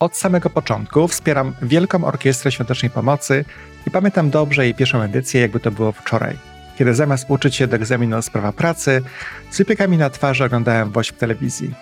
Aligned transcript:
od 0.00 0.16
samego 0.16 0.50
początku 0.50 1.08
wspieram 1.08 1.54
Wielką 1.62 2.04
Orkiestrę 2.04 2.52
Świątecznej 2.52 2.90
Pomocy 2.90 3.44
i 3.86 3.90
pamiętam 3.90 4.30
dobrze 4.30 4.64
jej 4.64 4.74
pierwszą 4.74 5.02
edycję, 5.02 5.40
jakby 5.40 5.60
to 5.60 5.70
było 5.70 5.92
wczoraj. 5.92 6.36
Kiedy 6.78 6.94
zamiast 6.94 7.24
uczyć 7.28 7.54
się 7.56 7.66
do 7.66 7.76
egzaminu 7.76 8.22
z 8.22 8.30
prawa 8.30 8.52
pracy, 8.52 9.02
z 9.50 9.58
wypiekami 9.58 9.96
na 9.98 10.10
twarzy 10.10 10.44
oglądałem 10.44 10.90
woźb 10.90 11.14
w 11.14 11.18
telewizji. 11.18 11.74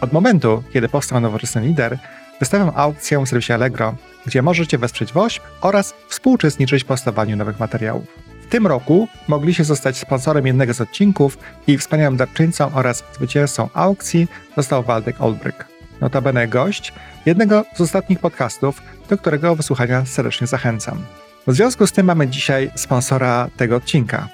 Od 0.00 0.12
momentu, 0.12 0.62
kiedy 0.72 0.88
powstał 0.88 1.20
nowoczesny 1.20 1.62
lider, 1.62 1.98
wystawiam 2.40 2.72
aukcję 2.74 3.24
w 3.24 3.28
serwisie 3.28 3.52
Allegro, 3.52 3.94
gdzie 4.26 4.42
możecie 4.42 4.78
wesprzeć 4.78 5.12
WOŚP 5.12 5.44
oraz 5.60 5.94
współuczestniczyć 6.08 6.84
w 6.84 6.86
powstawaniu 6.86 7.36
nowych 7.36 7.60
materiałów. 7.60 8.06
W 8.42 8.46
tym 8.46 8.66
roku 8.66 9.08
mogliście 9.28 9.64
zostać 9.64 9.98
sponsorem 9.98 10.46
jednego 10.46 10.74
z 10.74 10.80
odcinków 10.80 11.38
i 11.66 11.78
wspaniałym 11.78 12.16
darczyńcą 12.16 12.74
oraz 12.74 13.04
zwycięzcą 13.16 13.68
aukcji 13.74 14.28
został 14.56 14.82
Waldek 14.82 15.20
Olbryk. 15.20 15.79
Notabene 16.00 16.48
gość 16.48 16.92
jednego 17.26 17.64
z 17.74 17.80
ostatnich 17.80 18.18
podcastów, 18.18 18.82
do 19.08 19.18
którego 19.18 19.56
wysłuchania 19.56 20.06
serdecznie 20.06 20.46
zachęcam. 20.46 20.98
W 21.46 21.54
związku 21.54 21.86
z 21.86 21.92
tym 21.92 22.06
mamy 22.06 22.28
dzisiaj 22.28 22.70
sponsora 22.74 23.48
tego 23.56 23.76
odcinka. 23.76 24.28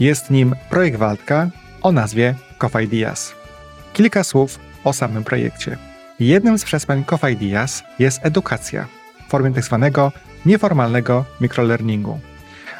Jest 0.00 0.30
nim 0.30 0.54
projekt 0.70 0.98
Waldka 0.98 1.48
o 1.82 1.92
nazwie 1.92 2.34
Coffee 2.58 2.84
Ideas. 2.84 3.34
Kilka 3.92 4.24
słów 4.24 4.58
o 4.84 4.92
samym 4.92 5.24
projekcie. 5.24 5.76
Jednym 6.20 6.58
z 6.58 6.64
przesłań 6.64 7.04
Coffee 7.04 7.32
Ideas 7.32 7.82
jest 7.98 8.20
edukacja 8.22 8.86
w 9.26 9.30
formie 9.30 9.54
tzw. 9.54 9.90
Tak 9.94 10.22
nieformalnego 10.46 11.24
microlearningu. 11.40 12.20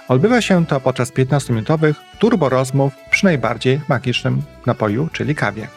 Odbywa 0.08 0.40
się 0.40 0.66
to 0.66 0.80
podczas 0.80 1.12
15-minutowych 1.12 1.94
turbo 2.18 2.48
rozmów 2.48 2.92
przy 3.10 3.24
najbardziej 3.24 3.80
magicznym 3.88 4.42
napoju, 4.66 5.08
czyli 5.12 5.34
kawie. 5.34 5.68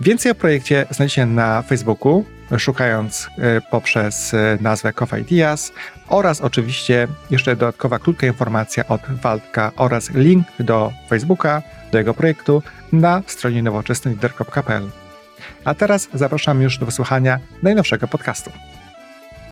Więcej 0.00 0.32
o 0.32 0.34
projekcie 0.34 0.86
znajdziecie 0.90 1.26
na 1.26 1.62
Facebooku, 1.62 2.24
szukając 2.58 3.28
e, 3.38 3.60
poprzez 3.60 4.34
e, 4.34 4.58
nazwę 4.60 4.92
Coffee 4.92 5.20
Ideas 5.20 5.72
oraz 6.08 6.40
oczywiście 6.40 7.08
jeszcze 7.30 7.56
dodatkowa 7.56 7.98
krótka 7.98 8.26
informacja 8.26 8.88
od 8.88 9.00
Waldka 9.22 9.72
oraz 9.76 10.10
link 10.10 10.46
do 10.60 10.92
Facebooka, 11.08 11.62
do 11.92 11.98
jego 11.98 12.14
projektu 12.14 12.62
na 12.92 13.22
stronie 13.26 13.62
nowoczesnylider.pl. 13.62 14.90
A 15.64 15.74
teraz 15.74 16.08
zapraszam 16.14 16.62
już 16.62 16.78
do 16.78 16.86
wysłuchania 16.86 17.38
najnowszego 17.62 18.08
podcastu. 18.08 18.50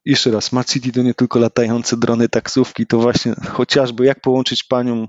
Jeszcze 0.05 0.31
raz, 0.31 0.51
City 0.67 0.93
to 0.93 1.03
nie 1.03 1.15
tylko 1.15 1.39
latające 1.39 1.97
drony, 1.97 2.29
taksówki, 2.29 2.87
to 2.87 2.99
właśnie 2.99 3.35
chociażby 3.49 4.05
jak 4.05 4.21
połączyć 4.21 4.65
panią 4.65 5.07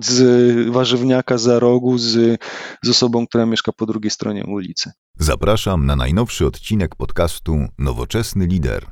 z 0.00 0.68
warzywniaka 0.70 1.38
za 1.38 1.58
rogu 1.58 1.98
z, 1.98 2.40
z 2.82 2.88
osobą, 2.88 3.26
która 3.26 3.46
mieszka 3.46 3.72
po 3.72 3.86
drugiej 3.86 4.10
stronie 4.10 4.44
ulicy. 4.44 4.90
Zapraszam 5.18 5.86
na 5.86 5.96
najnowszy 5.96 6.46
odcinek 6.46 6.96
podcastu 6.96 7.58
Nowoczesny 7.78 8.46
Lider. 8.46 8.86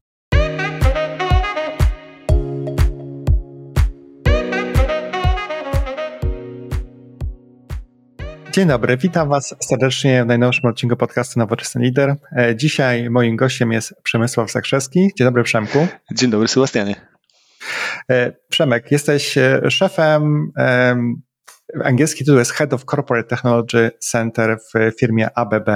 Dzień 8.52 8.68
dobry, 8.68 8.96
witam 8.96 9.28
Was 9.28 9.54
serdecznie 9.60 10.24
w 10.24 10.26
najnowszym 10.26 10.70
odcinku 10.70 10.96
podcastu 10.96 11.38
Nowoczesny 11.38 11.82
Lider. 11.82 12.16
E, 12.36 12.56
dzisiaj 12.56 13.10
moim 13.10 13.36
gościem 13.36 13.72
jest 13.72 13.94
Przemysław 14.02 14.52
Zakrzewski. 14.52 15.00
Dzień 15.18 15.24
dobry 15.26 15.42
Przemku. 15.42 15.86
Dzień 16.12 16.30
dobry 16.30 16.48
Sebastianie. 16.48 17.09
E, 18.10 18.32
Przemek, 18.48 18.90
jesteś 18.90 19.38
e, 19.38 19.70
szefem, 19.70 20.52
angielski 21.84 22.24
tytuł 22.24 22.38
jest 22.38 22.52
Head 22.52 22.72
of 22.72 22.84
Corporate 22.84 23.28
Technology 23.28 23.90
Center 23.98 24.58
w 24.74 24.98
firmie 25.00 25.28
ABB. 25.38 25.68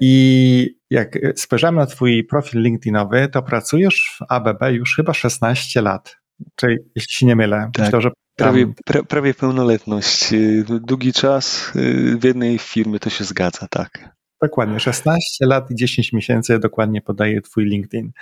I 0.00 0.78
jak 0.90 1.18
spojrzałem 1.36 1.74
na 1.74 1.86
Twój 1.86 2.24
profil 2.24 2.62
LinkedInowy, 2.62 3.28
to 3.28 3.42
pracujesz 3.42 4.16
w 4.18 4.24
ABB 4.28 4.62
już 4.70 4.96
chyba 4.96 5.14
16 5.14 5.82
lat. 5.82 6.16
Czyli, 6.56 6.76
jeśli 6.96 7.12
się 7.12 7.26
nie 7.26 7.36
mylę, 7.36 7.70
tak. 7.74 7.84
myślę, 7.84 8.00
że 8.00 8.10
Prawie, 8.36 8.72
pra, 8.84 9.02
prawie 9.02 9.34
pełnoletność. 9.34 10.34
Długi 10.64 11.12
czas 11.12 11.72
w 12.18 12.24
jednej 12.24 12.58
firmie 12.58 12.98
to 12.98 13.10
się 13.10 13.24
zgadza, 13.24 13.66
tak. 13.70 14.13
Dokładnie, 14.44 14.80
16 14.80 15.46
lat 15.46 15.70
i 15.70 15.74
10 15.74 16.12
miesięcy 16.12 16.58
dokładnie 16.58 17.00
podaje 17.02 17.40
Twój 17.40 17.64
LinkedIn. 17.64 18.12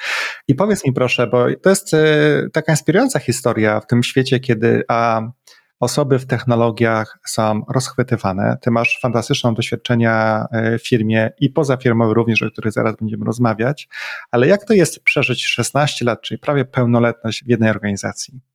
I 0.48 0.54
powiedz 0.54 0.84
mi 0.84 0.92
proszę, 0.92 1.26
bo 1.26 1.46
to 1.62 1.70
jest 1.70 1.94
y, 1.94 2.50
taka 2.52 2.72
inspirująca 2.72 3.18
historia 3.18 3.80
w 3.80 3.86
tym 3.86 4.02
świecie, 4.02 4.40
kiedy 4.40 4.82
a, 4.88 5.22
osoby 5.80 6.18
w 6.18 6.26
technologiach 6.26 7.18
są 7.26 7.62
rozchwytywane. 7.68 8.56
Ty 8.60 8.70
masz 8.70 8.98
fantastyczne 9.02 9.54
doświadczenia 9.54 10.46
w 10.78 10.88
firmie 10.88 11.30
i 11.40 11.50
poza 11.50 11.76
firmą 11.76 12.14
również, 12.14 12.42
o 12.42 12.50
których 12.50 12.72
zaraz 12.72 12.96
będziemy 12.96 13.24
rozmawiać, 13.24 13.88
ale 14.30 14.46
jak 14.46 14.64
to 14.64 14.74
jest 14.74 15.04
przeżyć 15.04 15.46
16 15.46 16.04
lat, 16.04 16.22
czyli 16.22 16.38
prawie 16.38 16.64
pełnoletność 16.64 17.44
w 17.44 17.48
jednej 17.48 17.70
organizacji? 17.70 18.51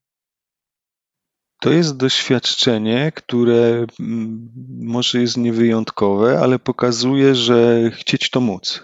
To 1.59 1.71
jest 1.71 1.97
doświadczenie, 1.97 3.11
które 3.15 3.85
mm, 3.99 4.49
może 4.79 5.21
jest 5.21 5.37
niewyjątkowe, 5.37 6.39
ale 6.39 6.59
pokazuje, 6.59 7.35
że 7.35 7.91
chcieć 7.91 8.29
to 8.29 8.41
móc. 8.41 8.83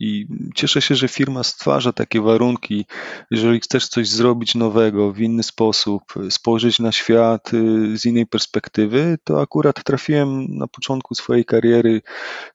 I 0.00 0.26
cieszę 0.54 0.82
się, 0.82 0.94
że 0.94 1.08
firma 1.08 1.42
stwarza 1.42 1.92
takie 1.92 2.20
warunki. 2.20 2.86
Jeżeli 3.30 3.60
chcesz 3.60 3.88
coś 3.88 4.08
zrobić 4.08 4.54
nowego, 4.54 5.12
w 5.12 5.20
inny 5.20 5.42
sposób, 5.42 6.02
spojrzeć 6.30 6.78
na 6.78 6.92
świat 6.92 7.54
y, 7.54 7.98
z 7.98 8.06
innej 8.06 8.26
perspektywy, 8.26 9.18
to 9.24 9.40
akurat 9.40 9.84
trafiłem 9.84 10.46
na 10.56 10.66
początku 10.66 11.14
swojej 11.14 11.44
kariery 11.44 12.02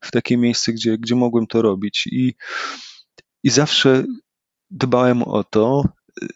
w 0.02 0.12
takie 0.12 0.38
miejsce, 0.38 0.74
gdzie, 0.74 0.98
gdzie 0.98 1.16
mogłem 1.16 1.48
to 1.48 1.62
robić. 1.62 2.08
I, 2.08 2.34
i 3.44 3.50
zawsze 3.50 4.04
dbałem 4.72 5.24
o 5.24 5.44
to, 5.44 5.84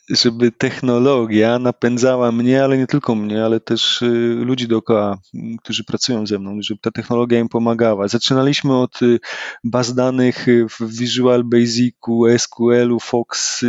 żeby 0.09 0.51
technologia 0.51 1.59
napędzała 1.59 2.31
mnie, 2.31 2.63
ale 2.63 2.77
nie 2.77 2.87
tylko 2.87 3.15
mnie, 3.15 3.45
ale 3.45 3.59
też 3.59 4.01
y, 4.01 4.35
ludzi 4.45 4.67
dookoła, 4.67 5.17
którzy 5.63 5.83
pracują 5.83 6.27
ze 6.27 6.39
mną, 6.39 6.57
żeby 6.61 6.79
ta 6.81 6.91
technologia 6.91 7.39
im 7.39 7.49
pomagała. 7.49 8.07
Zaczynaliśmy 8.07 8.77
od 8.77 9.01
y, 9.01 9.19
baz 9.63 9.95
danych 9.95 10.47
y, 10.47 10.65
w 10.69 10.97
Visual 10.99 11.43
Basicu, 11.43 12.23
SQL-u, 12.37 12.99
Fox 12.99 13.65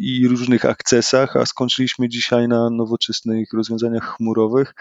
i 0.00 0.28
różnych 0.28 0.64
akcesach, 0.64 1.36
a 1.36 1.46
skończyliśmy 1.46 2.08
dzisiaj 2.08 2.48
na 2.48 2.70
nowoczesnych 2.70 3.52
rozwiązaniach 3.52 4.16
chmurowych. 4.16 4.74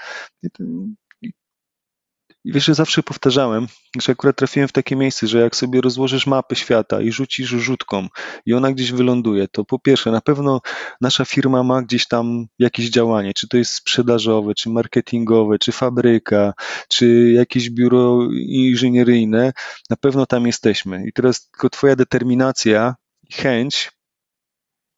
I 2.45 2.51
wiesz, 2.53 2.65
że 2.65 2.75
zawsze 2.75 3.03
powtarzałem, 3.03 3.67
że 4.01 4.11
akurat 4.11 4.35
trafiłem 4.35 4.67
w 4.67 4.71
takie 4.71 4.95
miejsce, 4.95 5.27
że 5.27 5.39
jak 5.39 5.55
sobie 5.55 5.81
rozłożysz 5.81 6.27
mapę 6.27 6.55
świata 6.55 7.01
i 7.01 7.11
rzucisz 7.11 7.49
rzutką 7.49 8.07
i 8.45 8.53
ona 8.53 8.71
gdzieś 8.71 8.91
wyląduje, 8.91 9.47
to 9.47 9.65
po 9.65 9.79
pierwsze, 9.79 10.11
na 10.11 10.21
pewno 10.21 10.61
nasza 11.01 11.25
firma 11.25 11.63
ma 11.63 11.81
gdzieś 11.81 12.07
tam 12.07 12.45
jakieś 12.59 12.89
działanie, 12.89 13.33
czy 13.33 13.47
to 13.47 13.57
jest 13.57 13.73
sprzedażowe, 13.73 14.53
czy 14.53 14.69
marketingowe, 14.69 15.59
czy 15.59 15.71
fabryka, 15.71 16.53
czy 16.87 17.31
jakieś 17.31 17.69
biuro 17.69 18.27
inżynieryjne, 18.47 19.53
na 19.89 19.95
pewno 19.95 20.25
tam 20.25 20.47
jesteśmy. 20.47 21.07
I 21.07 21.13
teraz 21.13 21.49
tylko 21.49 21.69
Twoja 21.69 21.95
determinacja, 21.95 22.95
chęć 23.31 23.91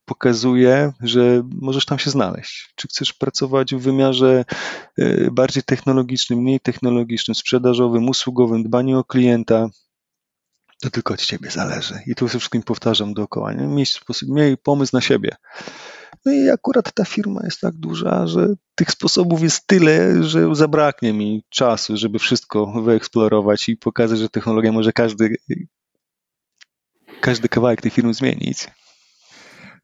pokazuje, 0.05 0.93
że 1.01 1.43
możesz 1.61 1.85
tam 1.85 1.99
się 1.99 2.09
znaleźć. 2.09 2.73
Czy 2.75 2.87
chcesz 2.87 3.13
pracować 3.13 3.75
w 3.75 3.79
wymiarze 3.79 4.45
e, 4.97 5.31
bardziej 5.31 5.63
technologicznym, 5.63 6.39
mniej 6.39 6.59
technologicznym, 6.59 7.35
sprzedażowym, 7.35 8.09
usługowym, 8.09 8.63
dbaniu 8.63 8.99
o 8.99 9.03
klienta, 9.03 9.69
to 10.81 10.89
tylko 10.89 11.13
od 11.13 11.21
ciebie 11.21 11.51
zależy. 11.51 11.99
I 12.07 12.15
tu 12.15 12.27
wszystkim 12.27 12.63
powtarzam 12.63 13.13
dookoła. 13.13 13.53
Nie? 13.53 13.67
Miej, 13.67 13.85
sposób, 13.85 14.29
miej 14.29 14.57
pomysł 14.57 14.95
na 14.95 15.01
siebie. 15.01 15.35
No 16.25 16.31
i 16.31 16.49
akurat 16.49 16.93
ta 16.93 17.05
firma 17.05 17.41
jest 17.43 17.61
tak 17.61 17.75
duża, 17.75 18.27
że 18.27 18.47
tych 18.75 18.91
sposobów 18.91 19.43
jest 19.43 19.67
tyle, 19.67 20.23
że 20.23 20.55
zabraknie 20.55 21.13
mi 21.13 21.43
czasu, 21.49 21.97
żeby 21.97 22.19
wszystko 22.19 22.81
wyeksplorować 22.81 23.69
i 23.69 23.77
pokazać, 23.77 24.19
że 24.19 24.29
technologia 24.29 24.71
może 24.71 24.93
każdy, 24.93 25.35
każdy 27.21 27.49
kawałek 27.49 27.81
tej 27.81 27.91
firmy 27.91 28.13
zmienić. 28.13 28.67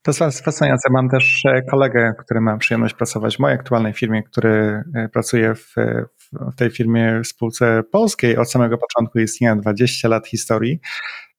To 0.04 0.26
jest 0.26 0.46
fascynujące. 0.46 0.90
Mam 0.92 1.10
też 1.10 1.46
e, 1.46 1.62
kolegę, 1.62 2.14
który 2.20 2.42
ma 2.42 2.58
przyjemność 2.58 2.94
pracować 2.94 3.36
w 3.36 3.40
mojej 3.40 3.58
aktualnej 3.58 3.94
firmie, 3.94 4.24
który 4.24 4.84
e, 4.96 5.10
pracuje 5.10 5.56
w, 5.56 5.76
w 6.32 6.56
tej 6.56 6.70
firmie 6.70 7.22
w 7.24 7.28
spółce 7.28 7.84
polskiej 7.92 8.38
od 8.38 8.52
samego 8.52 8.78
początku 8.78 9.20
istnienia 9.20 9.56
20 9.56 10.08
lat 10.08 10.28
historii. 10.28 10.80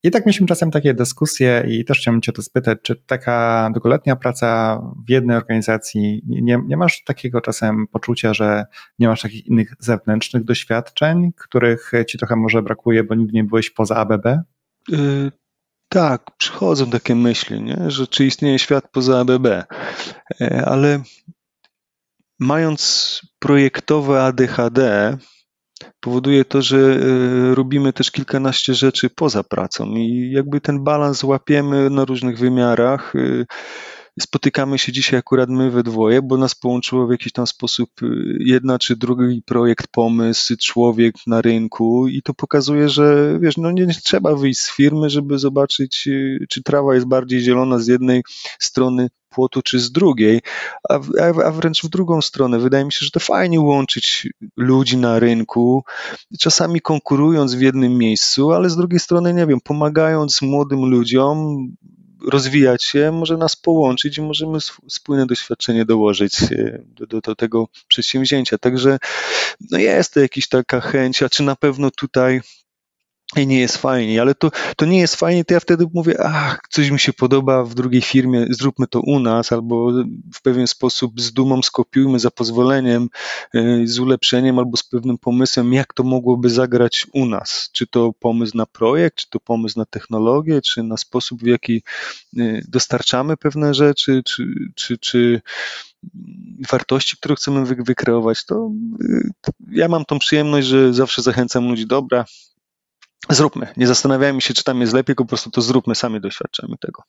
I 0.05 0.11
tak 0.11 0.27
mieliśmy 0.27 0.47
czasem 0.47 0.71
takie 0.71 0.95
dyskusje 0.95 1.65
i 1.69 1.85
też 1.85 1.99
chciałbym 1.99 2.23
Cię 2.23 2.33
to 2.33 2.43
spytać, 2.43 2.79
czy 2.83 2.97
taka 2.97 3.69
długoletnia 3.73 4.17
praca 4.17 4.81
w 5.07 5.11
jednej 5.11 5.37
organizacji, 5.37 6.23
nie, 6.27 6.59
nie 6.67 6.77
masz 6.77 7.05
takiego 7.05 7.41
czasem 7.41 7.87
poczucia, 7.87 8.35
że 8.35 8.65
nie 8.99 9.09
masz 9.09 9.23
takich 9.23 9.47
innych 9.47 9.75
zewnętrznych 9.79 10.45
doświadczeń, 10.45 11.33
których 11.37 11.93
Ci 12.09 12.19
trochę 12.19 12.37
może 12.37 12.63
brakuje, 12.63 13.05
bo 13.05 13.15
nigdy 13.15 13.33
nie 13.33 13.45
byłeś 13.45 13.71
poza 13.71 13.97
ABB? 13.97 14.27
Tak, 15.93 16.23
przychodzą 16.39 16.91
takie 16.91 17.15
myśli, 17.15 17.63
nie? 17.63 17.91
że 17.91 18.07
czy 18.07 18.27
istnieje 18.27 18.59
świat 18.59 18.85
poza 18.93 19.21
ABB, 19.21 19.47
e, 19.47 19.67
ale 20.67 21.03
mając 22.41 23.21
projektowe 23.39 24.23
ADHD, 24.23 25.17
powoduje 26.01 26.45
to, 26.45 26.63
że 26.63 26.79
e, 26.79 27.55
robimy 27.55 27.93
też 27.93 28.11
kilkanaście 28.11 28.75
rzeczy 28.75 29.11
poza 29.11 29.43
pracą 29.43 29.87
i 29.87 30.31
jakby 30.35 30.61
ten 30.61 30.85
balans 30.85 31.25
łapiemy 31.25 31.91
na 31.91 32.05
różnych 32.05 32.39
wymiarach. 32.39 33.13
Spotykamy 34.21 34.79
się 34.79 34.93
dzisiaj 34.93 35.19
akurat 35.19 35.49
my 35.49 35.71
we 35.71 35.83
dwoje, 35.83 36.23
bo 36.23 36.37
nas 36.37 36.55
połączyło 36.55 37.07
w 37.07 37.11
jakiś 37.11 37.33
tam 37.33 37.47
sposób 37.47 37.91
e, 38.03 38.07
jedna 38.39 38.79
czy 38.79 38.97
drugi 38.97 39.43
projekt, 39.43 39.87
pomysł, 39.89 40.55
człowiek 40.61 41.15
na 41.27 41.43
rynku 41.43 42.09
i 42.09 42.23
to 42.23 42.35
pokazuje, 42.35 42.89
że 42.89 43.39
wiesz, 43.41 43.57
no 43.57 43.71
nie 43.71 43.87
trzeba 43.87 44.35
wyjść 44.35 44.61
z 44.61 44.71
firmy, 44.71 45.11
żeby 45.11 45.39
zobaczyć, 45.39 46.09
czy 46.49 46.63
trawa 46.63 46.95
jest 46.95 47.07
bardziej 47.07 47.41
zielona 47.41 47.79
z 47.79 47.87
jednej 47.87 48.23
strony 48.59 49.09
płotu, 49.33 49.63
czy 49.63 49.81
z 49.81 49.93
drugiej, 49.93 50.41
a, 50.89 51.01
a, 51.45 51.51
wręcz 51.51 51.83
w 51.83 51.89
drugą 51.89 52.23
stronę. 52.23 52.59
Wydaje 52.59 52.85
mi 52.85 52.93
się, 52.93 53.05
że 53.05 53.11
to 53.11 53.21
fajnie 53.21 53.61
łączyć 53.61 54.29
ludzi 54.57 54.97
na 54.97 55.19
rynku, 55.19 55.85
czasami 56.39 56.81
konkurując 56.81 57.55
w 57.55 57.61
jednym 57.61 57.99
miejscu, 57.99 58.53
ale 58.53 58.71
z 58.71 58.77
drugiej 58.77 59.01
strony, 59.01 59.35
nie 59.35 59.47
wiem, 59.47 59.59
pomagając 59.65 60.43
młodym 60.43 60.85
ludziom 60.85 61.67
rozwijać 62.31 62.85
się, 62.85 63.13
może 63.13 63.37
nas 63.37 63.57
połączyć 63.57 64.19
i 64.19 64.23
możemy 64.23 64.59
wspólne 64.89 65.27
doświadczenie 65.27 65.85
dołożyć 65.85 66.43
e, 66.43 66.83
do, 66.87 67.07
do, 67.07 67.21
do 67.21 67.35
tego 67.35 67.69
przedsięwzięcia. 67.89 68.59
Także 68.59 68.99
no 69.71 69.79
jest 69.79 70.15
to 70.15 70.21
jakaś 70.21 70.49
taka 70.49 70.81
chęć, 70.81 71.23
a 71.23 71.29
czy 71.29 71.43
na 71.43 71.57
pewno 71.57 71.91
tutaj 71.91 72.41
i 73.37 73.47
nie 73.47 73.61
jest 73.61 73.77
fajnie, 73.77 74.21
ale 74.21 74.35
to, 74.35 74.51
to 74.77 74.87
nie 74.87 74.99
jest 74.99 75.17
fajnie, 75.17 75.45
to 75.45 75.55
ja 75.55 75.61
wtedy 75.61 75.87
mówię, 75.95 76.15
ach, 76.21 76.61
coś 76.71 76.91
mi 76.91 77.01
się 77.01 77.13
podoba 77.13 77.65
w 77.65 77.75
drugiej 77.75 78.03
firmie, 78.03 78.47
zróbmy 78.51 78.87
to 78.87 79.01
u 79.01 79.19
nas, 79.19 79.53
albo 79.53 79.93
w 80.35 80.43
pewien 80.43 80.67
sposób 80.67 81.21
z 81.21 81.33
dumą 81.33 81.63
skopiujmy 81.63 82.19
za 82.19 82.31
pozwoleniem, 82.31 83.09
y, 83.55 83.83
z 83.85 83.99
ulepszeniem 83.99 84.59
albo 84.59 84.77
z 84.77 84.83
pewnym 84.83 85.19
pomysłem, 85.19 85.73
jak 85.73 85.95
to 85.95 86.03
mogłoby 86.03 86.51
zagrać 86.51 87.07
u 87.13 87.27
nas. 87.27 87.71
Czy 87.73 87.87
to 87.87 88.13
pomysł 88.21 88.57
na 88.57 88.67
projekt, 88.67 89.17
czy 89.17 89.31
to 89.31 89.41
pomysł 89.41 89.79
na 89.79 89.85
technologię, 89.85 90.63
czy 90.63 90.83
na 90.83 90.97
sposób, 90.97 91.43
w 91.43 91.47
jaki 91.47 91.83
y, 92.39 92.65
dostarczamy 92.69 93.37
pewne 93.37 93.75
rzeczy, 93.75 94.23
czy, 94.27 94.47
czy, 94.75 94.99
czy 94.99 95.43
wartości, 96.71 97.17
które 97.17 97.35
chcemy 97.35 97.65
wykreować, 97.65 98.45
to 98.45 98.71
y, 99.03 99.31
ja 99.71 99.89
mam 99.89 100.05
tą 100.05 100.19
przyjemność, 100.19 100.67
że 100.67 100.95
zawsze 100.95 101.23
zachęcam 101.23 101.69
ludzi, 101.69 101.87
dobra, 101.87 102.25
zróbmy. 103.31 103.67
Nie 103.77 103.87
zastanawiajmy 103.87 104.41
się, 104.41 104.55
czy 104.55 104.65
tam 104.65 104.81
jest 104.81 104.93
lepiej, 104.93 105.17
po 105.17 105.25
prostu 105.25 105.51
to 105.51 105.61
zróbmy, 105.61 105.95
sami 105.95 106.21
doświadczamy 106.21 106.77
tego. 106.81 107.03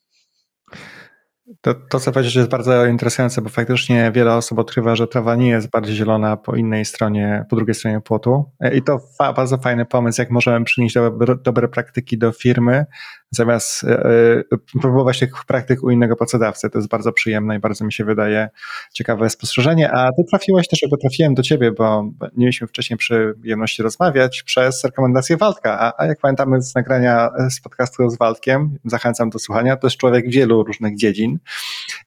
To, 1.60 1.74
to, 1.74 2.00
co 2.00 2.12
powiedziałeś, 2.12 2.34
jest 2.34 2.50
bardzo 2.50 2.86
interesujące, 2.86 3.42
bo 3.42 3.48
faktycznie 3.48 4.12
wiele 4.14 4.34
osób 4.34 4.58
odkrywa, 4.58 4.96
że 4.96 5.06
trawa 5.06 5.36
nie 5.36 5.48
jest 5.48 5.70
bardziej 5.70 5.96
zielona 5.96 6.36
po 6.36 6.56
innej 6.56 6.84
stronie, 6.84 7.44
po 7.50 7.56
drugiej 7.56 7.74
stronie 7.74 8.00
płotu. 8.00 8.44
I 8.74 8.82
to 8.82 8.98
fa 9.18 9.32
bardzo 9.32 9.58
fajny 9.58 9.86
pomysł, 9.86 10.20
jak 10.20 10.30
możemy 10.30 10.64
przynieść 10.64 10.94
dobre, 10.94 11.36
dobre 11.36 11.68
praktyki 11.68 12.18
do 12.18 12.32
firmy, 12.32 12.86
zamiast 13.34 13.84
e, 13.84 13.88
e, 13.88 14.44
próbować 14.80 15.18
tych 15.18 15.44
praktyk 15.46 15.82
u 15.82 15.90
innego 15.90 16.16
pracodawcy. 16.16 16.70
To 16.70 16.78
jest 16.78 16.88
bardzo 16.88 17.12
przyjemne 17.12 17.56
i 17.56 17.58
bardzo 17.58 17.84
mi 17.84 17.92
się 17.92 18.04
wydaje 18.04 18.48
ciekawe 18.92 19.30
spostrzeżenie. 19.30 19.90
A 19.92 20.12
ty 20.12 20.24
trafiłeś 20.30 20.68
też, 20.68 20.82
jakby 20.82 20.96
trafiłem 20.98 21.34
do 21.34 21.42
ciebie, 21.42 21.72
bo 21.72 22.02
nie 22.22 22.30
mieliśmy 22.36 22.66
wcześniej 22.66 22.96
przyjemności 22.96 23.82
rozmawiać 23.82 24.42
przez 24.42 24.84
rekomendację 24.84 25.36
Waldka. 25.36 25.80
A, 25.80 26.02
a 26.02 26.06
jak 26.06 26.20
pamiętamy 26.20 26.62
z 26.62 26.74
nagrania 26.74 27.30
z 27.50 27.60
podcastu 27.60 28.10
z 28.10 28.18
Waldkiem, 28.18 28.78
zachęcam 28.84 29.30
do 29.30 29.38
słuchania, 29.38 29.76
to 29.76 29.86
jest 29.86 29.96
człowiek 29.96 30.30
wielu 30.30 30.62
różnych 30.62 30.96
dziedzin 30.96 31.38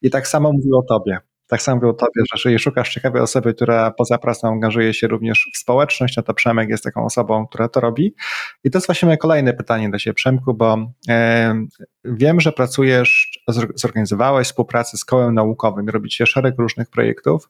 i 0.01 0.09
tak 0.09 0.27
samo 0.27 0.51
mówił 0.51 0.77
o 0.77 0.83
tobie. 0.83 1.19
Tak 1.47 1.61
samo 1.61 1.75
mówię 1.75 1.89
o 1.89 1.93
tobie, 1.93 2.11
że 2.15 2.35
jeżeli 2.35 2.59
szukasz 2.59 2.93
ciekawej 2.93 3.21
osoby, 3.21 3.53
która 3.53 3.91
poza 3.91 4.17
pracą 4.17 4.47
angażuje 4.47 4.93
się 4.93 5.07
również 5.07 5.49
w 5.53 5.57
społeczność, 5.57 6.17
no 6.17 6.23
to 6.23 6.33
Przemek 6.33 6.69
jest 6.69 6.83
taką 6.83 7.05
osobą, 7.05 7.47
która 7.47 7.69
to 7.69 7.79
robi. 7.79 8.15
I 8.63 8.71
to 8.71 8.77
jest 8.77 8.87
właśnie 8.87 9.05
moje 9.05 9.17
kolejne 9.17 9.53
pytanie 9.53 9.89
do 9.89 9.99
Ciebie, 9.99 10.13
Przemku, 10.13 10.53
bo 10.53 10.91
wiem, 12.05 12.39
że 12.39 12.51
pracujesz, 12.51 13.39
zorganizowałeś 13.75 14.47
współpracę 14.47 14.97
z 14.97 15.05
kołem 15.05 15.33
naukowym 15.33 15.89
robicie 15.89 16.25
szereg 16.25 16.55
różnych 16.57 16.89
projektów, 16.89 17.49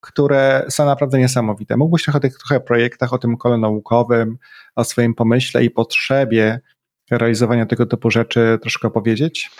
które 0.00 0.66
są 0.68 0.86
naprawdę 0.86 1.18
niesamowite. 1.18 1.76
Mógłbyś 1.76 2.02
trochę 2.02 2.16
o 2.18 2.20
tych 2.20 2.38
trochę 2.38 2.60
projektach, 2.60 3.12
o 3.12 3.18
tym 3.18 3.36
kole 3.36 3.58
naukowym, 3.58 4.38
o 4.74 4.84
swoim 4.84 5.14
pomyśle 5.14 5.64
i 5.64 5.70
potrzebie 5.70 6.60
realizowania 7.10 7.66
tego 7.66 7.86
typu 7.86 8.10
rzeczy 8.10 8.58
troszkę 8.62 8.88
opowiedzieć? 8.88 9.50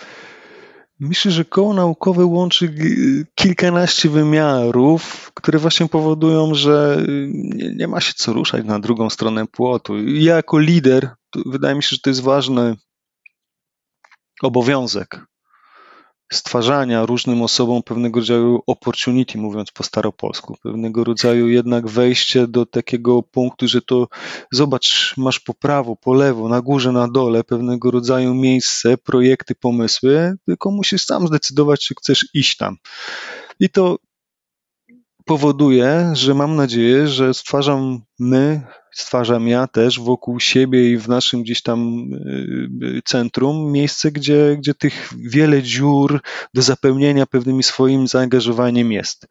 Myślę, 0.99 1.31
że 1.31 1.45
koło 1.45 1.73
naukowe 1.73 2.25
łączy 2.25 2.75
kilkanaście 3.35 4.09
wymiarów, 4.09 5.31
które 5.33 5.59
właśnie 5.59 5.87
powodują, 5.87 6.55
że 6.55 7.05
nie, 7.29 7.75
nie 7.75 7.87
ma 7.87 8.01
się 8.01 8.13
co 8.15 8.33
ruszać 8.33 8.65
na 8.65 8.79
drugą 8.79 9.09
stronę 9.09 9.47
płotu. 9.47 10.07
Ja 10.07 10.35
jako 10.35 10.59
lider, 10.59 11.09
wydaje 11.45 11.75
mi 11.75 11.83
się, 11.83 11.89
że 11.89 11.99
to 11.99 12.09
jest 12.09 12.21
ważny 12.21 12.75
obowiązek 14.41 15.25
stwarzania 16.31 17.05
różnym 17.05 17.41
osobom 17.41 17.83
pewnego 17.83 18.19
rodzaju 18.19 18.61
opportunity, 18.67 19.37
mówiąc 19.37 19.71
po 19.71 19.83
staropolsku, 19.83 20.57
pewnego 20.63 21.03
rodzaju 21.03 21.49
jednak 21.49 21.87
wejście 21.87 22.47
do 22.47 22.65
takiego 22.65 23.23
punktu, 23.23 23.67
że 23.67 23.81
to 23.81 24.07
zobacz, 24.51 25.13
masz 25.17 25.39
po 25.39 25.53
prawo, 25.53 25.95
po 25.95 26.13
lewo, 26.13 26.49
na 26.49 26.61
górze, 26.61 26.91
na 26.91 27.07
dole 27.07 27.43
pewnego 27.43 27.91
rodzaju 27.91 28.33
miejsce, 28.33 28.97
projekty, 28.97 29.55
pomysły, 29.55 30.35
tylko 30.45 30.71
musisz 30.71 31.05
sam 31.05 31.27
zdecydować, 31.27 31.79
czy 31.85 31.95
chcesz 31.95 32.27
iść 32.33 32.57
tam. 32.57 32.77
I 33.59 33.69
to 33.69 33.97
powoduje, 35.25 36.11
że 36.13 36.33
mam 36.33 36.55
nadzieję, 36.55 37.07
że 37.07 37.33
stwarzam 37.33 38.01
my, 38.19 38.61
stwarzam 38.93 39.47
ja 39.47 39.67
też 39.67 39.99
wokół 39.99 40.39
siebie 40.39 40.91
i 40.91 40.97
w 40.97 41.07
naszym 41.07 41.43
gdzieś 41.43 41.61
tam 41.61 42.09
y, 42.83 43.01
centrum 43.05 43.71
miejsce, 43.71 44.11
gdzie, 44.11 44.55
gdzie 44.57 44.73
tych 44.73 45.09
wiele 45.17 45.63
dziur 45.63 46.21
do 46.53 46.61
zapełnienia 46.61 47.25
pewnymi 47.25 47.63
swoim 47.63 48.07
zaangażowaniem 48.07 48.91
jest. 48.91 49.27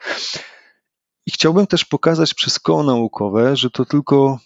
I 1.27 1.31
chciałbym 1.31 1.67
też 1.67 1.85
pokazać 1.85 2.35
przez 2.35 2.59
koło 2.59 2.83
naukowe, 2.83 3.57
że 3.57 3.71
to 3.71 3.85
tylko 3.85 4.39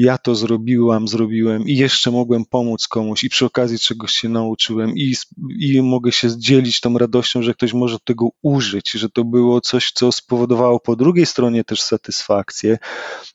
ja 0.00 0.18
to 0.18 0.34
zrobiłam, 0.34 1.08
zrobiłem 1.08 1.68
i 1.68 1.76
jeszcze 1.76 2.10
mogłem 2.10 2.44
pomóc 2.44 2.88
komuś 2.88 3.24
i 3.24 3.28
przy 3.28 3.46
okazji 3.46 3.78
czegoś 3.78 4.12
się 4.12 4.28
nauczyłem 4.28 4.96
i, 4.96 5.14
i 5.60 5.82
mogę 5.82 6.12
się 6.12 6.38
dzielić 6.38 6.80
tą 6.80 6.98
radością, 6.98 7.42
że 7.42 7.54
ktoś 7.54 7.72
może 7.72 7.98
tego 8.04 8.28
użyć, 8.42 8.90
że 8.90 9.10
to 9.10 9.24
było 9.24 9.60
coś, 9.60 9.92
co 9.92 10.12
spowodowało 10.12 10.80
po 10.80 10.96
drugiej 10.96 11.26
stronie 11.26 11.64
też 11.64 11.82
satysfakcję, 11.82 12.78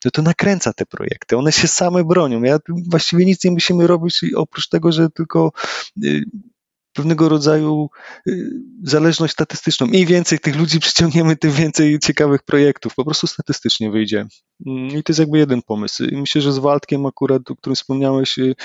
to 0.02 0.12
to 0.12 0.22
nakręca 0.22 0.74
te 0.74 0.86
projekty. 0.86 1.38
One 1.38 1.52
się 1.52 1.68
same 1.68 2.04
bronią. 2.04 2.44
Ja 2.44 2.60
właściwie 2.90 3.26
nic 3.26 3.44
nie 3.44 3.52
musimy 3.52 3.88
robić 3.88 4.22
oprócz 4.36 4.70
tego, 4.70 4.92
że 4.92 5.10
tylko 5.10 5.52
y, 6.04 6.24
pewnego 6.94 7.30
rodzaju 7.30 7.90
y, 8.28 8.50
zależność 8.84 9.34
statystyczną. 9.34 9.88
Im 9.88 10.06
więcej 10.06 10.40
tych 10.40 10.56
ludzi 10.56 10.80
przyciągniemy, 10.80 11.36
tym 11.36 11.52
więcej 11.52 12.00
ciekawych 12.00 12.44
projektów. 12.44 12.96
Po 12.96 13.06
prostu 13.06 13.28
statystycznie 13.28 13.92
wyjdzie. 13.92 14.26
Mm, 14.66 14.88
I 14.88 15.04
to 15.04 15.12
jest 15.12 15.20
jakby 15.20 15.38
jeden 15.38 15.62
pomysł. 15.62 16.04
I 16.04 16.18
myślę, 16.18 16.42
że 16.42 16.54
z 16.54 16.58
Waldkiem 16.58 17.06
akurat, 17.06 17.52
o 17.52 17.56
którym 17.56 17.76
wspomniałeś, 17.76 18.38
y, 18.38 18.56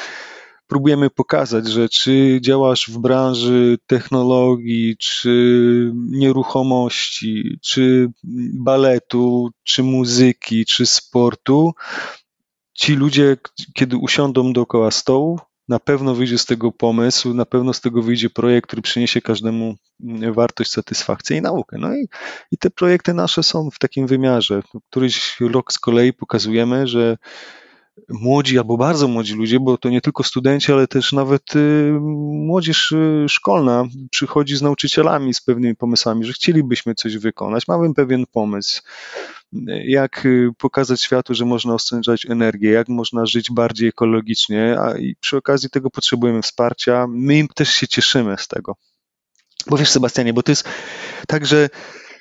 próbujemy 0.67 1.11
pokazać, 1.11 1.69
że 1.69 1.89
czy 1.89 2.39
działasz 2.43 2.91
w 2.91 2.99
branży 2.99 3.79
technologii, 3.87 4.97
czy 4.99 5.93
nieruchomości, 5.95 7.59
czy 7.63 8.11
baletu, 8.55 9.51
czy 9.65 9.83
muzyki, 9.83 10.67
czy 10.67 10.87
sportu, 10.87 11.73
ci 12.75 12.95
ludzie, 12.95 13.37
kiedy 13.75 13.97
usiądą 13.97 14.53
dookoła 14.53 14.91
stołu, 14.91 15.41
na 15.69 15.79
pewno 15.79 16.15
wyjdzie 16.15 16.39
z 16.39 16.47
tego 16.47 16.73
pomysł, 16.73 17.35
na 17.35 17.47
pewno 17.47 17.73
z 17.73 17.81
tego 17.81 18.03
wyjdzie 18.03 18.31
projekt, 18.31 18.67
który 18.67 18.83
przyniesie 18.83 19.21
każdemu 19.21 19.75
mm, 20.05 20.33
wartość, 20.33 20.71
satysfakcję 20.71 21.37
i 21.37 21.43
naukę. 21.43 21.79
No 21.79 21.97
i, 21.97 22.09
i 22.53 22.59
te 22.59 22.71
projekty 22.71 23.15
nasze 23.15 23.43
są 23.43 23.71
w 23.71 23.79
takim 23.79 24.07
wymiarze. 24.07 24.63
Któryś 24.91 25.41
rok 25.41 25.73
z 25.73 25.79
kolei 25.79 26.13
pokazujemy, 26.13 26.87
że 26.87 27.17
młodzi 28.09 28.59
albo 28.59 28.77
bardzo 28.77 29.09
młodzi 29.09 29.35
ludzie, 29.35 29.61
bo 29.61 29.79
to 29.79 29.89
nie 29.89 30.01
tylko 30.01 30.23
studenci, 30.23 30.73
ale 30.73 30.87
też 30.87 31.13
nawet 31.13 31.57
y, 31.57 31.93
młodzież 32.31 32.93
y, 32.93 33.27
szkolna 33.29 33.85
przychodzi 34.11 34.57
z 34.57 34.63
nauczycielami 34.63 35.35
z 35.35 35.41
pewnymi 35.41 35.77
pomysłami, 35.77 36.25
że 36.25 36.33
chcielibyśmy 36.33 36.95
coś 36.95 37.17
wykonać, 37.17 37.69
mamy 37.69 37.95
pewien 37.95 38.25
pomysł, 38.33 38.83
jak 39.85 40.27
y, 40.27 40.49
pokazać 40.59 41.03
światu, 41.03 41.35
że 41.35 41.45
można 41.45 41.75
oszczędzać 41.75 42.27
energię, 42.27 42.71
jak 42.71 42.89
można 42.89 43.27
żyć 43.27 43.51
bardziej 43.51 43.89
ekologicznie, 43.89 44.77
a 44.81 44.99
i 44.99 45.17
przy 45.21 45.37
okazji 45.37 45.71
tego 45.71 45.91
potrzebujemy 45.91 46.43
wsparcia. 46.43 47.07
My 47.09 47.39
im 47.39 47.49
też 47.49 47.69
się 47.69 47.89
cieszymy 47.89 48.37
z 48.39 48.49
tego. 48.49 48.77
Bo 49.67 49.77
wiesz, 49.77 49.91
Sebastianie, 49.91 50.33
bo 50.33 50.43
to 50.43 50.53
jest 50.53 50.69
tak, 51.29 51.47
że 51.47 51.69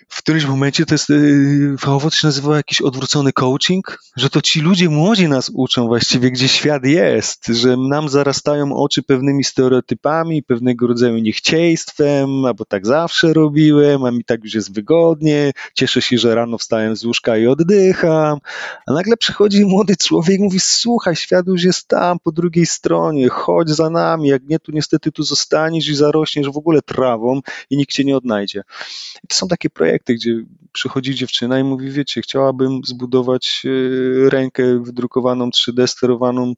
w 0.08 0.18
którymś 0.18 0.46
momencie 0.46 0.86
to 0.86 0.94
jest, 0.94 1.10
yy, 1.10 1.76
fachowo 1.80 2.10
to 2.10 2.16
się 2.16 2.28
nazywa 2.28 2.56
jakiś 2.58 2.82
odwrócony 2.82 3.34
coaching, 3.34 4.00
że 4.16 4.30
to 4.30 4.42
ci 4.42 4.62
ludzie 4.62 4.90
młodzi 4.90 5.28
nas 5.28 5.52
uczą 5.54 5.88
właściwie, 5.88 6.32
gdzie 6.32 6.48
świat 6.48 6.86
jest, 6.86 7.48
że 7.48 7.78
nam 7.78 8.10
zarastają 8.10 8.76
oczy 8.76 9.04
pewnymi 9.04 9.44
stereotypami, 9.44 10.44
pewnego 10.44 10.88
rodzaju 10.88 11.18
niechciejstwem, 11.18 12.46
albo 12.46 12.66
tak 12.66 12.88
zawsze 12.88 13.34
robiłem, 13.34 14.06
a 14.06 14.12
mi 14.12 14.24
tak 14.24 14.44
już 14.44 14.54
jest 14.54 14.74
wygodnie, 14.74 15.52
cieszę 15.74 16.02
się, 16.02 16.18
że 16.18 16.36
rano 16.36 16.58
wstałem 16.58 16.96
z 16.96 17.06
łóżka 17.06 17.38
i 17.38 17.48
oddycham, 17.48 18.40
a 18.88 18.94
nagle 18.94 19.18
przychodzi 19.18 19.66
młody 19.66 19.96
człowiek 19.96 20.40
i 20.40 20.44
mówi, 20.44 20.60
słuchaj, 20.60 21.16
świat 21.16 21.48
już 21.48 21.64
jest 21.64 21.88
tam, 21.88 22.20
po 22.20 22.32
drugiej 22.32 22.66
stronie, 22.66 23.30
chodź 23.30 23.70
za 23.70 23.90
nami, 23.90 24.30
jak 24.30 24.44
nie, 24.44 24.60
tu 24.60 24.72
niestety 24.72 25.12
tu 25.12 25.24
zostaniesz 25.24 25.88
i 25.90 25.96
zarośniesz 25.96 26.50
w 26.50 26.58
ogóle 26.58 26.82
trawą 26.82 27.42
i 27.70 27.78
nikt 27.78 27.92
cię 27.92 28.04
nie 28.04 28.18
odnajdzie. 28.18 28.64
I 29.24 29.28
to 29.28 29.36
są 29.36 29.48
takie 29.48 29.70
projekty, 29.70 29.97
projekty, 29.98 30.16
gdzie 30.16 30.44
przychodzi 30.72 31.16
dziewczyna 31.16 31.60
i 31.60 31.64
mówi, 31.64 31.92
wiecie, 31.92 32.22
chciałabym 32.22 32.82
zbudować 32.86 33.64
e, 33.66 34.30
rękę 34.30 34.84
wydrukowaną 34.84 35.50
3D, 35.50 35.88
sterowaną 35.88 36.54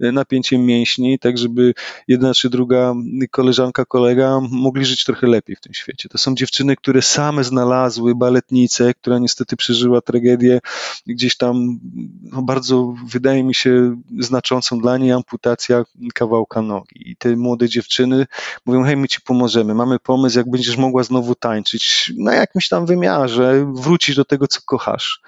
e, 0.00 0.12
napięciem 0.12 0.66
mięśni, 0.66 1.18
tak 1.18 1.38
żeby 1.38 1.74
jedna 2.08 2.34
czy 2.34 2.50
druga 2.50 2.94
koleżanka, 3.30 3.84
kolega 3.84 4.40
mogli 4.50 4.84
żyć 4.84 5.04
trochę 5.04 5.26
lepiej 5.26 5.56
w 5.56 5.60
tym 5.60 5.74
świecie. 5.74 6.08
To 6.08 6.18
są 6.18 6.34
dziewczyny, 6.34 6.76
które 6.76 7.02
same 7.02 7.44
znalazły 7.44 8.14
baletnicę, 8.14 8.94
która 8.94 9.18
niestety 9.18 9.56
przeżyła 9.56 10.00
tragedię 10.00 10.60
gdzieś 11.06 11.36
tam 11.36 11.78
no 12.22 12.42
bardzo, 12.42 12.94
wydaje 13.06 13.44
mi 13.44 13.54
się, 13.54 13.96
znaczącą 14.18 14.78
dla 14.78 14.98
niej 14.98 15.12
amputacja 15.12 15.84
kawałka 16.14 16.62
nogi. 16.62 17.10
I 17.10 17.16
te 17.16 17.36
młode 17.36 17.68
dziewczyny 17.68 18.26
mówią, 18.66 18.84
hej, 18.84 18.96
my 18.96 19.08
ci 19.08 19.20
pomożemy, 19.20 19.74
mamy 19.74 19.98
pomysł, 19.98 20.38
jak 20.38 20.50
będziesz 20.50 20.76
mogła 20.76 21.02
znowu 21.02 21.34
tańczyć 21.34 22.12
na 22.16 22.34
jakimś 22.34 22.68
tam 22.68 22.77
wymiarze, 22.86 23.72
wrócić 23.74 24.16
do 24.16 24.24
tego, 24.24 24.46
co 24.46 24.60
kochasz. 24.66 25.20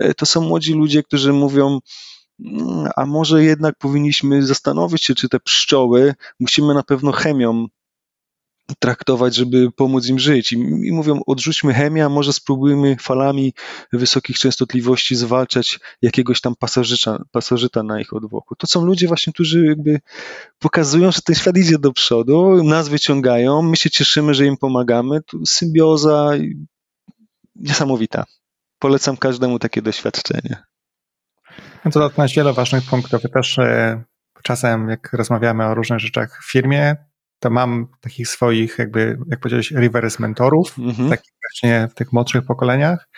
E, 0.00 0.14
to 0.14 0.26
są 0.26 0.40
młodzi 0.40 0.72
ludzie, 0.72 1.02
którzy 1.02 1.32
mówią, 1.32 1.78
mm, 2.44 2.88
a 2.96 3.06
może 3.06 3.44
jednak 3.44 3.78
powinniśmy 3.78 4.46
zastanowić 4.46 5.04
się, 5.04 5.14
czy 5.14 5.28
te 5.28 5.40
pszczoły 5.40 6.14
musimy 6.40 6.74
na 6.74 6.82
pewno 6.82 7.12
chemią 7.12 7.66
traktować, 8.78 9.34
żeby 9.34 9.72
pomóc 9.72 10.08
im 10.08 10.18
żyć. 10.18 10.52
I, 10.52 10.56
I, 10.84 10.92
mówią, 10.92 11.20
odrzućmy 11.26 11.74
chemię, 11.74 12.04
a 12.04 12.08
może 12.08 12.32
spróbujmy 12.32 12.96
falami 13.00 13.52
wysokich 13.92 14.38
częstotliwości 14.38 15.16
zwalczać 15.16 15.78
jakiegoś 16.02 16.40
tam 16.40 16.54
pasożyta, 16.58 17.24
pasożyta 17.30 17.82
na 17.82 18.00
ich 18.00 18.12
odwłoku. 18.12 18.56
To 18.56 18.66
są 18.66 18.84
ludzie 18.84 19.08
właśnie, 19.08 19.32
którzy 19.32 19.66
jakby 19.66 20.00
pokazują, 20.58 21.12
że 21.12 21.22
ten 21.22 21.36
świat 21.36 21.56
idzie 21.56 21.78
do 21.78 21.92
przodu, 21.92 22.64
nas 22.64 22.88
wyciągają, 22.88 23.62
my 23.62 23.76
się 23.76 23.90
cieszymy, 23.90 24.34
że 24.34 24.46
im 24.46 24.56
pomagamy. 24.56 25.20
Tu 25.22 25.46
symbioza 25.46 26.32
niesamowita. 27.60 28.24
Polecam 28.78 29.16
każdemu 29.16 29.58
takie 29.58 29.82
doświadczenie. 29.82 30.56
To 31.92 32.00
dotknąć 32.00 32.34
wiele 32.34 32.52
ważnych 32.52 32.84
punktów. 32.84 33.22
Ja 33.22 33.28
też 33.28 33.58
e, 33.58 34.02
czasem, 34.42 34.88
jak 34.88 35.12
rozmawiamy 35.12 35.64
o 35.66 35.74
różnych 35.74 35.98
rzeczach 35.98 36.40
w 36.42 36.50
firmie, 36.52 36.96
to 37.38 37.50
mam 37.50 37.86
takich 38.00 38.28
swoich, 38.28 38.78
jakby, 38.78 39.18
jak 39.30 39.40
powiedziałeś, 39.40 39.70
reverse 39.70 40.16
mentorów, 40.20 40.78
mhm. 40.78 41.10
takich 41.10 41.32
właśnie 41.42 41.88
w 41.90 41.94
tych 41.94 42.12
młodszych 42.12 42.44
pokoleniach. 42.44 43.08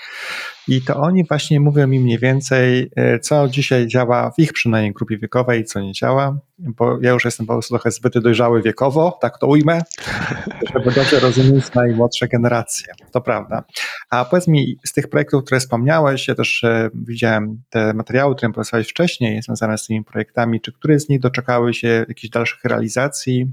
I 0.68 0.82
to 0.82 0.96
oni 0.96 1.24
właśnie 1.24 1.60
mówią 1.60 1.86
mi 1.86 2.00
mniej 2.00 2.18
więcej, 2.18 2.90
e, 2.96 3.18
co 3.18 3.48
dzisiaj 3.48 3.86
działa 3.86 4.30
w 4.30 4.38
ich 4.38 4.52
przynajmniej 4.52 4.92
grupie 4.92 5.18
wiekowej, 5.18 5.64
co 5.64 5.80
nie 5.80 5.92
działa, 5.92 6.38
bo 6.58 6.98
ja 7.02 7.10
już 7.10 7.24
jestem 7.24 7.46
po 7.46 7.52
prostu 7.52 7.74
trochę 7.74 7.90
zbyt 7.90 8.18
dojrzały 8.18 8.62
wiekowo, 8.62 9.18
tak 9.20 9.38
to 9.38 9.46
ujmę, 9.46 9.82
żeby 10.74 10.90
dobrze 10.90 11.20
rozumieć 11.20 11.74
najmłodsze 11.74 12.28
generacje. 12.28 12.94
To 13.12 13.20
prawda. 13.20 13.64
A 14.10 14.24
powiedz 14.24 14.48
mi, 14.48 14.76
z 14.86 14.92
tych 14.92 15.08
projektów, 15.08 15.44
które 15.44 15.60
wspomniałeś, 15.60 16.28
ja 16.28 16.34
też 16.34 16.64
e, 16.64 16.90
widziałem 16.94 17.62
te 17.70 17.94
materiały, 17.94 18.36
które 18.36 18.52
pracowałeś 18.52 18.88
wcześniej, 18.88 19.42
związane 19.42 19.78
z 19.78 19.86
tymi 19.86 20.04
projektami, 20.04 20.60
czy 20.60 20.72
które 20.72 21.00
z 21.00 21.08
nich 21.08 21.20
doczekały 21.20 21.74
się 21.74 22.04
jakichś 22.08 22.30
dalszych 22.30 22.64
realizacji? 22.64 23.52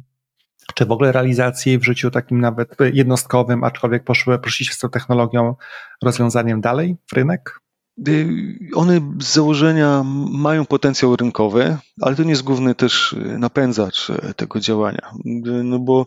Czy 0.75 0.85
w 0.85 0.91
ogóle 0.91 1.11
realizacji 1.11 1.79
w 1.79 1.83
życiu 1.83 2.11
takim 2.11 2.41
nawet 2.41 2.77
jednostkowym, 2.93 3.63
aczkolwiek 3.63 4.03
poszły, 4.03 4.39
poszliście 4.39 4.75
z 4.75 4.79
tą 4.79 4.89
technologią, 4.89 5.55
rozwiązaniem 6.03 6.61
dalej 6.61 6.97
w 7.07 7.13
rynek? 7.13 7.59
Y, 8.07 8.57
one 8.75 9.13
z 9.21 9.33
założenia 9.33 10.03
mają 10.31 10.65
potencjał 10.65 11.15
rynkowy, 11.15 11.77
ale 12.01 12.15
to 12.15 12.23
nie 12.23 12.29
jest 12.29 12.43
główny 12.43 12.75
też 12.75 13.15
napędzacz 13.39 14.09
e, 14.09 14.33
tego 14.33 14.59
działania. 14.59 15.11
Y, 15.25 15.41
no 15.63 15.79
bo 15.79 16.05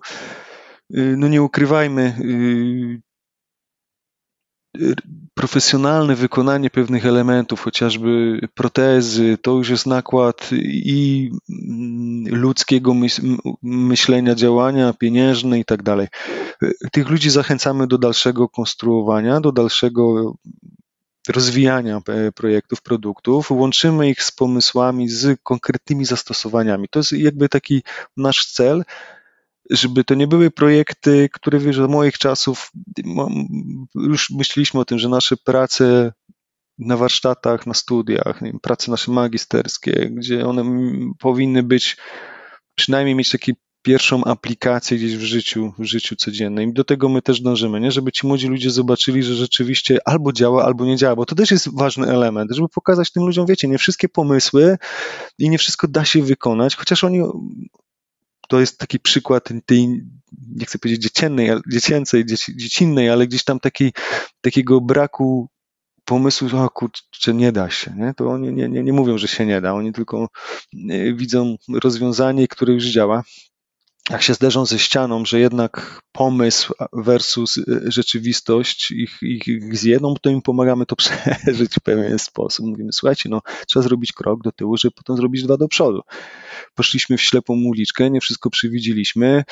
y, 0.96 1.14
no 1.18 1.28
nie 1.28 1.42
ukrywajmy, 1.42 2.14
profesjonalne 5.34 6.16
wykonanie 6.16 6.70
pewnych 6.70 7.06
elementów, 7.06 7.60
chociażby 7.60 8.40
protezy, 8.54 9.38
to 9.42 9.52
już 9.52 9.68
jest 9.68 9.86
nakład 9.86 10.50
i 10.62 11.30
mm, 11.50 11.97
ludzkiego 12.30 12.94
myślenia, 13.62 14.34
działania, 14.34 14.92
pieniężne 14.92 15.58
i 15.58 15.64
tak 15.64 15.82
dalej. 15.82 16.06
Tych 16.92 17.08
ludzi 17.08 17.30
zachęcamy 17.30 17.86
do 17.86 17.98
dalszego 17.98 18.48
konstruowania, 18.48 19.40
do 19.40 19.52
dalszego 19.52 20.34
rozwijania 21.28 22.00
e, 22.08 22.32
projektów, 22.32 22.82
produktów, 22.82 23.50
łączymy 23.50 24.10
ich 24.10 24.22
z 24.22 24.32
pomysłami, 24.32 25.08
z 25.08 25.40
konkretnymi 25.42 26.04
zastosowaniami. 26.04 26.88
To 26.90 26.98
jest 26.98 27.12
jakby 27.12 27.48
taki 27.48 27.82
nasz 28.16 28.46
cel, 28.46 28.84
żeby 29.70 30.04
to 30.04 30.14
nie 30.14 30.26
były 30.26 30.50
projekty, 30.50 31.28
które 31.32 31.58
wiesz, 31.58 31.78
od 31.78 31.90
moich 31.90 32.18
czasów 32.18 32.70
już 33.94 34.30
myśleliśmy 34.30 34.80
o 34.80 34.84
tym, 34.84 34.98
że 34.98 35.08
nasze 35.08 35.36
prace 35.36 36.12
na 36.78 36.96
warsztatach, 36.96 37.66
na 37.66 37.74
studiach, 37.74 38.42
wiem, 38.42 38.60
prace 38.60 38.90
nasze 38.90 39.12
magisterskie, 39.12 40.10
gdzie 40.10 40.46
one 40.46 40.64
powinny 41.18 41.62
być, 41.62 41.96
przynajmniej 42.74 43.14
mieć 43.14 43.30
taki 43.30 43.54
pierwszą 43.82 44.24
aplikację 44.24 44.96
gdzieś 44.96 45.16
w 45.16 45.20
życiu, 45.20 45.72
w 45.78 45.84
życiu 45.84 46.16
codziennym. 46.16 46.70
I 46.70 46.72
do 46.72 46.84
tego 46.84 47.08
my 47.08 47.22
też 47.22 47.40
dążymy, 47.40 47.80
nie? 47.80 47.92
żeby 47.92 48.12
ci 48.12 48.26
młodzi 48.26 48.48
ludzie 48.48 48.70
zobaczyli, 48.70 49.22
że 49.22 49.34
rzeczywiście 49.34 49.98
albo 50.04 50.32
działa, 50.32 50.64
albo 50.64 50.84
nie 50.84 50.96
działa, 50.96 51.16
bo 51.16 51.26
to 51.26 51.34
też 51.34 51.50
jest 51.50 51.78
ważny 51.78 52.06
element, 52.06 52.50
żeby 52.54 52.68
pokazać 52.68 53.12
tym 53.12 53.22
ludziom, 53.22 53.46
wiecie, 53.46 53.68
nie 53.68 53.78
wszystkie 53.78 54.08
pomysły 54.08 54.78
i 55.38 55.50
nie 55.50 55.58
wszystko 55.58 55.88
da 55.88 56.04
się 56.04 56.22
wykonać, 56.22 56.76
chociaż 56.76 57.04
oni 57.04 57.22
to 58.48 58.60
jest 58.60 58.78
taki 58.78 59.00
przykład 59.00 59.48
tej, 59.66 60.02
nie 60.56 60.66
chcę 60.66 60.78
powiedzieć 60.78 61.02
dziecięcej, 61.02 61.50
dziecięcej, 61.72 62.26
dzieci, 62.26 62.56
dziecinnej, 62.56 63.10
ale 63.10 63.26
gdzieś 63.26 63.44
tam 63.44 63.60
taki, 63.60 63.92
takiego 64.40 64.80
braku 64.80 65.48
pomysłu, 66.08 66.48
że 66.48 66.62
o 66.62 66.70
kurczę, 66.70 67.34
nie 67.34 67.52
da 67.52 67.70
się, 67.70 67.94
nie? 67.96 68.14
to 68.14 68.28
oni 68.28 68.52
nie, 68.52 68.68
nie, 68.68 68.82
nie 68.82 68.92
mówią, 68.92 69.18
że 69.18 69.28
się 69.28 69.46
nie 69.46 69.60
da, 69.60 69.74
oni 69.74 69.92
tylko 69.92 70.28
e, 70.90 71.14
widzą 71.14 71.56
rozwiązanie, 71.68 72.48
które 72.48 72.72
już 72.72 72.84
działa 72.84 73.22
jak 74.10 74.22
się 74.22 74.34
zderzą 74.34 74.66
ze 74.66 74.78
ścianą, 74.78 75.24
że 75.24 75.40
jednak 75.40 76.02
pomysł 76.12 76.74
versus 76.92 77.58
e, 77.58 77.62
rzeczywistość 77.86 78.90
ich, 78.90 79.18
ich, 79.22 79.48
ich 79.48 79.76
zjedą, 79.76 80.14
to 80.22 80.30
im 80.30 80.42
pomagamy 80.42 80.86
to 80.86 80.96
przeżyć 81.02 81.74
w 81.74 81.80
pewien 81.80 82.18
sposób. 82.18 82.66
Mówimy, 82.66 82.92
słuchajcie, 82.92 83.28
no 83.28 83.40
trzeba 83.66 83.82
zrobić 83.82 84.12
krok 84.12 84.42
do 84.42 84.52
tyłu, 84.52 84.76
żeby 84.76 84.94
potem 84.94 85.16
zrobić 85.16 85.42
dwa 85.42 85.56
do 85.56 85.68
przodu. 85.68 86.00
Poszliśmy 86.74 87.16
w 87.16 87.22
ślepą 87.22 87.54
uliczkę, 87.54 88.10
nie 88.10 88.20
wszystko 88.20 88.50
przewidzieliśmy, 88.50 89.44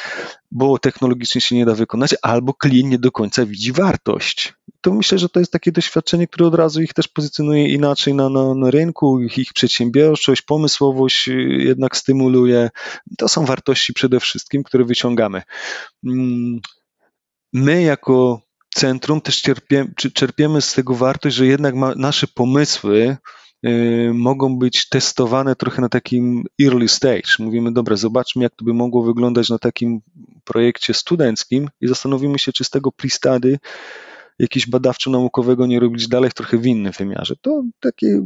bo 0.51 0.79
technologicznie 0.79 1.41
się 1.41 1.57
nie 1.57 1.67
da 1.67 1.75
wykonać, 1.75 2.15
albo 2.23 2.55
klient 2.55 2.91
nie 2.91 2.99
do 2.99 3.13
końca 3.13 3.47
widzi 3.47 3.73
wartość. 3.73 4.55
To 4.81 4.93
myślę, 4.93 5.19
że 5.19 5.29
to 5.29 5.41
jest 5.41 5.53
takie 5.53 5.73
doświadczenie, 5.73 6.27
które 6.27 6.47
od 6.47 6.55
razu 6.55 6.83
ich 6.83 6.95
też 6.95 7.09
pozycjonuje 7.09 7.69
inaczej 7.69 8.15
na, 8.15 8.29
na, 8.29 8.55
na 8.55 8.71
rynku, 8.71 9.21
ich, 9.21 9.39
ich 9.39 9.53
przedsiębiorczość, 9.53 10.43
pomysłowość 10.43 11.29
y, 11.29 11.33
jednak 11.59 11.97
stymuluje. 11.97 12.71
To 13.19 13.29
są 13.29 13.45
wartości 13.45 13.93
przede 13.93 14.21
wszystkim, 14.21 14.63
które 14.63 14.85
wyciągamy. 14.85 15.43
Mm, 16.07 16.61
my 17.53 17.83
jako 17.83 18.41
centrum 18.75 19.21
też 19.21 19.43
czerpiemy, 19.43 19.95
czerpiemy 20.15 20.63
z 20.63 20.75
tego 20.75 20.95
wartość, 20.95 21.37
że 21.37 21.47
jednak 21.47 21.75
nasze 21.97 22.27
pomysły 22.27 23.17
mogą 24.15 24.59
być 24.59 24.89
testowane 24.89 25.57
trochę 25.57 25.83
na 25.83 25.89
takim 25.89 26.45
early 26.63 26.89
stage. 26.89 27.37
Mówimy, 27.39 27.73
dobra, 27.73 27.97
zobaczmy, 27.97 28.43
jak 28.43 28.55
to 28.57 28.65
by 28.65 28.75
mogło 28.75 29.03
wyglądać 29.03 29.49
na 29.49 29.59
takim 29.59 30.01
projekcie 30.45 30.95
studenckim 30.95 31.69
i 31.81 31.89
zastanowimy 31.89 32.39
się, 32.39 32.53
czy 32.53 32.65
z 32.65 32.71
tego 32.71 32.91
pre-study 32.93 33.59
jakiegoś 34.39 34.69
badawczo-naukowego 34.69 35.67
nie 35.67 35.81
robić 35.81 36.09
dalej 36.09 36.31
trochę 36.35 36.59
w 36.59 36.67
innym 36.67 36.93
wymiarze. 36.99 37.35
To 37.41 37.63
takie 37.81 38.23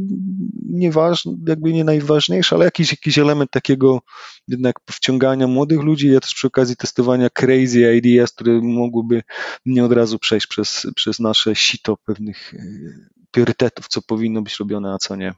nieważne, 0.67 1.37
jakby 1.49 1.73
nie 1.73 1.85
najważniejsze, 1.85 2.57
ale 2.57 2.65
jakiś, 2.65 2.91
jakiś 2.91 3.19
element 3.19 3.51
takiego 3.51 4.01
jednak 4.49 4.77
wciągania 4.91 5.47
młodych 5.47 5.81
ludzi, 5.81 6.09
ja 6.09 6.21
też 6.21 6.35
przy 6.35 6.47
okazji 6.47 6.77
testowania 6.77 7.31
crazy 7.31 7.97
ideas, 7.97 8.33
które 8.33 8.61
mogłyby 8.63 9.23
nie 9.67 9.85
od 9.85 9.93
razu 9.93 10.19
przejść 10.19 10.47
przez, 10.47 10.87
przez 10.95 11.21
nasze 11.21 11.55
sito 11.55 11.97
pewnych 11.97 12.55
e, 12.55 13.20
priorytetów, 13.31 13.89
co 13.89 14.03
powinno 14.03 14.43
być 14.43 14.59
robione, 14.59 14.93
a 14.93 14.99
co 14.99 15.17
nie. 15.17 15.35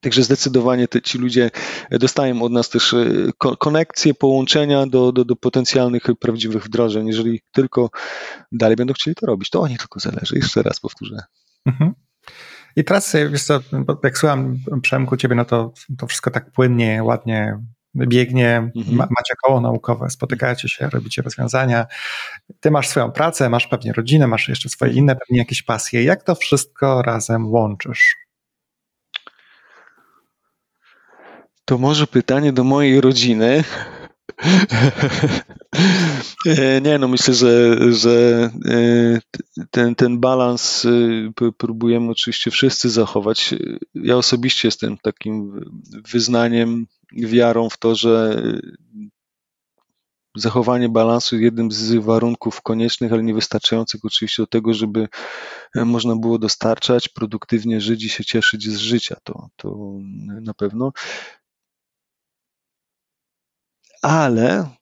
Także 0.00 0.22
zdecydowanie 0.22 0.88
te, 0.88 1.02
ci 1.02 1.18
ludzie 1.18 1.50
dostają 1.90 2.42
od 2.42 2.52
nas 2.52 2.68
też 2.68 2.94
e, 2.94 3.06
konekcje, 3.58 4.14
połączenia 4.14 4.86
do, 4.86 5.12
do, 5.12 5.24
do 5.24 5.36
potencjalnych 5.36 6.02
prawdziwych 6.20 6.64
wdrożeń. 6.64 7.06
Jeżeli 7.06 7.40
tylko 7.52 7.90
dalej 8.52 8.76
będą 8.76 8.94
chcieli 8.94 9.14
to 9.14 9.26
robić, 9.26 9.50
to 9.50 9.60
oni 9.60 9.78
tylko 9.78 10.00
zależy. 10.00 10.36
Jeszcze 10.36 10.62
raz 10.62 10.80
powtórzę. 10.80 11.16
Mhm. 11.66 11.94
I 12.76 12.84
teraz, 12.84 13.14
e, 13.14 13.28
wiesz 13.28 13.42
co, 13.42 13.60
jak 14.04 14.18
słucham 14.18 14.58
Przemku 14.82 15.16
ciebie, 15.16 15.34
no 15.34 15.44
to, 15.44 15.72
to 15.98 16.06
wszystko 16.06 16.30
tak 16.30 16.52
płynnie, 16.52 17.02
ładnie 17.02 17.58
biegnie, 17.96 18.56
mhm. 18.76 18.96
macie 18.96 19.34
koło 19.44 19.60
naukowe, 19.60 20.10
spotykacie 20.10 20.68
się, 20.68 20.88
robicie 20.90 21.22
rozwiązania. 21.22 21.86
Ty 22.60 22.70
masz 22.70 22.88
swoją 22.88 23.12
pracę, 23.12 23.48
masz 23.48 23.66
pewnie 23.66 23.92
rodzinę, 23.92 24.26
masz 24.26 24.48
jeszcze 24.48 24.68
swoje 24.68 24.92
inne 24.92 25.16
pewnie 25.16 25.38
jakieś 25.38 25.62
pasje. 25.62 26.02
Jak 26.02 26.22
to 26.22 26.34
wszystko 26.34 27.02
razem 27.02 27.46
łączysz? 27.46 28.16
To 31.64 31.78
może 31.78 32.06
pytanie 32.06 32.52
do 32.52 32.64
mojej 32.64 33.00
rodziny. 33.00 33.64
E, 36.46 36.80
nie, 36.80 36.98
no 36.98 37.08
myślę, 37.08 37.34
że, 37.34 37.78
że 37.92 38.50
e, 38.64 39.18
ten, 39.70 39.94
ten 39.94 40.20
balans 40.20 40.84
e, 40.84 41.50
próbujemy 41.58 42.10
oczywiście 42.10 42.50
wszyscy 42.50 42.90
zachować. 42.90 43.54
Ja 43.94 44.16
osobiście 44.16 44.68
jestem 44.68 44.98
takim 44.98 45.60
wyznaniem, 46.12 46.86
wiarą 47.16 47.70
w 47.70 47.78
to, 47.78 47.94
że 47.94 48.42
zachowanie 50.36 50.88
balansu 50.88 51.34
jest 51.34 51.44
jednym 51.44 51.72
z 51.72 51.94
warunków 51.94 52.62
koniecznych, 52.62 53.12
ale 53.12 53.22
niewystarczających 53.22 54.04
oczywiście 54.04 54.42
do 54.42 54.46
tego, 54.46 54.74
żeby 54.74 55.08
można 55.74 56.16
było 56.16 56.38
dostarczać, 56.38 57.08
produktywnie 57.08 57.80
żyć 57.80 58.04
i 58.04 58.08
się 58.08 58.24
cieszyć 58.24 58.70
z 58.70 58.76
życia. 58.76 59.16
To, 59.24 59.48
to 59.56 59.76
na 60.40 60.54
pewno 60.54 60.92
ale 64.02 64.75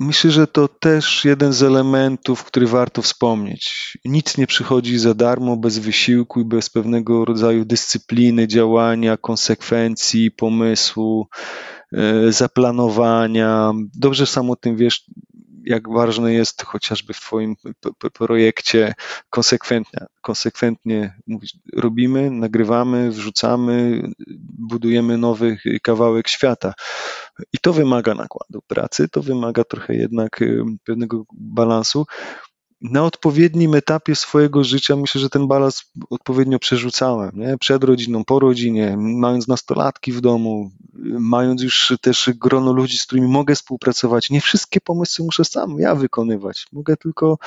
myślę, 0.00 0.30
że 0.30 0.46
to 0.46 0.68
też 0.68 1.24
jeden 1.24 1.52
z 1.52 1.62
elementów, 1.62 2.44
który 2.44 2.66
warto 2.66 3.02
wspomnieć. 3.02 3.98
Nic 4.04 4.38
nie 4.38 4.46
przychodzi 4.46 4.98
za 4.98 5.14
darmo, 5.14 5.56
bez 5.56 5.78
wysiłku 5.78 6.40
i 6.40 6.44
bez 6.44 6.70
pewnego 6.70 7.24
rodzaju 7.24 7.64
dyscypliny, 7.64 8.48
działania, 8.48 9.16
konsekwencji, 9.16 10.30
pomysłu, 10.30 11.28
e, 11.92 12.32
zaplanowania. 12.32 13.72
Dobrze 13.94 14.26
sam 14.26 14.50
o 14.50 14.56
tym 14.56 14.76
wiesz, 14.76 15.04
jak 15.64 15.88
ważne 15.88 16.34
jest 16.34 16.62
chociażby 16.62 17.12
w 17.12 17.20
Twoim 17.20 17.56
projekcie 18.12 18.94
konsekwentnie, 19.30 20.06
konsekwentnie 20.20 21.14
mówić, 21.26 21.56
robimy, 21.76 22.30
nagrywamy, 22.30 23.10
wrzucamy, 23.10 24.02
budujemy 24.58 25.18
nowy 25.18 25.58
kawałek 25.82 26.28
świata. 26.28 26.72
I 27.52 27.58
to 27.58 27.72
wymaga 27.72 28.14
nakładu 28.14 28.62
pracy, 28.66 29.08
to 29.08 29.22
wymaga 29.22 29.64
trochę 29.64 29.94
jednak 29.94 30.40
pewnego 30.84 31.24
balansu, 31.32 32.06
na 32.82 33.04
odpowiednim 33.04 33.74
etapie 33.74 34.14
swojego 34.14 34.64
życia 34.64 34.96
myślę, 34.96 35.20
że 35.20 35.30
ten 35.30 35.48
balans 35.48 35.82
odpowiednio 36.10 36.58
przerzucałem. 36.58 37.30
Nie? 37.34 37.58
Przed 37.58 37.84
rodziną, 37.84 38.24
po 38.24 38.38
rodzinie, 38.38 38.96
mając 38.98 39.48
nastolatki 39.48 40.12
w 40.12 40.20
domu, 40.20 40.70
mając 41.18 41.62
już 41.62 41.92
też 42.00 42.30
grono 42.34 42.72
ludzi, 42.72 42.98
z 42.98 43.06
którymi 43.06 43.28
mogę 43.28 43.54
współpracować. 43.54 44.30
Nie 44.30 44.40
wszystkie 44.40 44.80
pomysły 44.80 45.24
muszę 45.24 45.44
sam 45.44 45.76
ja 45.78 45.94
wykonywać. 45.94 46.66
Mogę 46.72 46.96
tylko 46.96 47.38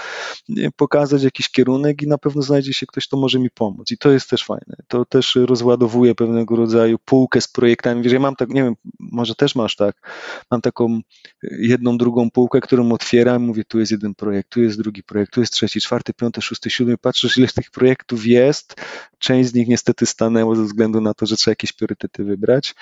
pokazać 0.76 1.24
jakiś 1.24 1.50
kierunek 1.50 2.02
i 2.02 2.08
na 2.08 2.18
pewno 2.18 2.42
znajdzie 2.42 2.74
się 2.74 2.86
ktoś, 2.86 3.08
kto 3.08 3.18
może 3.18 3.40
mi 3.40 3.50
pomóc. 3.50 3.92
I 3.92 3.98
to 3.98 4.12
jest 4.12 4.30
też 4.30 4.46
fajne. 4.46 4.76
To 4.88 5.06
też 5.06 5.36
rozładowuje 5.36 6.16
pewnego 6.16 6.56
rodzaju 6.56 6.98
półkę 7.06 7.42
z 7.42 7.48
projektami. 7.48 8.02
Wiesz, 8.02 8.14
ja 8.14 8.20
mam 8.20 8.36
tak, 8.36 8.50
nie 8.50 8.64
wiem, 8.64 8.76
może 9.00 9.36
też 9.36 9.56
masz 9.56 9.76
tak, 9.76 10.12
mam 10.52 10.62
taką 10.62 11.00
jedną, 11.44 11.98
drugą 11.98 12.32
półkę, 12.32 12.62
którą 12.62 12.92
otwieram, 12.92 13.44
mówię, 13.44 13.64
tu 13.64 13.80
jest 13.80 13.92
jeden 13.92 14.16
projekt, 14.16 14.50
tu 14.50 14.62
jest 14.62 14.78
drugi 14.78 15.04
projekt, 15.04 15.23
tu 15.30 15.40
jest 15.40 15.54
trzeci, 15.54 15.82
czwarty, 15.82 16.14
piąty, 16.14 16.42
szósty, 16.42 16.70
siódmy, 16.70 16.98
patrzysz 16.98 17.38
ile 17.38 17.48
tych 17.48 17.72
projektów 17.72 18.26
jest, 18.26 18.76
część 19.20 19.50
z 19.50 19.54
nich 19.54 19.68
niestety 19.68 20.06
stanęło 20.06 20.56
ze 20.56 20.64
względu 20.64 21.02
na 21.02 21.14
to, 21.14 21.26
że 21.26 21.36
trzeba 21.38 21.52
jakieś 21.52 21.74
priorytety 21.74 22.24
wybrać, 22.24 22.76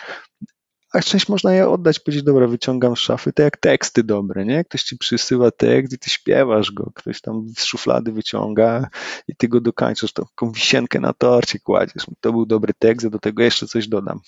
a 0.94 1.02
część 1.02 1.30
można 1.30 1.54
je 1.54 1.70
oddać, 1.70 2.00
powiedzieć, 2.00 2.24
dobra, 2.24 2.48
wyciągam 2.48 2.96
z 2.96 3.00
szafy, 3.00 3.34
to 3.34 3.44
jak 3.44 3.58
teksty 3.58 4.04
dobre, 4.04 4.46
nie? 4.46 4.64
Ktoś 4.64 4.84
ci 4.84 4.98
przysyła 4.98 5.52
tekst 5.52 5.94
i 5.94 6.00
ty 6.00 6.10
śpiewasz 6.10 6.72
go, 6.72 6.92
ktoś 6.96 7.22
tam 7.22 7.50
z 7.58 7.64
szuflady 7.64 8.12
wyciąga 8.12 8.88
i 9.28 9.36
ty 9.36 9.48
go 9.48 9.62
dokańczasz, 9.62 10.14
taką 10.14 10.52
wisienkę 10.52 11.00
na 11.00 11.14
torcie 11.14 11.60
kładziesz, 11.60 12.06
to 12.20 12.32
był 12.32 12.46
dobry 12.46 12.74
tekst, 12.80 13.06
a 13.06 13.10
do 13.10 13.20
tego 13.20 13.44
jeszcze 13.44 13.68
coś 13.68 13.88
dodam. 13.88 14.20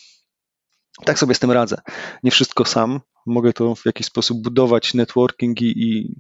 Tak 1.06 1.20
sobie 1.20 1.36
z 1.36 1.40
tym 1.40 1.52
radzę. 1.52 1.78
Nie 2.24 2.32
wszystko 2.32 2.66
sam, 2.66 3.00
mogę 3.26 3.54
to 3.54 3.76
w 3.76 3.86
jakiś 3.86 4.08
sposób 4.08 4.42
budować 4.42 4.94
networking 4.94 5.62
i, 5.62 5.84
i 5.84 6.16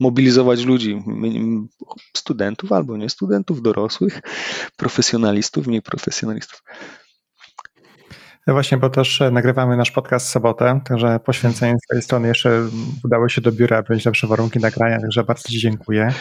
mobilizować 0.00 0.64
ludzi, 0.64 1.02
studentów 2.16 2.72
albo 2.72 2.96
nie 2.96 3.10
studentów, 3.10 3.62
dorosłych, 3.62 4.20
profesjonalistów, 4.76 5.66
mniej 5.66 5.82
profesjonalistów. 5.82 6.62
No 8.46 8.54
właśnie, 8.54 8.78
bo 8.78 8.90
też 8.90 9.20
e, 9.20 9.30
nagrywamy 9.30 9.76
nasz 9.76 9.90
podcast 9.90 10.26
w 10.26 10.30
sobotę, 10.30 10.80
także 10.84 11.20
poświęcenie 11.20 11.74
swojej 11.84 12.02
strony 12.02 12.28
jeszcze 12.28 12.68
udało 13.04 13.28
się 13.28 13.40
do 13.40 13.52
biura, 13.52 13.82
mieć 13.90 14.04
lepsze 14.04 14.26
warunki 14.26 14.58
nagrania, 14.58 15.00
także 15.00 15.24
bardzo 15.24 15.48
Ci 15.48 15.60
dziękuję. 15.60 16.12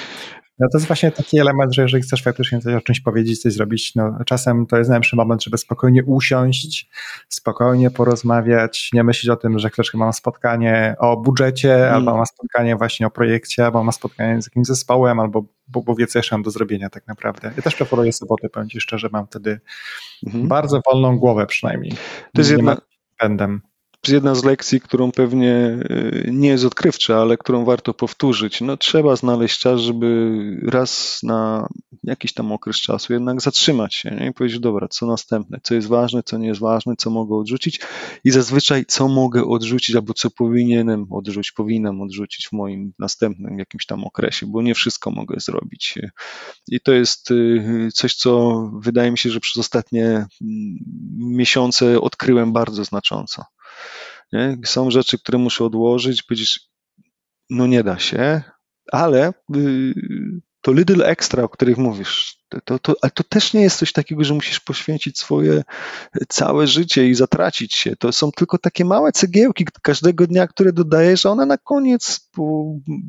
No 0.60 0.68
to 0.72 0.78
jest 0.78 0.88
właśnie 0.88 1.12
taki 1.12 1.40
element, 1.40 1.76
że 1.76 1.82
jeżeli 1.82 2.04
chcesz 2.04 2.24
faktycznie 2.24 2.62
coś 2.62 2.74
o 2.74 2.82
czymś 2.82 3.00
powiedzieć, 3.00 3.42
coś 3.42 3.54
zrobić, 3.54 3.96
no 3.96 4.18
czasem 4.26 4.66
to 4.66 4.78
jest 4.78 4.90
najlepszy 4.90 5.16
moment, 5.16 5.44
żeby 5.44 5.58
spokojnie 5.58 6.04
usiąść, 6.04 6.90
spokojnie 7.30 7.92
porozmawiać, 7.92 8.90
nie 8.94 9.04
myśleć 9.04 9.30
o 9.30 9.36
tym, 9.36 9.60
że 9.60 9.70
ktoś 9.70 9.94
ma 9.94 10.12
spotkanie 10.12 10.96
o 11.00 11.18
budżecie, 11.18 11.76
mm. 11.76 11.96
albo 11.96 12.18
ma 12.18 12.26
spotkanie 12.26 12.76
właśnie 12.76 13.08
o 13.08 13.10
projekcie, 13.10 13.66
albo 13.66 13.84
ma 13.84 13.92
spotkanie 13.92 14.42
z 14.42 14.46
jakimś 14.46 14.68
zespołem, 14.68 15.20
albo 15.20 15.44
bo, 15.68 15.82
bo 15.82 15.96
wie, 15.96 16.08
co 16.08 16.20
jeszcze 16.20 16.36
mam 16.36 16.44
do 16.44 16.52
zrobienia 16.52 16.90
tak 16.90 17.08
naprawdę. 17.08 17.52
Ja 17.58 17.64
też 17.64 17.76
preferuję 17.76 18.14
sobotę, 18.14 18.50
powiem 18.50 18.70
Ci 18.70 18.82
szczerze, 18.82 19.10
mam 19.12 19.28
wtedy 19.28 19.60
mhm. 20.26 20.48
bardzo 20.48 20.82
wolną 20.92 21.18
głowę 21.18 21.46
przynajmniej. 21.46 21.92
To 22.34 22.42
jest 22.42 22.52
jedna... 22.52 22.78
Pędem 23.18 23.62
jedna 24.10 24.36
z 24.36 24.44
lekcji, 24.44 24.82
którą 24.82 25.12
pewnie 25.12 25.80
y, 25.92 26.30
nie 26.34 26.50
jest 26.50 26.66
odkrywcza, 26.66 27.18
ale 27.18 27.38
którą 27.38 27.66
warto 27.66 27.94
powtórzyć. 27.94 28.62
No, 28.62 28.78
trzeba 28.78 29.16
znaleźć 29.16 29.60
czas, 29.60 29.82
żeby 29.82 30.38
raz 30.64 31.20
na 31.24 31.68
jakiś 32.04 32.34
tam 32.34 32.52
okres 32.52 32.76
czasu 32.76 33.14
jednak 33.14 33.42
zatrzymać 33.42 33.96
się 33.96 34.12
nie? 34.12 34.28
i 34.28 34.34
powiedzieć, 34.34 34.60
dobra, 34.60 34.88
co 34.88 35.08
następne, 35.08 35.60
co 35.64 35.76
jest 35.76 35.88
ważne, 35.88 36.24
co 36.24 36.38
nie 36.38 36.48
jest 36.48 36.60
ważne, 36.60 36.94
co 36.98 37.10
mogę 37.10 37.36
odrzucić 37.36 37.80
i 38.24 38.32
zazwyczaj 38.32 38.86
co 38.88 39.08
mogę 39.08 39.46
odrzucić 39.46 39.96
albo 39.96 40.14
co 40.14 40.30
powinienem 40.30 41.06
odrzucić, 41.12 41.52
powinnam 41.52 42.02
odrzucić 42.02 42.48
w 42.48 42.54
moim 42.54 42.94
następnym 43.00 43.60
jakimś 43.60 43.86
tam 43.86 44.04
okresie, 44.04 44.46
bo 44.46 44.62
nie 44.62 44.76
wszystko 44.76 45.12
mogę 45.12 45.40
zrobić. 45.40 46.00
I 46.68 46.80
to 46.80 46.94
jest 46.94 47.32
y, 47.32 47.90
coś, 47.94 48.16
co 48.16 48.62
wydaje 48.80 49.12
mi 49.12 49.18
się, 49.18 49.30
że 49.30 49.40
przez 49.40 49.58
ostatnie 49.58 50.06
mm, 50.06 50.28
miesiące 51.18 52.02
odkryłem 52.02 52.54
bardzo 52.54 52.84
znacząco. 52.84 53.44
Nie? 54.34 54.58
Są 54.66 54.92
rzeczy, 54.92 55.20
które 55.20 55.38
muszę 55.38 55.66
odłożyć, 55.66 56.24
powiedzieć, 56.24 56.60
no 57.50 57.68
nie 57.68 57.84
da 57.84 58.00
się, 58.00 58.42
ale 58.92 59.34
y, 59.56 59.94
to 60.62 60.74
little 60.74 61.06
extra, 61.06 61.44
o 61.44 61.50
których 61.50 61.78
mówisz, 61.78 62.38
to, 62.66 62.80
to, 62.80 62.96
ale 63.02 63.12
to 63.12 63.24
też 63.24 63.54
nie 63.54 63.62
jest 63.62 63.78
coś 63.78 63.92
takiego, 63.92 64.24
że 64.24 64.34
musisz 64.34 64.60
poświęcić 64.60 65.20
swoje 65.20 65.64
całe 66.30 66.68
życie 66.68 67.08
i 67.08 67.16
zatracić 67.16 67.76
się. 67.76 67.96
To 67.96 68.12
są 68.12 68.32
tylko 68.32 68.58
takie 68.58 68.86
małe 68.86 69.12
cegiełki 69.12 69.66
każdego 69.82 70.28
dnia, 70.28 70.48
które 70.48 70.74
dodajesz, 70.74 71.26
a 71.26 71.30
one 71.30 71.46
na 71.46 71.58
koniec, 71.58 72.30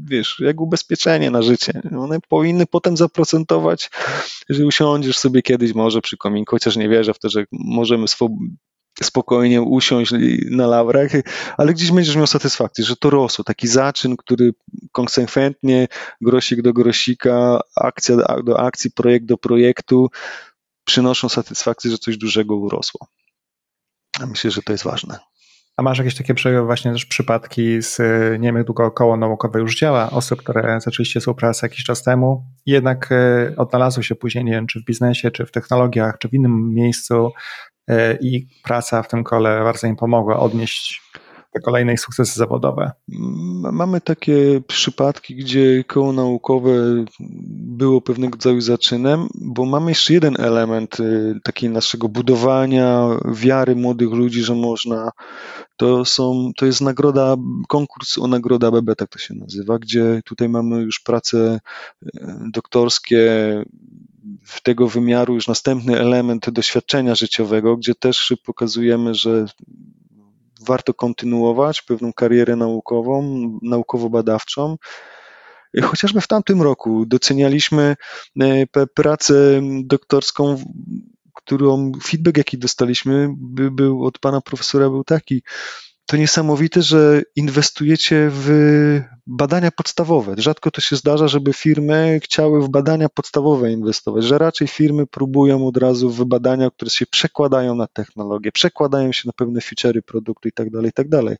wiesz, 0.04 0.40
jak 0.40 0.60
ubezpieczenie 0.60 1.30
na 1.30 1.42
życie. 1.42 1.82
One 1.98 2.18
powinny 2.28 2.66
potem 2.66 2.96
zaprocentować, 2.96 3.90
że 4.48 4.66
usiądziesz 4.66 5.18
sobie 5.18 5.42
kiedyś 5.42 5.74
może 5.74 6.00
przy 6.00 6.16
kominku, 6.16 6.56
chociaż 6.56 6.76
nie 6.76 6.88
wierzę 6.88 7.14
w 7.14 7.18
to, 7.18 7.28
że 7.28 7.44
możemy 7.52 8.08
spokojnie 9.02 9.62
usiąść 9.62 10.12
na 10.50 10.66
laurach, 10.66 11.10
ale 11.56 11.74
gdzieś 11.74 11.92
będziesz 11.92 12.16
miał 12.16 12.26
satysfakcję, 12.26 12.84
że 12.84 12.96
to 12.96 13.10
rosło. 13.10 13.44
Taki 13.44 13.68
zaczyn, 13.68 14.16
który 14.16 14.50
konsekwentnie, 14.92 15.88
grosik 16.20 16.62
do 16.62 16.72
grosika, 16.72 17.60
akcja 17.76 18.16
do 18.44 18.60
akcji, 18.60 18.90
projekt 18.90 19.26
do 19.26 19.38
projektu, 19.38 20.10
przynoszą 20.84 21.28
satysfakcję, 21.28 21.90
że 21.90 21.98
coś 21.98 22.16
dużego 22.16 22.56
urosło. 22.56 23.06
Myślę, 24.26 24.50
że 24.50 24.62
to 24.62 24.72
jest 24.72 24.84
ważne. 24.84 25.18
A 25.76 25.82
masz 25.82 25.98
jakieś 25.98 26.14
takie 26.14 26.62
właśnie 26.62 26.92
też 26.92 27.06
przypadki 27.06 27.82
z, 27.82 27.98
nie 28.40 28.52
wiem 28.52 28.64
długo 28.64 28.90
koło 28.90 29.16
naukowe 29.16 29.60
już 29.60 29.78
działa, 29.78 30.10
osób, 30.10 30.42
które 30.42 30.80
zaczęliście 30.80 31.20
współpracę 31.20 31.66
jakiś 31.66 31.84
czas 31.84 32.02
temu 32.02 32.44
jednak 32.66 33.12
e, 33.12 33.54
odnalazły 33.56 34.04
się 34.04 34.14
później, 34.14 34.44
nie 34.44 34.52
wiem, 34.52 34.66
czy 34.66 34.80
w 34.80 34.84
biznesie, 34.84 35.30
czy 35.30 35.46
w 35.46 35.50
technologiach, 35.50 36.18
czy 36.18 36.28
w 36.28 36.34
innym 36.34 36.74
miejscu 36.74 37.30
i 38.20 38.46
praca 38.64 39.02
w 39.02 39.08
tym 39.08 39.24
kole 39.24 39.60
bardzo 39.64 39.86
im 39.86 39.96
pomogła 39.96 40.40
odnieść 40.40 41.02
te 41.52 41.60
kolejne 41.60 41.96
sukcesy 41.96 42.38
zawodowe? 42.38 42.92
Mamy 43.72 44.00
takie 44.00 44.60
przypadki, 44.66 45.36
gdzie 45.36 45.84
koło 45.84 46.12
naukowe 46.12 46.70
było 47.50 48.00
pewnego 48.00 48.32
rodzaju 48.32 48.60
zaczynem, 48.60 49.28
bo 49.34 49.64
mamy 49.64 49.90
jeszcze 49.90 50.14
jeden 50.14 50.40
element 50.40 51.00
y, 51.00 51.40
takiego 51.44 51.74
naszego 51.74 52.08
budowania 52.08 53.08
wiary 53.24 53.76
młodych 53.76 54.10
ludzi, 54.10 54.42
że 54.42 54.54
można. 54.54 55.10
To, 55.76 56.04
są, 56.04 56.50
to 56.56 56.66
jest 56.66 56.80
nagroda, 56.80 57.36
konkurs 57.68 58.18
o 58.18 58.26
nagroda 58.26 58.70
BB, 58.70 58.96
tak 58.96 59.08
to 59.08 59.18
się 59.18 59.34
nazywa, 59.34 59.78
gdzie 59.78 60.20
tutaj 60.24 60.48
mamy 60.48 60.80
już 60.82 61.00
prace 61.00 61.60
y, 62.02 62.08
doktorskie 62.52 63.22
w 64.44 64.60
tego 64.60 64.88
wymiaru 64.88 65.34
już 65.34 65.48
następny 65.48 66.00
element 66.00 66.50
doświadczenia 66.50 67.14
życiowego, 67.14 67.76
gdzie 67.76 67.94
też 67.94 68.34
pokazujemy, 68.44 69.14
że 69.14 69.46
warto 70.60 70.94
kontynuować 70.94 71.82
pewną 71.82 72.12
karierę 72.12 72.56
naukową, 72.56 73.22
naukowo-badawczą. 73.62 74.76
Chociażby 75.82 76.20
w 76.20 76.26
tamtym 76.26 76.62
roku 76.62 77.06
docenialiśmy 77.06 77.96
e, 78.40 78.66
pracę 78.94 79.60
doktorską, 79.84 80.56
którą 81.34 81.92
feedback, 82.04 82.36
jaki 82.38 82.58
dostaliśmy, 82.58 83.28
był 83.72 84.04
od 84.04 84.18
pana 84.18 84.40
profesora, 84.40 84.90
był 84.90 85.04
taki, 85.04 85.42
to 86.08 86.16
niesamowite, 86.16 86.82
że 86.82 87.22
inwestujecie 87.36 88.30
w 88.32 88.48
badania 89.26 89.70
podstawowe. 89.70 90.34
Rzadko 90.38 90.70
to 90.70 90.80
się 90.80 90.96
zdarza, 90.96 91.28
żeby 91.28 91.52
firmy 91.52 92.20
chciały 92.22 92.62
w 92.62 92.68
badania 92.68 93.08
podstawowe 93.08 93.72
inwestować, 93.72 94.24
że 94.24 94.38
raczej 94.38 94.68
firmy 94.68 95.06
próbują 95.06 95.66
od 95.66 95.76
razu 95.76 96.10
w 96.10 96.24
badania, 96.24 96.70
które 96.70 96.90
się 96.90 97.06
przekładają 97.06 97.74
na 97.74 97.86
technologię, 97.86 98.52
przekładają 98.52 99.12
się 99.12 99.22
na 99.26 99.32
pewne 99.32 99.60
feature'y 99.60 100.02
produktu 100.02 100.48
i 100.48 100.52
tak 100.52 100.70
dalej, 100.70 100.88
i 100.90 100.92
tak 100.92 101.08
dalej. 101.08 101.36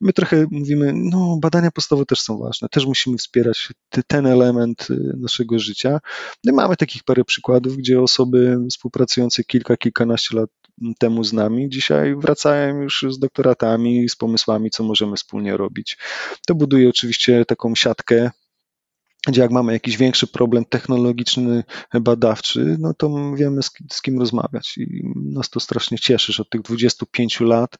My 0.00 0.12
trochę 0.12 0.46
mówimy, 0.50 0.92
no 0.94 1.38
badania 1.40 1.70
podstawowe 1.70 2.06
też 2.06 2.20
są 2.20 2.38
ważne, 2.38 2.68
też 2.68 2.86
musimy 2.86 3.18
wspierać 3.18 3.68
ten 4.06 4.26
element 4.26 4.86
y, 4.90 5.16
naszego 5.20 5.58
życia. 5.58 6.00
No 6.44 6.52
mamy 6.52 6.76
takich 6.76 7.04
parę 7.04 7.24
przykładów, 7.24 7.76
gdzie 7.76 8.00
osoby 8.00 8.58
współpracujące 8.70 9.44
kilka, 9.44 9.76
kilkanaście 9.76 10.36
lat 10.36 10.50
temu 10.98 11.24
z 11.24 11.32
nami, 11.32 11.68
dzisiaj 11.68 12.16
wracają 12.16 12.82
już 12.82 13.06
z 13.10 13.18
doktoratami, 13.18 14.08
z 14.08 14.16
pomysłami, 14.16 14.70
co 14.70 14.84
możemy 14.84 15.16
wspólnie 15.16 15.56
robić. 15.56 15.98
To 16.46 16.54
buduje 16.54 16.88
oczywiście 16.88 17.44
taką 17.44 17.74
siatkę 17.74 18.30
gdzie 19.26 19.40
jak 19.40 19.50
mamy 19.50 19.72
jakiś 19.72 19.96
większy 19.96 20.26
problem 20.26 20.64
technologiczny, 20.64 21.64
badawczy, 22.00 22.76
no 22.80 22.94
to 22.94 23.34
wiemy 23.34 23.62
z, 23.62 23.70
z, 23.92 24.02
kim 24.02 24.18
rozmawiać 24.18 24.78
i 24.78 25.02
nas 25.14 25.50
to 25.50 25.60
strasznie 25.60 25.98
cieszy, 25.98 26.32
że 26.32 26.42
od 26.42 26.50
tych 26.50 26.62
25 26.62 27.40
lat 27.40 27.76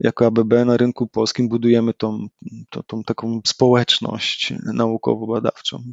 jako 0.00 0.26
ABB 0.26 0.52
na 0.66 0.76
rynku 0.76 1.06
polskim 1.06 1.48
budujemy 1.48 1.94
tą, 1.94 2.26
tą 2.86 3.02
taką 3.02 3.40
społeczność 3.46 4.54
naukowo-badawczą. 4.74 5.92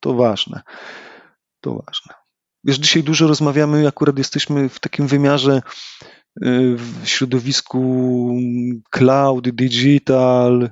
To 0.00 0.14
ważne, 0.14 0.62
to 1.60 1.82
ważne. 1.86 2.23
Wiesz, 2.64 2.78
dzisiaj 2.78 3.02
dużo 3.02 3.26
rozmawiamy, 3.26 3.88
akurat 3.88 4.18
jesteśmy 4.18 4.68
w 4.68 4.80
takim 4.80 5.06
wymiarze 5.06 5.56
y, 5.56 6.76
w 6.76 7.02
środowisku 7.04 8.30
cloud, 8.90 9.48
digital, 9.50 10.70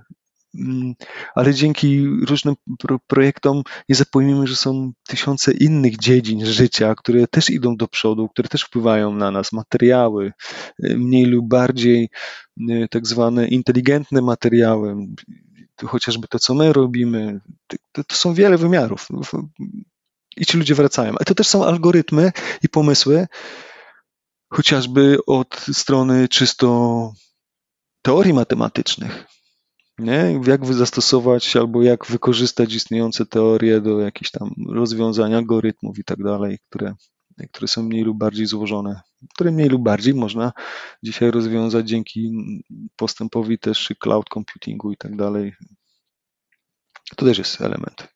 mm, 0.54 0.94
ale 1.34 1.54
dzięki 1.54 2.06
różnym 2.06 2.54
projektom 3.06 3.62
nie 3.88 3.94
zapomnijmy, 3.94 4.46
że 4.46 4.56
są 4.56 4.92
tysiące 5.08 5.52
innych 5.52 5.98
dziedzin 5.98 6.46
życia, 6.46 6.94
które 6.94 7.26
też 7.26 7.50
idą 7.50 7.76
do 7.76 7.88
przodu, 7.88 8.28
które 8.28 8.48
też 8.48 8.62
wpływają 8.62 9.14
na 9.14 9.30
nas, 9.30 9.52
materiały, 9.52 10.32
y, 10.84 10.98
mniej 10.98 11.24
lub 11.24 11.48
bardziej 11.48 12.08
y, 12.70 12.86
tak 12.90 13.06
zwane 13.06 13.48
inteligentne 13.48 14.22
materiały, 14.22 14.96
chociażby 15.84 16.28
to, 16.28 16.38
co 16.38 16.54
my 16.54 16.72
robimy, 16.72 17.40
to, 17.92 18.04
to 18.04 18.16
są 18.16 18.34
wiele 18.34 18.58
wymiarów 18.58 19.08
i 20.36 20.46
ci 20.46 20.58
ludzie 20.58 20.74
wracają. 20.74 21.14
A 21.20 21.24
to 21.24 21.34
też 21.34 21.48
są 21.48 21.64
algorytmy 21.64 22.32
i 22.62 22.68
pomysły, 22.68 23.26
chociażby 24.52 25.18
od 25.26 25.66
strony 25.72 26.28
czysto 26.28 27.12
teorii 28.02 28.32
matematycznych. 28.32 29.26
Nie? 29.98 30.40
Jak 30.46 30.66
zastosować 30.66 31.56
albo 31.56 31.82
jak 31.82 32.06
wykorzystać 32.06 32.74
istniejące 32.74 33.26
teorie 33.26 33.80
do 33.80 34.00
jakichś 34.00 34.30
tam 34.30 34.50
rozwiązań, 34.68 35.34
algorytmów 35.34 35.98
i 35.98 36.04
tak 36.04 36.22
dalej, 36.22 36.58
które, 36.68 36.94
które 37.52 37.68
są 37.68 37.82
mniej 37.82 38.02
lub 38.02 38.18
bardziej 38.18 38.46
złożone, 38.46 39.00
które 39.34 39.50
mniej 39.50 39.68
lub 39.68 39.82
bardziej 39.82 40.14
można 40.14 40.52
dzisiaj 41.02 41.30
rozwiązać 41.30 41.88
dzięki 41.88 42.32
postępowi 42.96 43.58
też 43.58 43.92
cloud 43.98 44.26
computingu 44.34 44.92
i 44.92 44.96
tak 44.96 45.16
dalej. 45.16 45.52
To 47.16 47.26
też 47.26 47.38
jest 47.38 47.60
element 47.60 48.08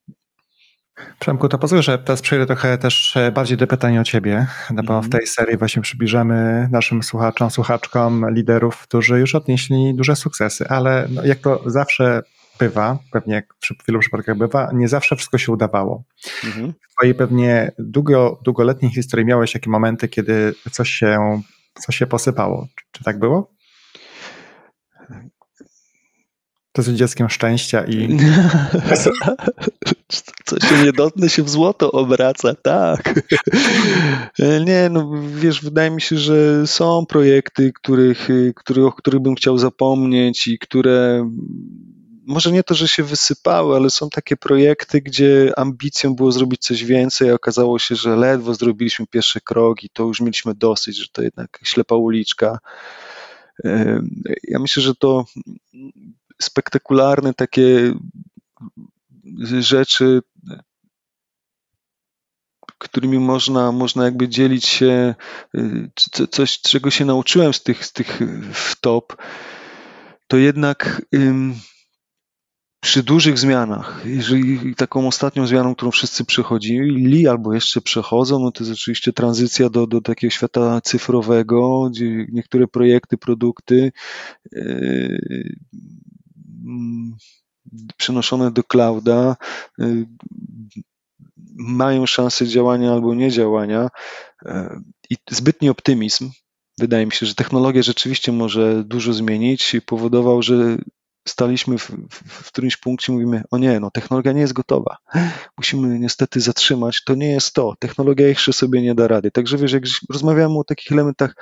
Przemku, 1.18 1.48
to 1.48 1.58
pozwól, 1.58 1.82
że 1.82 1.98
teraz 1.98 2.22
przejdę 2.22 2.46
trochę 2.46 2.78
też 2.78 3.16
e, 3.16 3.32
bardziej 3.32 3.56
do 3.56 3.66
pytań 3.66 3.98
o 3.98 4.04
ciebie, 4.04 4.46
no 4.70 4.82
bo 4.82 5.02
w 5.02 5.04
mhm. 5.04 5.10
tej 5.10 5.26
serii 5.26 5.56
właśnie 5.56 5.82
przybliżamy 5.82 6.68
naszym 6.72 7.02
słuchaczom, 7.02 7.50
słuchaczkom 7.50 8.34
liderów, 8.34 8.82
którzy 8.82 9.20
już 9.20 9.34
odnieśli 9.34 9.94
duże 9.94 10.16
sukcesy, 10.16 10.68
ale 10.68 11.08
no, 11.10 11.24
jak 11.24 11.38
to 11.38 11.62
zawsze 11.66 12.22
bywa, 12.58 12.98
pewnie 13.12 13.34
jak 13.34 13.54
w 13.62 13.86
wielu 13.88 14.00
przypadkach 14.00 14.38
bywa, 14.38 14.70
nie 14.72 14.88
zawsze 14.88 15.16
wszystko 15.16 15.38
się 15.38 15.52
udawało. 15.52 16.04
Mhm. 16.44 16.72
W 16.72 16.94
twojej 16.96 17.14
pewnie 17.14 17.72
długo, 17.78 18.40
długoletniej 18.44 18.90
historii 18.90 19.26
miałeś 19.26 19.52
takie 19.52 19.70
momenty, 19.70 20.08
kiedy 20.08 20.54
coś 20.72 20.90
się, 20.90 21.42
coś 21.80 21.96
się 21.96 22.06
posypało. 22.06 22.68
Czy, 22.76 22.84
czy 22.92 23.04
tak 23.04 23.18
było? 23.18 23.55
To 26.76 26.82
jest 26.82 26.94
dzieckiem 26.94 27.28
szczęścia 27.30 27.84
i. 27.84 28.08
Coś 30.44 30.68
się 30.68 30.84
niedotne 30.84 31.28
się 31.28 31.42
w 31.42 31.50
złoto 31.50 31.92
obraca, 31.92 32.54
tak. 32.54 33.14
Nie, 34.66 34.88
no 34.90 35.12
wiesz, 35.34 35.62
wydaje 35.62 35.90
mi 35.90 36.00
się, 36.00 36.18
że 36.18 36.66
są 36.66 37.06
projekty, 37.06 37.72
których, 37.72 38.28
których, 38.56 38.84
o 38.84 38.92
których 38.92 39.20
bym 39.20 39.34
chciał 39.34 39.58
zapomnieć 39.58 40.46
i 40.46 40.58
które 40.58 41.30
może 42.26 42.52
nie 42.52 42.62
to, 42.62 42.74
że 42.74 42.88
się 42.88 43.02
wysypały, 43.02 43.76
ale 43.76 43.90
są 43.90 44.10
takie 44.10 44.36
projekty, 44.36 45.00
gdzie 45.00 45.52
ambicją 45.56 46.14
było 46.14 46.32
zrobić 46.32 46.60
coś 46.60 46.84
więcej, 46.84 47.30
a 47.30 47.34
okazało 47.34 47.78
się, 47.78 47.94
że 47.94 48.16
ledwo 48.16 48.54
zrobiliśmy 48.54 49.06
pierwszy 49.06 49.40
krok 49.40 49.84
i 49.84 49.88
to 49.88 50.02
już 50.02 50.20
mieliśmy 50.20 50.54
dosyć, 50.54 50.96
że 50.96 51.06
to 51.12 51.22
jednak 51.22 51.60
ślepa 51.62 51.94
uliczka. 51.94 52.58
Ja 54.48 54.58
myślę, 54.58 54.82
że 54.82 54.94
to 54.94 55.24
spektakularne 56.42 57.34
takie 57.34 57.94
rzeczy, 59.60 60.22
którymi 62.78 63.18
można, 63.18 63.72
można 63.72 64.04
jakby 64.04 64.28
dzielić 64.28 64.66
się, 64.66 65.14
coś, 66.30 66.60
czego 66.60 66.90
się 66.90 67.04
nauczyłem 67.04 67.54
z 67.54 67.62
tych, 67.62 67.86
z 67.86 67.92
tych 67.92 68.18
wtop, 68.52 69.16
to 70.26 70.36
jednak 70.36 71.02
przy 72.80 73.02
dużych 73.02 73.38
zmianach, 73.38 74.02
jeżeli 74.04 74.74
taką 74.74 75.08
ostatnią 75.08 75.46
zmianą, 75.46 75.74
którą 75.74 75.90
wszyscy 75.90 76.24
przechodzili 76.24 77.28
albo 77.28 77.54
jeszcze 77.54 77.80
przechodzą, 77.80 78.38
no 78.38 78.52
to 78.52 78.64
jest 78.64 78.72
oczywiście 78.72 79.12
tranzycja 79.12 79.70
do, 79.70 79.86
do 79.86 80.00
takiego 80.00 80.30
świata 80.30 80.80
cyfrowego, 80.80 81.90
gdzie 81.90 82.26
niektóre 82.32 82.66
projekty, 82.66 83.16
produkty 83.16 83.92
yy, 84.52 85.56
przenoszone 87.96 88.50
do 88.50 88.64
clouda, 88.64 89.36
y, 89.80 90.06
mają 91.56 92.06
szansę 92.06 92.46
działania 92.46 92.92
albo 92.92 93.14
niedziałania 93.14 93.90
y, 94.46 94.50
i 95.10 95.16
zbytni 95.30 95.68
optymizm, 95.68 96.30
wydaje 96.78 97.06
mi 97.06 97.12
się, 97.12 97.26
że 97.26 97.34
technologia 97.34 97.82
rzeczywiście 97.82 98.32
może 98.32 98.84
dużo 98.84 99.12
zmienić. 99.12 99.76
Powodował, 99.86 100.42
że 100.42 100.78
staliśmy 101.28 101.78
w, 101.78 101.90
w, 101.90 102.44
w 102.44 102.52
którymś 102.52 102.76
punkcie, 102.76 103.12
mówimy, 103.12 103.42
o 103.50 103.58
nie, 103.58 103.80
no 103.80 103.90
technologia 103.90 104.32
nie 104.32 104.40
jest 104.40 104.52
gotowa, 104.52 104.96
musimy 105.58 105.98
niestety 105.98 106.40
zatrzymać, 106.40 107.04
to 107.04 107.14
nie 107.14 107.30
jest 107.30 107.54
to, 107.54 107.74
technologia 107.78 108.28
jeszcze 108.28 108.52
sobie 108.52 108.82
nie 108.82 108.94
da 108.94 109.08
rady. 109.08 109.30
Także 109.30 109.58
wiesz, 109.58 109.72
jak 109.72 109.82
rozmawiamy 110.10 110.58
o 110.58 110.64
takich 110.64 110.92
elementach, 110.92 111.34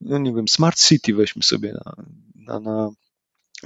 no 0.00 0.18
nie 0.18 0.34
wiem, 0.34 0.48
smart 0.48 0.78
city 0.78 1.14
weźmy 1.14 1.42
sobie 1.42 1.72
na, 1.72 1.94
na, 2.34 2.60
na 2.60 2.90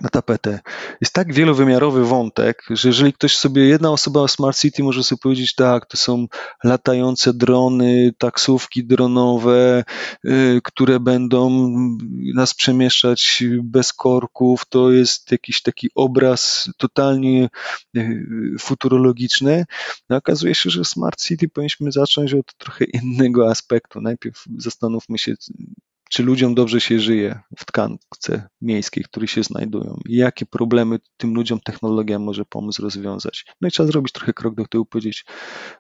na 0.03 0.09
tapetę. 0.09 0.61
Jest 1.01 1.13
tak 1.13 1.33
wielowymiarowy 1.33 2.05
wątek, 2.05 2.65
że 2.71 2.89
jeżeli 2.89 3.13
ktoś 3.13 3.37
sobie, 3.37 3.65
jedna 3.65 3.91
osoba 3.91 4.21
o 4.21 4.29
Smart 4.29 4.59
City 4.59 4.83
może 4.83 5.05
sobie 5.05 5.19
powiedzieć, 5.23 5.55
tak, 5.55 5.87
to 5.87 5.97
są 5.97 6.27
latające 6.65 7.35
drony, 7.35 8.13
taksówki 8.19 8.87
dronowe, 8.87 9.85
y, 10.25 10.61
które 10.65 11.01
będą 11.01 11.71
nas 12.35 12.55
przemieszczać 12.55 13.45
bez 13.63 13.93
korków, 13.93 14.63
to 14.69 14.91
jest 14.91 15.33
jakiś 15.33 15.63
taki 15.63 15.91
obraz 15.95 16.71
totalnie 16.77 17.49
y, 17.97 18.27
futurologiczny. 18.61 19.65
No, 20.09 20.17
okazuje 20.17 20.55
się, 20.55 20.71
że 20.71 20.85
Smart 20.85 21.23
City 21.23 21.49
powinniśmy 21.49 21.93
zacząć 21.93 22.35
od 22.35 22.57
trochę 22.57 22.85
innego 22.85 23.51
aspektu. 23.51 24.01
Najpierw 24.01 24.45
zastanówmy 24.59 25.19
się, 25.19 25.35
czy 26.15 26.23
ludziom 26.23 26.55
dobrze 26.55 26.81
się 26.81 27.01
żyje 27.01 27.41
w 27.59 27.65
tkance 27.65 28.49
miejskiej, 28.61 29.05
w 29.05 29.09
której 29.09 29.29
się 29.29 29.43
znajdują 29.43 30.01
i 30.07 30.17
jakie 30.17 30.47
problemy 30.47 30.99
tym 31.17 31.35
ludziom 31.35 31.61
technologia 31.61 32.19
może 32.19 32.45
pomóc 32.45 32.79
rozwiązać. 32.79 33.45
No 33.61 33.69
i 33.69 33.71
trzeba 33.71 33.87
zrobić 33.87 34.13
trochę 34.13 34.33
krok 34.33 34.55
do 34.55 34.67
tyłu, 34.67 34.85
powiedzieć, 34.85 35.25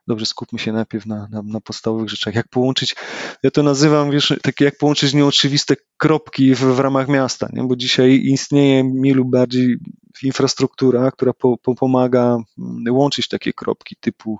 dobrze, 0.06 0.26
skupmy 0.26 0.58
się 0.58 0.72
najpierw 0.72 1.06
na, 1.06 1.28
na, 1.30 1.42
na 1.42 1.60
podstawowych 1.60 2.08
rzeczach. 2.08 2.34
Jak 2.34 2.48
połączyć, 2.48 2.96
ja 3.42 3.50
to 3.50 3.62
nazywam, 3.62 4.10
wiesz, 4.10 4.34
takie 4.42 4.64
jak 4.64 4.78
połączyć 4.78 5.14
nieoczywiste 5.14 5.76
kropki 5.96 6.54
w, 6.54 6.60
w 6.60 6.78
ramach 6.78 7.08
miasta, 7.08 7.48
nie? 7.52 7.64
bo 7.64 7.76
dzisiaj 7.76 8.20
istnieje 8.24 8.84
mniej 8.84 9.14
lub 9.14 9.30
bardziej 9.30 9.76
infrastruktura, 10.22 11.10
która 11.10 11.32
po, 11.32 11.58
po, 11.58 11.74
pomaga 11.74 12.38
mm, 12.58 12.94
łączyć 12.94 13.28
takie 13.28 13.52
kropki 13.52 13.96
typu 14.00 14.38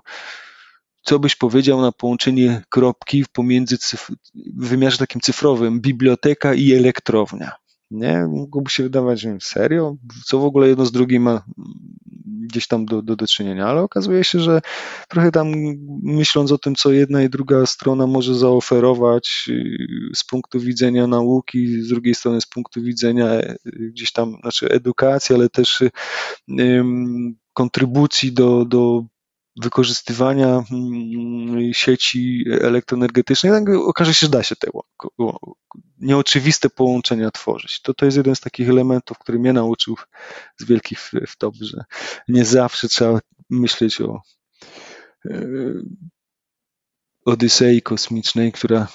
co 1.05 1.19
byś 1.19 1.35
powiedział 1.35 1.81
na 1.81 1.91
połączenie 1.91 2.61
kropki 2.69 3.25
pomiędzy 3.33 3.75
cyf- 3.75 4.15
w 4.55 4.67
wymiarze 4.67 4.97
takim 4.97 5.21
cyfrowym 5.21 5.81
biblioteka 5.81 6.53
i 6.53 6.73
elektrownia? 6.73 7.51
Nie? 7.91 8.27
Mogłoby 8.27 8.69
się 8.69 8.83
wydawać, 8.83 9.21
że 9.21 9.37
serio? 9.41 9.95
Co 10.25 10.39
w 10.39 10.45
ogóle 10.45 10.67
jedno 10.67 10.85
z 10.85 10.91
drugim 10.91 11.23
ma 11.23 11.43
gdzieś 12.25 12.67
tam 12.67 12.85
do, 12.85 13.01
do, 13.01 13.15
do 13.15 13.27
czynienia, 13.27 13.67
ale 13.67 13.81
okazuje 13.81 14.23
się, 14.23 14.39
że 14.39 14.61
trochę 15.09 15.31
tam 15.31 15.51
myśląc 16.03 16.51
o 16.51 16.57
tym, 16.57 16.75
co 16.75 16.91
jedna 16.91 17.23
i 17.23 17.29
druga 17.29 17.65
strona 17.65 18.07
może 18.07 18.35
zaoferować 18.35 19.45
y, 19.49 19.77
z 20.15 20.23
punktu 20.23 20.59
widzenia 20.59 21.07
nauki, 21.07 21.81
z 21.81 21.87
drugiej 21.87 22.15
strony 22.15 22.41
z 22.41 22.45
punktu 22.45 22.81
widzenia 22.81 23.33
y, 23.33 23.57
gdzieś 23.65 24.11
tam, 24.11 24.37
znaczy 24.41 24.69
edukacji, 24.69 25.35
ale 25.35 25.49
też 25.49 25.83
um, 26.47 27.35
kontrybucji 27.53 28.33
do, 28.33 28.65
do 28.65 29.05
wykorzystywania 29.61 30.63
mm, 30.71 31.73
sieci 31.73 32.45
elektroenergetycznej, 32.61 33.51
okaże 33.85 34.13
się, 34.13 34.25
że 34.25 34.31
da 34.31 34.43
się 34.43 34.55
te 34.55 34.67
nieoczywiste 35.97 36.69
połączenia 36.69 37.31
tworzyć. 37.31 37.81
To, 37.81 37.93
to 37.93 38.05
jest 38.05 38.17
jeden 38.17 38.35
z 38.35 38.39
takich 38.39 38.69
elementów, 38.69 39.19
który 39.19 39.39
mnie 39.39 39.53
nauczył 39.53 39.95
z 40.57 40.65
wielkich 40.65 41.11
wtop, 41.27 41.55
że 41.55 41.83
nie 42.27 42.45
zawsze 42.45 42.87
trzeba 42.87 43.19
myśleć 43.49 44.01
o 44.01 44.21
e, 45.25 45.47
Odysei 47.25 47.81
kosmicznej, 47.81 48.51
która 48.51 48.87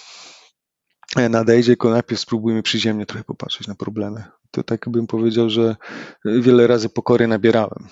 nadejdzie, 1.31 1.67
tylko 1.67 1.91
najpierw 1.91 2.21
spróbujmy 2.21 2.63
przyziemnie 2.63 3.07
trochę 3.07 3.25
popatrzeć 3.25 3.67
na 3.67 3.75
problemy. 3.75 4.25
To 4.51 4.63
tak 4.63 4.89
bym 4.89 5.07
powiedział, 5.07 5.51
że 5.51 5.77
wiele 6.25 6.67
razy 6.67 6.89
pokory 6.89 7.27
nabierałem 7.27 7.89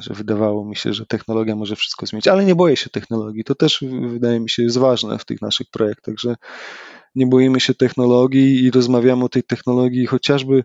że 0.00 0.14
wydawało 0.14 0.64
mi 0.64 0.76
się, 0.76 0.92
że 0.92 1.06
technologia 1.06 1.56
może 1.56 1.76
wszystko 1.76 2.06
zmienić, 2.06 2.28
ale 2.28 2.44
nie 2.44 2.54
boję 2.54 2.76
się 2.76 2.90
technologii. 2.90 3.44
To 3.44 3.54
też 3.54 3.84
wydaje 4.08 4.40
mi 4.40 4.50
się 4.50 4.62
jest 4.62 4.78
ważne 4.78 5.18
w 5.18 5.24
tych 5.24 5.42
naszych 5.42 5.70
projektach, 5.70 6.14
że 6.18 6.34
nie 7.14 7.26
boimy 7.26 7.60
się 7.60 7.74
technologii 7.74 8.64
i 8.64 8.70
rozmawiamy 8.70 9.24
o 9.24 9.28
tej 9.28 9.42
technologii 9.42 10.06
chociażby 10.06 10.64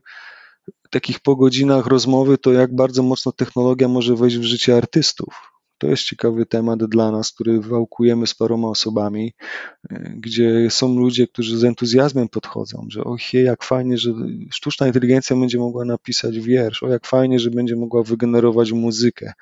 takich 0.90 1.20
po 1.20 1.36
godzinach 1.36 1.86
rozmowy, 1.88 2.38
to 2.38 2.54
jak 2.54 2.76
bardzo 2.76 3.04
mocno 3.04 3.32
technologia 3.32 3.88
może 3.88 4.16
wejść 4.16 4.38
w 4.38 4.44
życie 4.44 4.78
artystów 4.78 5.53
to 5.78 5.88
jest 5.88 6.04
ciekawy 6.04 6.46
temat 6.46 6.86
dla 6.86 7.12
nas, 7.12 7.32
który 7.32 7.62
wałkujemy 7.62 8.28
z 8.28 8.36
paroma 8.36 8.68
osobami, 8.68 9.34
e, 9.90 10.14
gdzie 10.18 10.70
są 10.70 10.96
ludzie, 10.96 11.28
którzy 11.28 11.58
z 11.58 11.64
entuzjazmem 11.64 12.30
podchodzą, 12.30 12.86
że 12.90 13.04
o 13.04 13.18
jak 13.34 13.64
fajnie, 13.64 13.98
że 13.98 14.14
sztuczna 14.52 14.88
inteligencja 14.88 15.36
będzie 15.36 15.60
mogła 15.60 15.86
napisać 15.86 16.40
wiersz, 16.40 16.84
o 16.84 16.90
jak 16.90 17.08
fajnie, 17.08 17.40
że 17.40 17.52
będzie 17.52 17.76
mogła 17.76 18.04
wygenerować 18.04 18.72
muzykę. 18.72 19.34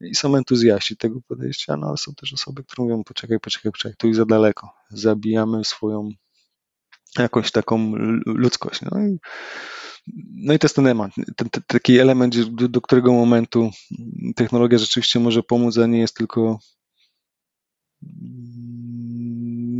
I 0.00 0.14
są 0.14 0.36
entuzjaści 0.36 0.96
tego 0.96 1.20
podejścia, 1.28 1.76
no 1.76 1.86
ale 1.86 1.96
są 1.96 2.14
też 2.14 2.32
osoby, 2.32 2.64
które 2.64 2.84
mówią, 2.84 3.04
poczekaj, 3.04 3.40
poczekaj, 3.40 3.72
poczekaj, 3.72 3.94
to 3.98 4.06
już 4.06 4.16
za 4.16 4.26
daleko. 4.26 4.68
Zabijamy 4.90 5.64
swoją 5.64 6.10
jakąś 7.18 7.50
taką 7.50 7.92
ludzkość. 8.26 8.80
No 8.82 9.00
i 9.00 9.18
no 10.34 10.54
i 10.54 10.58
to 10.58 10.64
jest 10.64 10.76
ten 10.76 10.86
element, 10.86 11.14
ten, 11.36 11.50
ten, 11.50 11.62
taki 11.66 11.98
element, 11.98 12.50
do, 12.50 12.68
do, 12.68 12.80
którego 12.80 13.12
momentu 13.12 13.70
technologia 14.36 14.78
rzeczywiście 14.78 15.20
może 15.20 15.42
pomóc, 15.42 15.78
a 15.78 15.86
nie 15.86 15.98
jest 15.98 16.16
tylko 16.16 16.58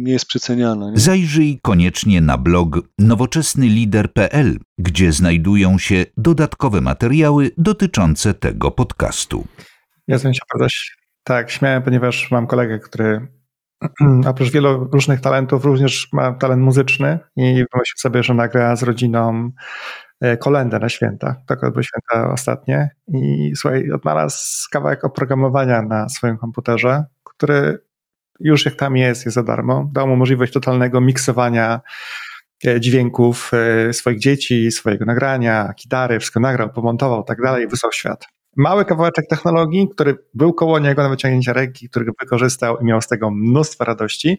nie 0.09 0.13
jest 0.13 0.27
przeceniana. 0.27 0.91
Nie? 0.91 0.99
Zajrzyj 0.99 1.59
koniecznie 1.63 2.21
na 2.21 2.39
blog 2.39 2.81
nowoczesnylider.pl, 2.99 4.59
gdzie 4.79 5.13
znajdują 5.13 5.79
się 5.79 6.05
dodatkowe 6.17 6.81
materiały 6.81 7.51
dotyczące 7.59 8.35
tego 8.35 8.71
podcastu. 8.71 9.47
Ja 10.09 10.19
się 10.19 10.31
bardzo 10.55 10.67
tak 11.25 11.51
śmiałem, 11.51 11.83
ponieważ 11.83 12.31
mam 12.31 12.47
kolegę, 12.47 12.79
który 12.79 13.38
oprócz 14.27 14.51
wielu 14.51 14.89
różnych 14.93 15.21
talentów 15.21 15.65
również 15.65 16.09
ma 16.13 16.33
talent 16.33 16.63
muzyczny 16.63 17.19
i 17.37 17.43
wymyślił 17.43 17.97
sobie, 17.97 18.23
że 18.23 18.35
nagra 18.35 18.77
z 18.77 18.83
rodziną 18.83 19.51
E, 20.21 20.37
kolendę 20.37 20.79
na 20.79 20.89
święta. 20.89 21.37
Tak 21.47 21.61
były 21.61 21.85
święta 21.85 22.33
ostatnie. 22.33 22.91
I 23.09 23.53
słuchaj, 23.57 23.93
odnalazł 23.93 24.69
kawałek 24.71 25.05
oprogramowania 25.05 25.83
na 25.83 26.09
swoim 26.09 26.39
komputerze, 26.39 27.05
który 27.25 27.79
już 28.41 28.65
jak 28.65 28.75
tam 28.75 28.97
jest, 28.97 29.25
jest 29.25 29.35
za 29.35 29.43
darmo. 29.43 29.91
Dał 29.93 30.09
mu 30.09 30.17
możliwość 30.17 30.53
totalnego 30.53 31.01
miksowania 31.01 31.81
e, 32.67 32.81
dźwięków 32.81 33.51
e, 33.89 33.93
swoich 33.93 34.19
dzieci, 34.19 34.71
swojego 34.71 35.05
nagrania, 35.05 35.73
gitary, 35.83 36.19
wszystko 36.19 36.41
nagrał, 36.41 36.73
pomontował, 36.73 37.25
tak 37.25 37.43
dalej, 37.43 37.69
wysłał 37.69 37.93
świat 37.93 38.38
mały 38.59 38.85
kawałeczek 38.85 39.27
technologii, 39.27 39.89
który 39.89 40.17
był 40.35 40.53
koło 40.55 40.79
niego 40.79 41.03
na 41.03 41.09
wyciągnięcie 41.09 41.53
ręki, 41.53 41.89
który 41.89 42.07
wykorzystał 42.21 42.79
i 42.79 42.85
miał 42.85 43.01
z 43.03 43.07
tego 43.07 43.31
mnóstwo 43.31 43.85
radości. 43.85 44.39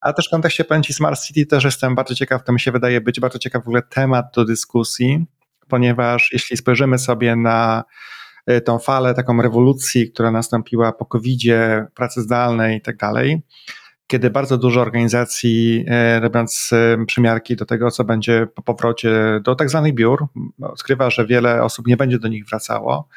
A 0.00 0.12
też 0.12 0.26
w 0.26 0.30
kontekście 0.30 0.64
pamięci 0.64 0.94
Smart 0.94 1.20
City 1.22 1.46
też 1.46 1.64
jestem 1.64 1.94
bardzo 1.94 2.14
ciekaw, 2.14 2.44
to 2.44 2.52
mi 2.52 2.60
się 2.60 2.72
wydaje 2.72 3.00
być 3.00 3.20
bardzo 3.20 3.38
ciekaw 3.38 3.64
w 3.64 3.68
ogóle 3.68 3.82
temat 3.82 4.26
do 4.34 4.44
dyskusji, 4.44 5.26
ponieważ 5.68 6.28
jeśli 6.32 6.56
spojrzymy 6.56 6.98
sobie 6.98 7.36
na 7.36 7.84
e, 8.46 8.60
tą 8.60 8.78
falę, 8.78 9.14
taką 9.14 9.42
rewolucji, 9.42 10.10
która 10.12 10.30
nastąpiła 10.30 10.92
po 10.92 11.06
COVID-zie, 11.06 11.86
pracy 11.94 12.22
zdalnej 12.22 12.76
i 12.76 12.80
tak 12.80 12.96
dalej, 12.96 13.42
kiedy 14.06 14.30
bardzo 14.30 14.58
dużo 14.58 14.80
organizacji, 14.80 15.84
e, 15.88 16.20
robiąc 16.20 16.70
e, 16.72 17.04
przymiarki 17.06 17.56
do 17.56 17.66
tego, 17.66 17.90
co 17.90 18.04
będzie 18.04 18.46
po 18.54 18.62
powrocie 18.62 19.40
do 19.42 19.54
tak 19.54 19.70
zwanych 19.70 19.94
biur, 19.94 20.26
odkrywa, 20.62 21.10
że 21.10 21.26
wiele 21.26 21.62
osób 21.62 21.86
nie 21.86 21.96
będzie 21.96 22.18
do 22.18 22.28
nich 22.28 22.46
wracało. 22.46 23.08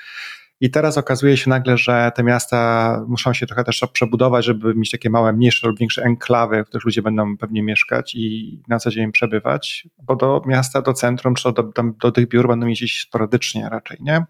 I 0.62 0.72
teraz 0.72 0.98
okazuje 0.98 1.38
się 1.38 1.50
nagle, 1.50 1.78
że 1.78 2.12
te 2.16 2.24
miasta 2.24 3.02
muszą 3.08 3.34
się 3.34 3.48
trochę 3.48 3.64
też 3.64 3.84
przebudować, 3.94 4.46
żeby 4.46 4.76
mieć 4.76 4.92
takie 4.92 5.10
małe, 5.10 5.34
mniejsze 5.34 5.68
lub 5.68 5.80
większe 5.80 6.04
enklawy, 6.04 6.64
w 6.64 6.68
których 6.68 6.86
ludzie 6.86 7.02
będą 7.02 7.38
pewnie 7.38 7.64
mieszkać 7.64 8.16
i 8.16 8.62
na 8.68 8.80
co 8.80 8.90
dzień 8.90 9.12
przebywać, 9.12 9.88
bo 10.04 10.16
do 10.16 10.42
miasta, 10.46 10.82
do 10.82 10.94
centrum 10.94 11.36
czy 11.36 11.54
do, 11.54 11.64
do, 11.64 11.84
do 12.02 12.12
tych 12.12 12.28
biur 12.28 12.48
będą 12.48 12.68
jeździć 12.68 13.02
sporadycznie 13.02 13.70
raczej, 13.70 13.98
nie? 14.02 14.26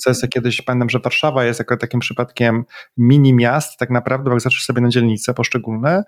Co 0.00 0.10
jest 0.10 0.28
kiedyś, 0.28 0.62
pamiętam, 0.62 0.90
że 0.90 0.98
Warszawa 0.98 1.44
jest 1.44 1.58
jako 1.58 1.76
takim 1.76 2.00
przypadkiem 2.00 2.64
mini 2.96 3.34
miast, 3.34 3.78
tak 3.78 3.90
naprawdę, 3.90 4.30
jak 4.30 4.40
zaczniesz 4.40 4.64
sobie 4.64 4.80
na 4.80 4.88
dzielnice 4.88 5.34
poszczególne, 5.34 6.04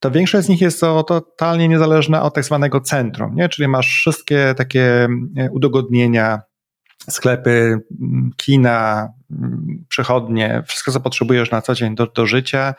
to 0.00 0.10
większość 0.10 0.46
z 0.46 0.48
nich 0.48 0.60
jest 0.60 0.80
to 0.80 1.02
totalnie 1.02 1.68
niezależna 1.68 2.22
od 2.22 2.34
tak 2.34 2.44
zwanego 2.44 2.80
centrum, 2.80 3.34
nie? 3.34 3.48
czyli 3.48 3.68
masz 3.68 3.88
wszystkie 3.88 4.54
takie 4.56 5.08
udogodnienia, 5.50 6.40
sklepy, 7.08 7.80
kina, 8.36 9.08
przechodnie, 9.88 10.62
wszystko 10.66 10.92
co 10.92 11.00
potrzebujesz 11.00 11.50
na 11.50 11.62
co 11.62 11.74
dzień 11.74 11.94
do, 11.94 12.06
do 12.06 12.26
życia 12.26 12.74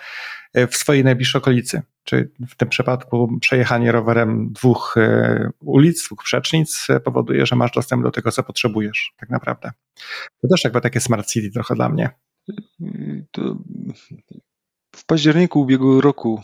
e, 0.54 0.68
w 0.68 0.76
swojej 0.76 1.04
najbliższej 1.04 1.40
okolicy. 1.40 1.82
Czy 2.04 2.32
w 2.50 2.56
tym 2.56 2.70
przypadku 2.70 3.40
przejechanie 3.42 3.92
rowerem 3.92 4.54
dwóch 4.54 4.96
e, 4.98 5.50
ulic, 5.60 6.06
dwóch 6.06 6.24
przecznic 6.24 6.88
e, 6.90 7.00
powoduje, 7.00 7.46
że 7.46 7.56
masz 7.56 7.72
dostęp 7.72 8.04
do 8.04 8.12
tego, 8.12 8.32
co 8.32 8.44
potrzebujesz, 8.44 9.14
tak 9.18 9.30
naprawdę. 9.30 9.72
To 10.42 10.48
też 10.48 10.64
jakby 10.64 10.82
takie 10.82 11.00
smart 11.00 11.28
city 11.28 11.52
trochę 11.52 11.76
dla 11.76 11.90
mnie. 11.90 12.10
To 13.32 13.56
w 14.96 15.06
październiku 15.06 15.62
ubiegłego 15.62 16.02
roku 16.02 16.42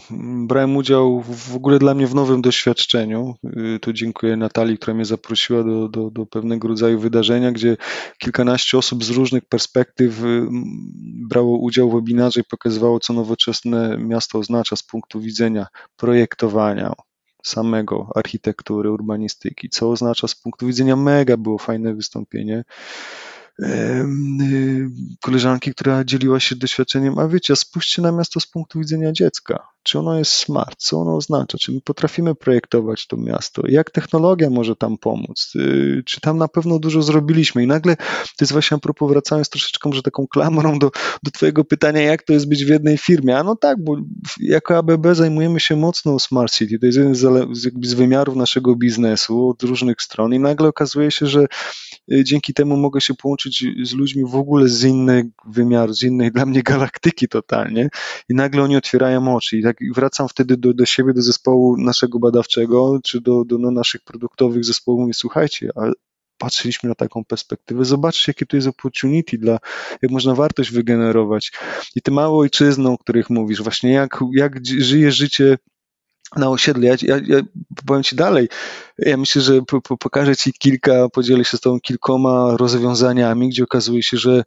brałem 0.47 0.77
udział 0.77 1.21
w 1.21 1.55
ogóle 1.55 1.79
dla 1.79 1.93
mnie 1.93 2.07
w 2.07 2.15
nowym 2.15 2.41
doświadczeniu. 2.41 3.35
Y, 3.75 3.79
tu 3.79 3.93
dziękuję 3.93 4.37
Natalii, 4.37 4.77
która 4.77 4.93
mnie 4.93 5.05
zaprosiła 5.05 5.63
do, 5.63 5.89
do, 5.89 6.11
do 6.11 6.25
pewnego 6.25 6.67
rodzaju 6.67 6.99
wydarzenia, 6.99 7.51
gdzie 7.51 7.77
kilkanaście 8.17 8.77
osób 8.77 9.03
z 9.03 9.09
różnych 9.09 9.45
perspektyw 9.45 10.23
y, 10.23 10.47
brało 11.29 11.57
udział 11.57 11.89
w 11.89 11.93
webinarze 11.93 12.41
i 12.41 12.43
pokazywało, 12.43 12.99
co 12.99 13.13
nowoczesne 13.13 13.97
miasto 13.97 14.39
oznacza 14.39 14.75
z 14.75 14.83
punktu 14.83 15.21
widzenia 15.21 15.67
projektowania, 15.97 16.93
samego 17.43 18.09
architektury, 18.15 18.91
urbanistyki, 18.91 19.69
co 19.69 19.91
oznacza 19.91 20.27
z 20.27 20.35
punktu 20.35 20.67
widzenia 20.67 20.95
mega, 20.95 21.37
było 21.37 21.57
fajne 21.57 21.93
wystąpienie 21.93 22.63
koleżanki, 25.21 25.71
która 25.71 26.03
dzieliła 26.03 26.39
się 26.39 26.55
doświadczeniem, 26.55 27.19
a 27.19 27.27
wiecie, 27.27 27.55
spójrzcie 27.55 28.01
na 28.01 28.11
miasto 28.11 28.39
z 28.39 28.47
punktu 28.47 28.79
widzenia 28.79 29.11
dziecka. 29.11 29.74
Czy 29.85 29.99
ono 29.99 30.17
jest 30.17 30.31
smart? 30.31 30.75
Co 30.77 31.01
ono 31.01 31.15
oznacza? 31.15 31.57
Czy 31.57 31.71
my 31.71 31.81
potrafimy 31.81 32.35
projektować 32.35 33.07
to 33.07 33.17
miasto? 33.17 33.61
Jak 33.67 33.91
technologia 33.91 34.49
może 34.49 34.75
tam 34.75 34.97
pomóc? 34.97 35.51
Y, 35.55 36.03
czy 36.05 36.21
tam 36.21 36.37
na 36.37 36.47
pewno 36.47 36.79
dużo 36.79 37.01
zrobiliśmy? 37.01 37.63
I 37.63 37.67
nagle, 37.67 37.95
to 37.97 38.41
jest 38.41 38.51
właśnie 38.51 38.75
a 38.75 38.79
propos, 38.79 39.11
wracając 39.11 39.49
troszeczkę 39.49 39.89
może 39.89 40.01
taką 40.01 40.27
klamrą 40.27 40.79
do, 40.79 40.91
do 41.23 41.31
twojego 41.31 41.63
pytania, 41.63 42.01
jak 42.01 42.23
to 42.23 42.33
jest 42.33 42.49
być 42.49 42.65
w 42.65 42.69
jednej 42.69 42.97
firmie? 42.97 43.37
A 43.37 43.43
no 43.43 43.55
tak, 43.55 43.83
bo 43.83 43.97
jako 44.39 44.77
ABB 44.77 45.07
zajmujemy 45.13 45.59
się 45.59 45.75
mocno 45.75 46.19
Smart 46.19 46.53
City. 46.53 46.79
To 46.79 46.85
jest 46.85 46.97
jeden 46.97 47.15
z, 47.15 47.47
z 47.83 47.93
wymiarów 47.93 48.35
naszego 48.35 48.75
biznesu 48.75 49.49
od 49.49 49.63
różnych 49.63 50.01
stron 50.01 50.33
i 50.33 50.39
nagle 50.39 50.67
okazuje 50.67 51.11
się, 51.11 51.27
że 51.27 51.45
y, 52.11 52.23
dzięki 52.23 52.53
temu 52.53 52.77
mogę 52.77 53.01
się 53.01 53.13
połączyć 53.13 53.65
z 53.83 53.93
ludźmi 53.93 54.23
w 54.25 54.35
ogóle 54.35 54.67
z 54.67 54.83
innych 54.83 55.25
wymiarów, 55.47 55.95
z 55.95 56.03
innej 56.03 56.31
dla 56.31 56.45
mnie 56.45 56.63
galaktyki 56.63 57.27
totalnie 57.27 57.89
i 58.29 58.35
nagle 58.35 58.63
oni 58.63 58.77
otwierają 58.77 59.35
oczy 59.35 59.57
i 59.57 59.63
tak 59.63 59.74
wracam 59.95 60.27
wtedy 60.27 60.57
do, 60.57 60.73
do 60.73 60.85
siebie, 60.85 61.13
do 61.13 61.21
zespołu 61.21 61.77
naszego 61.77 62.19
badawczego, 62.19 62.99
czy 63.03 63.21
do, 63.21 63.45
do 63.45 63.57
no, 63.57 63.71
naszych 63.71 64.01
produktowych 64.03 64.65
zespołów 64.65 65.01
mówię, 65.01 65.13
słuchajcie, 65.13 65.69
ale 65.75 65.93
patrzyliśmy 66.37 66.89
na 66.89 66.95
taką 66.95 67.25
perspektywę, 67.25 67.85
zobaczcie, 67.85 68.23
jakie 68.27 68.45
tu 68.45 68.55
jest 68.55 68.67
opportunity, 68.67 69.37
dla, 69.37 69.59
jak 70.01 70.11
można 70.11 70.35
wartość 70.35 70.71
wygenerować. 70.71 71.51
I 71.95 72.01
te 72.01 72.11
małe 72.11 72.37
ojczyzny, 72.37 72.89
o 72.89 72.97
których 72.97 73.29
mówisz, 73.29 73.61
właśnie 73.61 73.91
jak, 73.91 74.19
jak 74.33 74.65
żyje 74.65 75.11
życie 75.11 75.57
na 76.35 76.49
osiedlu. 76.49 76.83
Ja, 76.83 76.95
ja, 77.01 77.19
ja 77.27 77.41
powiem 77.85 78.03
Ci 78.03 78.15
dalej. 78.15 78.49
Ja 78.97 79.17
myślę, 79.17 79.41
że 79.41 79.61
po, 79.61 79.81
po, 79.81 79.97
pokażę 79.97 80.35
Ci 80.35 80.53
kilka, 80.53 81.09
podzielę 81.09 81.45
się 81.45 81.57
z 81.57 81.61
Tobą 81.61 81.79
kilkoma 81.79 82.57
rozwiązaniami, 82.57 83.49
gdzie 83.49 83.63
okazuje 83.63 84.03
się, 84.03 84.17
że 84.17 84.43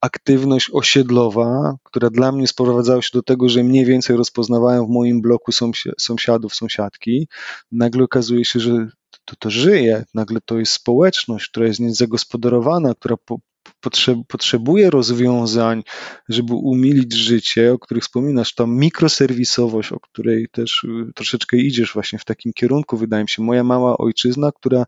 aktywność 0.00 0.70
osiedlowa, 0.72 1.76
która 1.82 2.10
dla 2.10 2.32
mnie 2.32 2.46
sprowadzała 2.46 3.02
się 3.02 3.10
do 3.12 3.22
tego, 3.22 3.48
że 3.48 3.64
mniej 3.64 3.84
więcej 3.84 4.16
rozpoznawałem 4.16 4.86
w 4.86 4.88
moim 4.88 5.20
bloku 5.20 5.52
sąsiadów, 5.98 6.54
sąsiadki, 6.54 7.28
nagle 7.72 8.04
okazuje 8.04 8.44
się, 8.44 8.60
że 8.60 8.88
to, 9.24 9.36
to 9.38 9.50
żyje, 9.50 10.04
nagle 10.14 10.40
to 10.44 10.58
jest 10.58 10.72
społeczność, 10.72 11.48
która 11.48 11.66
jest 11.66 11.80
niezagospodarowana, 11.80 12.94
która 12.94 13.16
po, 13.24 13.38
potrzebuje 14.28 14.90
rozwiązań, 14.90 15.82
żeby 16.28 16.54
umilić 16.54 17.14
życie, 17.14 17.72
o 17.72 17.78
których 17.78 18.04
wspominasz, 18.04 18.54
ta 18.54 18.66
mikroserwisowość, 18.66 19.92
o 19.92 20.00
której 20.00 20.48
też 20.52 20.84
y, 20.84 21.12
troszeczkę 21.14 21.56
idziesz 21.56 21.92
właśnie 21.92 22.18
w 22.18 22.24
takim 22.24 22.52
kierunku, 22.52 22.96
wydaje 22.96 23.22
mi 23.22 23.28
się, 23.28 23.42
moja 23.42 23.64
mała 23.64 23.98
ojczyzna, 23.98 24.52
która, 24.52 24.84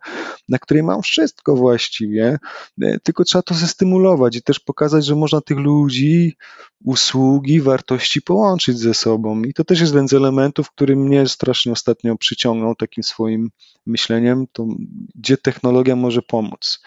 na 0.48 0.58
której 0.58 0.82
mam 0.82 1.02
wszystko 1.02 1.56
właściwie, 1.56 2.38
e, 2.82 2.98
tylko 3.00 3.24
trzeba 3.24 3.42
to 3.42 3.54
zestymulować 3.54 4.36
i 4.36 4.42
też 4.42 4.60
pokazać, 4.60 5.06
że 5.06 5.16
można 5.16 5.40
tych 5.40 5.58
ludzi, 5.58 6.36
usługi, 6.84 7.60
wartości 7.60 8.22
połączyć 8.22 8.78
ze 8.78 8.94
sobą. 8.94 9.42
I 9.42 9.54
to 9.54 9.64
też 9.64 9.80
jest 9.80 9.92
jeden 9.92 10.08
z 10.08 10.12
elementów, 10.12 10.70
który 10.70 10.96
mnie 10.96 11.28
strasznie 11.28 11.72
ostatnio 11.72 12.16
przyciągnął 12.16 12.74
takim 12.74 13.04
swoim 13.04 13.50
myśleniem, 13.86 14.46
to 14.52 14.66
gdzie 15.14 15.36
technologia 15.36 15.96
może 15.96 16.22
pomóc 16.22 16.80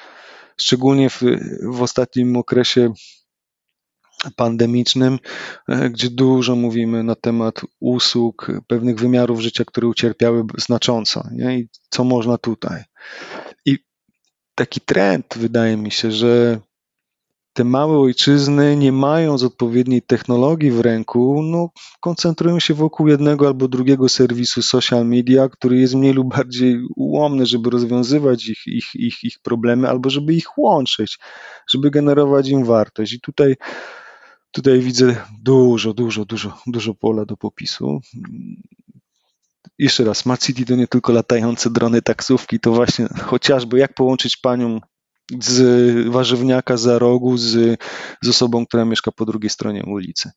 szczególnie 0.62 1.10
w, 1.10 1.22
w 1.64 1.82
ostatnim 1.82 2.38
okresie 2.38 2.94
pandemicznym, 4.36 5.20
e, 5.70 5.90
gdzie 5.90 6.10
dużo 6.10 6.56
mówimy 6.56 7.04
na 7.04 7.16
temat 7.16 7.62
usług, 7.80 8.52
pewnych 8.68 9.00
wymiarów 9.00 9.40
życia, 9.40 9.66
które 9.66 9.88
ucierpiały 9.88 10.44
znacząco. 10.58 11.28
Nie? 11.32 11.60
I 11.60 11.70
co 11.90 12.04
można 12.04 12.38
tutaj? 12.38 12.84
I 13.66 13.78
taki 14.56 14.82
trend, 14.82 15.26
wydaje 15.36 15.78
mi 15.78 15.92
się, 15.92 16.12
że 16.12 16.60
te 17.56 17.64
małe 17.64 18.00
ojczyzny, 18.00 18.76
nie 18.76 18.92
mając 18.92 19.44
odpowiedniej 19.44 20.02
technologii 20.02 20.72
w 20.72 20.80
ręku, 20.80 21.42
no, 21.44 21.70
koncentrują 22.00 22.60
się 22.60 22.74
wokół 22.74 23.08
jednego 23.08 23.48
albo 23.48 23.68
drugiego 23.68 24.10
serwisu 24.10 24.62
social 24.62 25.06
media, 25.06 25.50
który 25.50 25.80
jest 25.80 25.96
mniej 25.96 26.14
lub 26.14 26.36
bardziej 26.36 26.82
ułomny, 26.96 27.46
żeby 27.46 27.70
rozwiązywać 27.70 28.48
ich, 28.48 28.68
ich, 28.68 28.90
ich, 28.96 29.24
ich 29.24 29.40
problemy, 29.40 29.90
albo 29.90 30.10
żeby 30.10 30.34
ich 30.34 30.58
łączyć, 30.58 31.20
żeby 31.70 31.92
generować 31.92 32.50
im 32.50 32.66
wartość. 32.66 33.14
I 33.14 33.20
tutaj, 33.22 33.56
tutaj 34.52 34.80
widzę 34.80 35.16
dużo, 35.42 35.94
dużo, 35.94 36.26
dużo, 36.26 36.58
dużo 36.68 36.94
pola 36.94 37.26
do 37.26 37.38
popisu. 37.38 38.00
Jeszcze 39.80 40.04
raz, 40.04 40.18
Smart 40.18 40.46
City 40.46 40.66
to 40.66 40.76
nie 40.76 40.88
tylko 40.88 41.14
latające 41.14 41.70
drony, 41.70 42.02
taksówki, 42.02 42.60
to 42.60 42.72
właśnie 42.72 43.08
chociażby 43.24 43.80
jak 43.80 43.94
połączyć 43.94 44.38
panią 44.38 44.80
z 45.40 46.08
warzywniaka 46.08 46.78
za 46.78 47.00
rogu 47.00 47.38
z, 47.38 47.80
z 48.22 48.30
osobą, 48.30 48.66
która 48.66 48.86
mieszka 48.86 49.12
po 49.12 49.26
drugiej 49.26 49.50
stronie 49.50 49.84
ulicy. 49.84 50.32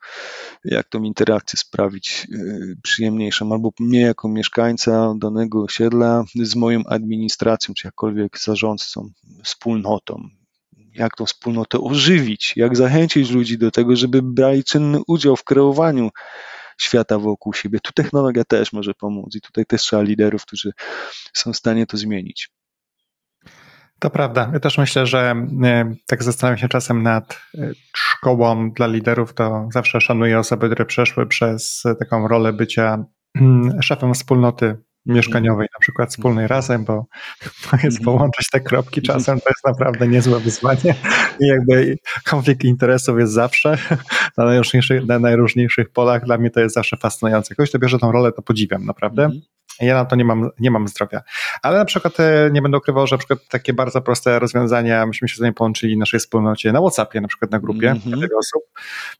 Jak 0.64 0.88
tą 0.88 1.02
interakcję 1.02 1.58
sprawić 1.58 2.26
e, 2.32 2.38
przyjemniejszą, 2.82 3.52
albo 3.52 3.70
mnie 3.80 4.00
jako 4.00 4.28
mieszkańca 4.28 5.14
danego 5.18 5.62
osiedla 5.62 6.24
z 6.34 6.54
moją 6.54 6.84
administracją, 6.84 7.74
czy 7.74 7.86
jakkolwiek 7.86 8.38
zarządcą, 8.38 9.10
wspólnotą. 9.44 10.28
Jak 10.94 11.16
tą 11.16 11.26
wspólnotę 11.26 11.80
ożywić, 11.80 12.52
jak 12.56 12.76
zachęcić 12.76 13.30
ludzi 13.30 13.58
do 13.58 13.70
tego, 13.70 13.96
żeby 13.96 14.22
brali 14.22 14.64
czynny 14.64 14.98
udział 15.06 15.36
w 15.36 15.44
kreowaniu 15.44 16.10
świata 16.78 17.18
wokół 17.18 17.52
siebie. 17.52 17.80
Tu 17.80 17.92
technologia 17.92 18.44
też 18.44 18.72
może 18.72 18.94
pomóc 18.94 19.34
i 19.36 19.40
tutaj 19.40 19.66
też 19.66 19.82
trzeba 19.82 20.02
liderów, 20.02 20.42
którzy 20.42 20.72
są 21.32 21.52
w 21.52 21.56
stanie 21.56 21.86
to 21.86 21.96
zmienić. 21.96 22.50
To 23.98 24.10
prawda. 24.10 24.50
Ja 24.52 24.60
też 24.60 24.78
myślę, 24.78 25.06
że 25.06 25.34
e, 25.64 25.94
tak 26.06 26.22
zastanawiam 26.22 26.58
się 26.58 26.68
czasem 26.68 27.02
nad 27.02 27.40
e, 27.58 27.70
szkołą 27.96 28.70
dla 28.70 28.86
liderów, 28.86 29.34
to 29.34 29.68
zawsze 29.72 30.00
szanuję 30.00 30.38
osoby, 30.38 30.66
które 30.66 30.84
przeszły 30.84 31.26
przez 31.26 31.82
taką 31.98 32.28
rolę 32.28 32.52
bycia 32.52 33.04
mm, 33.40 33.82
szefem 33.82 34.14
wspólnoty 34.14 34.76
mieszkaniowej, 35.06 35.68
na 35.74 35.80
przykład 35.80 36.10
wspólnej 36.10 36.44
mhm. 36.44 36.58
razem, 36.58 36.84
bo 36.84 37.06
to 37.70 37.76
jest 37.76 37.98
mhm. 37.98 38.04
połączyć 38.04 38.50
te 38.50 38.60
kropki 38.60 39.02
czasem, 39.02 39.40
to 39.40 39.48
jest 39.48 39.64
naprawdę 39.66 40.08
niezłe 40.08 40.40
wyzwanie 40.40 40.94
i 41.40 41.46
jakby 41.46 41.98
konflikt 42.24 42.64
interesów 42.64 43.18
jest 43.18 43.32
zawsze 43.32 43.78
na 44.38 44.44
najróżniejszych, 44.44 45.06
na 45.06 45.18
najróżniejszych 45.18 45.90
polach, 45.90 46.24
dla 46.24 46.38
mnie 46.38 46.50
to 46.50 46.60
jest 46.60 46.74
zawsze 46.74 46.96
fascynujące. 46.96 47.54
Ktoś, 47.54 47.68
kto 47.68 47.78
bierze 47.78 47.98
tą 47.98 48.12
rolę, 48.12 48.32
to 48.32 48.42
podziwiam, 48.42 48.84
naprawdę. 48.84 49.30
Ja 49.80 49.94
na 49.94 50.04
to 50.04 50.16
nie 50.16 50.24
mam, 50.24 50.50
nie 50.60 50.70
mam 50.70 50.88
zdrowia. 50.88 51.22
Ale 51.62 51.78
na 51.78 51.84
przykład 51.84 52.20
e, 52.20 52.50
nie 52.52 52.62
będę 52.62 52.78
ukrywał, 52.78 53.06
że 53.06 53.14
na 53.14 53.18
przykład 53.18 53.38
takie 53.50 53.72
bardzo 53.72 54.00
proste 54.00 54.38
rozwiązania, 54.38 55.06
myśmy 55.06 55.28
się 55.28 55.36
z 55.36 55.40
nimi 55.40 55.54
połączyli 55.54 55.96
w 55.96 55.98
naszej 55.98 56.20
wspólnocie 56.20 56.72
na 56.72 56.80
WhatsAppie, 56.80 57.20
na 57.20 57.28
przykład 57.28 57.50
na 57.50 57.58
grupie 57.58 57.90
mm 57.90 57.98
-hmm. 57.98 58.28
osób, 58.38 58.62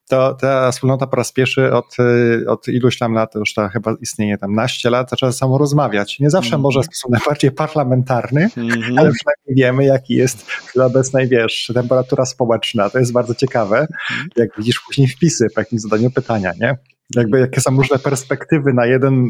to 0.09 0.35
ta 0.35 0.73
wspólnota 0.73 1.07
po 1.07 1.16
raz 1.16 1.33
pierwszy 1.33 1.73
od, 1.73 1.97
e, 1.99 2.51
od 2.51 2.68
iluś 2.68 2.99
tam 2.99 3.12
lat, 3.12 3.35
już 3.35 3.55
to 3.55 3.68
chyba 3.68 3.94
istnieje 4.01 4.38
tam 4.38 4.55
naście 4.55 4.90
lat, 4.90 5.11
zaczęła 5.11 5.33
samo 5.33 5.59
rozmawiać. 5.59 6.21
Nie 6.21 6.31
zawsze 6.31 6.49
mm 6.49 6.61
-hmm. 6.61 6.62
może 6.62 6.81
w 6.81 6.85
sposób 6.85 7.11
najbardziej 7.11 7.53
parlamentarny, 7.53 8.49
mm 8.57 8.71
-hmm. 8.71 8.99
ale 8.99 9.12
przynajmniej 9.12 9.57
wiemy, 9.57 9.85
jaki 9.85 10.14
jest 10.14 10.51
w 10.51 10.77
obecnej, 10.77 11.29
wiesz, 11.29 11.71
temperatura 11.75 12.27
społeczna. 12.27 12.90
To 12.90 12.99
jest 12.99 13.12
bardzo 13.12 13.35
ciekawe, 13.35 13.79
mhm. 13.81 14.29
jak 14.37 14.49
widzisz 14.59 14.81
później 14.87 15.09
wpisy 15.09 15.47
po 15.55 15.61
jakimś 15.61 15.83
zadaniu 15.83 16.11
pytania, 16.11 16.53
nie? 16.61 16.77
Jakby 17.16 17.40
jakie 17.40 17.61
są 17.61 17.77
różne 17.77 17.99
perspektywy 17.99 18.73
na 18.73 18.87
jeden 18.87 19.29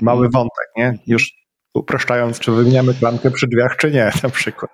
mały 0.00 0.28
wątek, 0.28 0.66
nie? 0.76 0.98
Już 1.06 1.39
upraszczając, 1.74 2.38
czy 2.38 2.52
wymieniamy 2.52 2.94
klamkę 2.94 3.30
przy 3.30 3.46
drzwiach, 3.46 3.76
czy 3.76 3.90
nie, 3.90 4.12
na 4.22 4.28
przykład. 4.28 4.70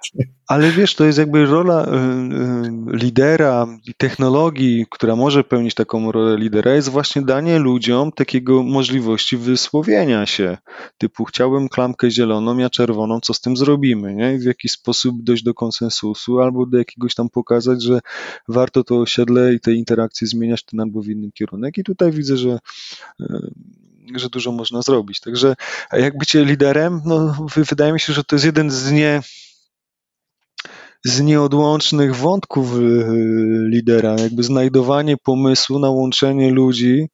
Ale 0.48 0.70
wiesz, 0.70 0.94
to 0.94 1.04
jest 1.04 1.18
jakby 1.18 1.46
rola 1.46 1.84
y, 1.84 1.88
y, 1.88 2.96
lidera 2.96 3.66
technologii, 3.96 4.86
która 4.90 5.16
może 5.16 5.44
pełnić 5.44 5.74
taką 5.74 6.12
rolę 6.12 6.36
lidera, 6.38 6.74
jest 6.74 6.88
właśnie 6.88 7.22
danie 7.22 7.58
ludziom 7.58 8.12
takiego 8.12 8.62
możliwości 8.62 9.36
wysłowienia 9.36 10.26
się. 10.26 10.58
Typu 10.98 11.24
chciałbym 11.24 11.68
klamkę 11.68 12.10
zieloną, 12.10 12.58
ja 12.58 12.70
czerwoną, 12.70 13.20
co 13.20 13.34
z 13.34 13.40
tym 13.40 13.56
zrobimy, 13.56 14.14
nie? 14.14 14.38
W 14.38 14.44
jaki 14.44 14.68
sposób 14.68 15.22
dojść 15.22 15.42
do 15.42 15.54
konsensusu, 15.54 16.40
albo 16.40 16.66
do 16.66 16.78
jakiegoś 16.78 17.14
tam 17.14 17.28
pokazać, 17.28 17.82
że 17.82 18.00
warto 18.48 18.84
to 18.84 19.00
osiedle 19.00 19.54
i 19.54 19.60
te 19.60 19.72
interakcje 19.72 20.26
zmieniać 20.26 20.64
ten 20.64 20.80
albo 20.80 21.02
w 21.02 21.08
inny 21.08 21.32
kierunek. 21.32 21.78
I 21.78 21.84
tutaj 21.84 22.12
widzę, 22.12 22.36
że 22.36 22.58
y, 23.20 23.24
że 24.14 24.28
dużo 24.28 24.52
można 24.52 24.82
zrobić. 24.82 25.20
Także 25.20 25.54
jak 25.92 26.18
bycie 26.18 26.44
liderem, 26.44 27.02
no, 27.04 27.36
wydaje 27.56 27.92
mi 27.92 28.00
się, 28.00 28.12
że 28.12 28.24
to 28.24 28.36
jest 28.36 28.44
jeden 28.44 28.70
z 28.70 28.92
nie 28.92 29.20
z 31.04 31.20
nieodłącznych 31.20 32.16
wątków 32.16 32.76
y, 32.76 32.80
lidera, 33.68 34.16
jakby 34.18 34.42
znajdowanie 34.42 35.16
pomysłu 35.16 35.78
na 35.78 35.90
łączenie 35.90 36.50
ludzi 36.50 37.08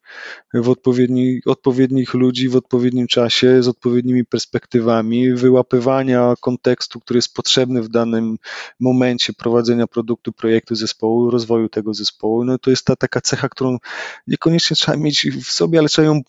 w 0.53 0.69
odpowiedni, 0.69 1.39
odpowiednich 1.45 2.13
ludzi 2.13 2.49
w 2.49 2.55
odpowiednim 2.55 3.07
czasie, 3.07 3.63
z 3.63 3.67
odpowiednimi 3.67 4.25
perspektywami, 4.25 5.33
wyłapywania 5.33 6.33
kontekstu, 6.41 6.99
który 6.99 7.17
jest 7.17 7.33
potrzebny 7.33 7.81
w 7.81 7.89
danym 7.89 8.37
momencie 8.79 9.33
prowadzenia 9.33 9.87
produktu, 9.87 10.33
projektu, 10.33 10.75
zespołu, 10.75 11.29
rozwoju 11.29 11.69
tego 11.69 11.93
zespołu. 11.93 12.43
No 12.43 12.57
to 12.57 12.69
jest 12.69 12.85
ta 12.85 12.95
taka 12.95 13.21
cecha, 13.21 13.49
którą 13.49 13.77
niekoniecznie 14.27 14.75
trzeba 14.75 14.97
mieć 14.97 15.27
w 15.43 15.51
sobie, 15.51 15.79
ale 15.79 15.89
trzeba 15.89 16.05
ją 16.05 16.21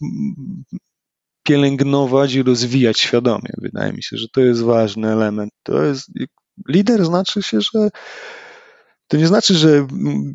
pielęgnować 1.43 2.35
i 2.35 2.43
rozwijać 2.43 3.01
świadomie. 3.01 3.51
Wydaje 3.59 3.93
mi 3.93 4.03
się, 4.03 4.17
że 4.17 4.29
to 4.29 4.41
jest 4.41 4.63
ważny 4.63 5.13
element. 5.13 5.53
To 5.63 5.83
jest, 5.83 6.11
lider 6.69 7.05
znaczy 7.05 7.43
się, 7.43 7.61
że 7.61 7.91
to 9.09 9.17
nie 9.17 9.27
znaczy, 9.27 9.55
że 9.55 9.69
mm, 9.69 10.35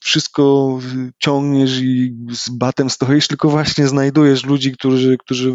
wszystko 0.00 0.78
ciągniesz 1.18 1.80
i 1.80 2.16
z 2.32 2.48
batem 2.48 2.90
stoisz, 2.90 3.28
tylko 3.28 3.50
właśnie 3.50 3.88
znajdujesz 3.88 4.44
ludzi, 4.44 4.72
którzy, 4.72 5.18
którzy 5.18 5.52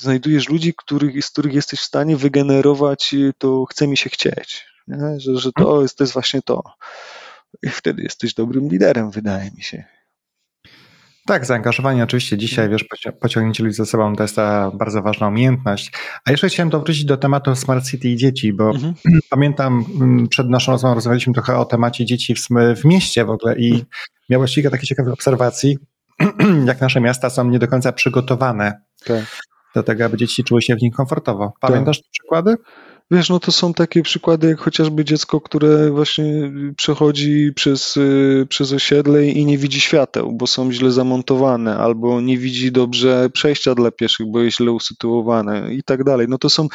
znajdujesz 0.00 0.48
ludzi, 0.48 0.74
których, 0.76 1.24
z 1.24 1.30
których 1.30 1.54
jesteś 1.54 1.80
w 1.80 1.84
stanie 1.84 2.16
wygenerować 2.16 3.14
to 3.38 3.64
chce 3.64 3.86
mi 3.86 3.96
się 3.96 4.10
chcieć. 4.10 4.66
Nie? 4.88 5.20
Że, 5.20 5.38
że 5.38 5.52
to, 5.52 5.82
jest, 5.82 5.96
to 5.96 6.04
jest 6.04 6.12
właśnie 6.12 6.42
to. 6.42 6.62
I 7.62 7.68
wtedy 7.68 8.02
jesteś 8.02 8.34
dobrym 8.34 8.68
liderem, 8.68 9.10
wydaje 9.10 9.50
mi 9.50 9.62
się. 9.62 9.84
Tak, 11.26 11.46
zaangażowanie 11.46 12.04
oczywiście 12.04 12.38
dzisiaj, 12.38 12.68
wiesz, 12.68 12.84
pociągnięcie 13.20 13.64
ludzi 13.64 13.76
ze 13.76 13.86
sobą 13.86 14.16
to 14.16 14.22
jest 14.22 14.36
ta 14.36 14.70
bardzo 14.74 15.02
ważna 15.02 15.28
umiejętność. 15.28 15.92
A 16.24 16.30
jeszcze 16.30 16.48
chciałem 16.48 16.70
wrócić 16.70 17.04
do 17.04 17.16
tematu 17.16 17.56
Smart 17.56 17.86
City 17.86 18.08
i 18.08 18.16
dzieci, 18.16 18.52
bo 18.52 18.70
mhm. 18.70 18.94
pamiętam 19.30 19.84
mm, 20.00 20.28
przed 20.28 20.48
naszą 20.48 20.72
rozmową 20.72 20.94
rozmawialiśmy 20.94 21.34
trochę 21.34 21.58
o 21.58 21.64
temacie 21.64 22.04
dzieci 22.04 22.34
w, 22.34 22.48
w 22.76 22.84
mieście 22.84 23.24
w 23.24 23.30
ogóle 23.30 23.56
i 23.58 23.66
mhm. 23.66 23.86
miałeś 24.30 24.54
kilka 24.54 24.70
takich 24.70 24.88
ciekawych 24.88 25.12
obserwacji, 25.12 25.78
jak 26.66 26.80
nasze 26.80 27.00
miasta 27.00 27.30
są 27.30 27.50
nie 27.50 27.58
do 27.58 27.68
końca 27.68 27.92
przygotowane 27.92 28.80
tak. 29.04 29.24
do 29.74 29.82
tego, 29.82 30.04
aby 30.04 30.16
dzieci 30.16 30.44
czuły 30.44 30.62
się 30.62 30.76
w 30.76 30.82
nich 30.82 30.94
komfortowo. 30.94 31.52
Pamiętasz 31.60 31.98
tak. 31.98 32.04
te 32.04 32.10
przykłady? 32.12 32.56
Wiesz, 33.10 33.28
no 33.28 33.40
to 33.40 33.52
są 33.52 33.74
takie 33.74 34.02
przykłady, 34.02 34.48
jak 34.48 34.60
chociażby 34.60 35.04
dziecko, 35.04 35.40
które 35.40 35.90
właśnie 35.90 36.52
przechodzi 36.76 37.52
przez, 37.54 37.96
y, 37.96 38.46
przez 38.48 38.72
osiedle 38.72 39.26
i 39.26 39.46
nie 39.46 39.58
widzi 39.58 39.80
świateł, 39.80 40.32
bo 40.32 40.46
są 40.46 40.72
źle 40.72 40.90
zamontowane, 40.90 41.76
albo 41.76 42.20
nie 42.20 42.38
widzi 42.38 42.72
dobrze 42.72 43.30
przejścia 43.32 43.74
dla 43.74 43.90
pieszych, 43.90 44.26
bo 44.30 44.40
jest 44.40 44.56
źle 44.56 44.72
usytuowane 44.72 45.74
i 45.74 45.82
tak 45.82 46.04
dalej. 46.04 46.26
No 46.28 46.38
to 46.38 46.50
są, 46.50 46.68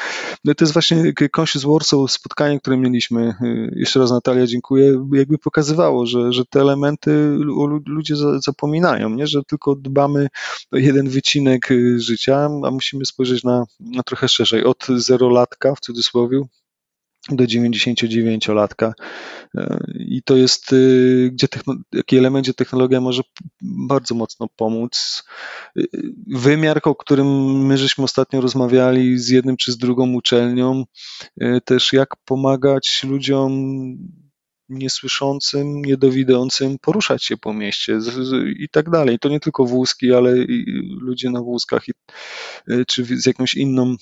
to 0.46 0.54
jest 0.62 0.74
właśnie 0.74 1.14
Conscious 1.38 1.64
Warsaw, 1.64 2.12
spotkanie, 2.12 2.60
które 2.60 2.78
mieliśmy, 2.78 3.34
y, 3.42 3.74
jeszcze 3.76 4.00
raz 4.00 4.12
Natalia 4.12 4.48
dziękuję, 4.48 5.06
jakby 5.14 5.38
pokazywało, 5.38 6.06
że, 6.06 6.34
że 6.34 6.46
te 6.46 6.62
elementy 6.62 7.12
ludzie 7.86 8.16
zapominają, 8.46 9.10
nie? 9.10 9.28
że 9.28 9.44
tylko 9.44 9.76
dbamy 9.76 10.28
o 10.72 10.78
jeden 10.78 11.10
wycinek 11.10 11.72
y, 11.72 12.00
życia, 12.00 12.50
a 12.64 12.72
musimy 12.72 13.06
spojrzeć 13.06 13.44
na, 13.44 13.64
na 13.80 14.04
trochę 14.04 14.28
szerzej, 14.28 14.64
od 14.64 14.88
zerolatka 14.98 15.76
w 15.76 15.80
cudzysłowie 15.80 16.19
do 17.32 17.44
99-latka. 17.44 18.94
E, 19.56 19.80
I 20.00 20.24
to 20.24 20.36
jest, 20.36 20.74
y, 20.74 21.30
gdzie 21.34 21.48
jaki 21.94 22.18
element, 22.18 22.46
gdzie 22.46 22.54
technologia 22.54 23.02
może 23.02 23.22
bardzo 23.62 24.16
mocno 24.16 24.48
pomóc. 24.56 25.24
Y, 25.78 25.88
wymiar, 26.28 26.82
o 26.84 26.96
którym 26.96 27.28
my 27.66 27.78
żeśmy 27.78 28.04
ostatnio 28.04 28.42
rozmawiali 28.42 29.20
z 29.20 29.30
jednym 29.30 29.58
czy 29.58 29.72
z 29.72 29.78
drugą 29.78 30.14
uczelnią, 30.14 30.84
y, 31.42 31.62
też 31.66 31.94
jak 31.94 32.16
pomagać 32.26 33.04
ludziom 33.04 33.52
niesłyszącym, 34.70 35.82
niedowidzącym 35.82 36.78
poruszać 36.82 37.24
się 37.24 37.38
po 37.38 37.54
mieście 37.54 38.00
i 38.60 38.70
tak 38.70 38.90
dalej. 38.90 39.20
To 39.20 39.30
nie 39.30 39.40
tylko 39.40 39.66
wózki, 39.66 40.14
ale 40.14 40.38
i 40.38 40.66
ludzie 41.02 41.30
na 41.30 41.42
wózkach, 41.42 41.84
czy 42.88 43.06
z 43.06 43.26
jakąś 43.26 43.54
inną 43.54 43.96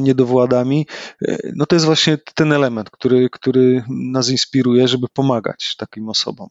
niedowładami, 0.00 0.86
e, 1.28 1.36
no 1.56 1.66
to 1.66 1.76
jest 1.76 1.86
właśnie 1.86 2.18
ten 2.34 2.52
element, 2.52 2.90
który, 2.90 3.30
który 3.30 3.84
nas 3.88 4.30
inspiruje, 4.30 4.88
żeby 4.88 5.06
pomagać 5.12 5.76
takim 5.76 6.08
osobom. 6.08 6.48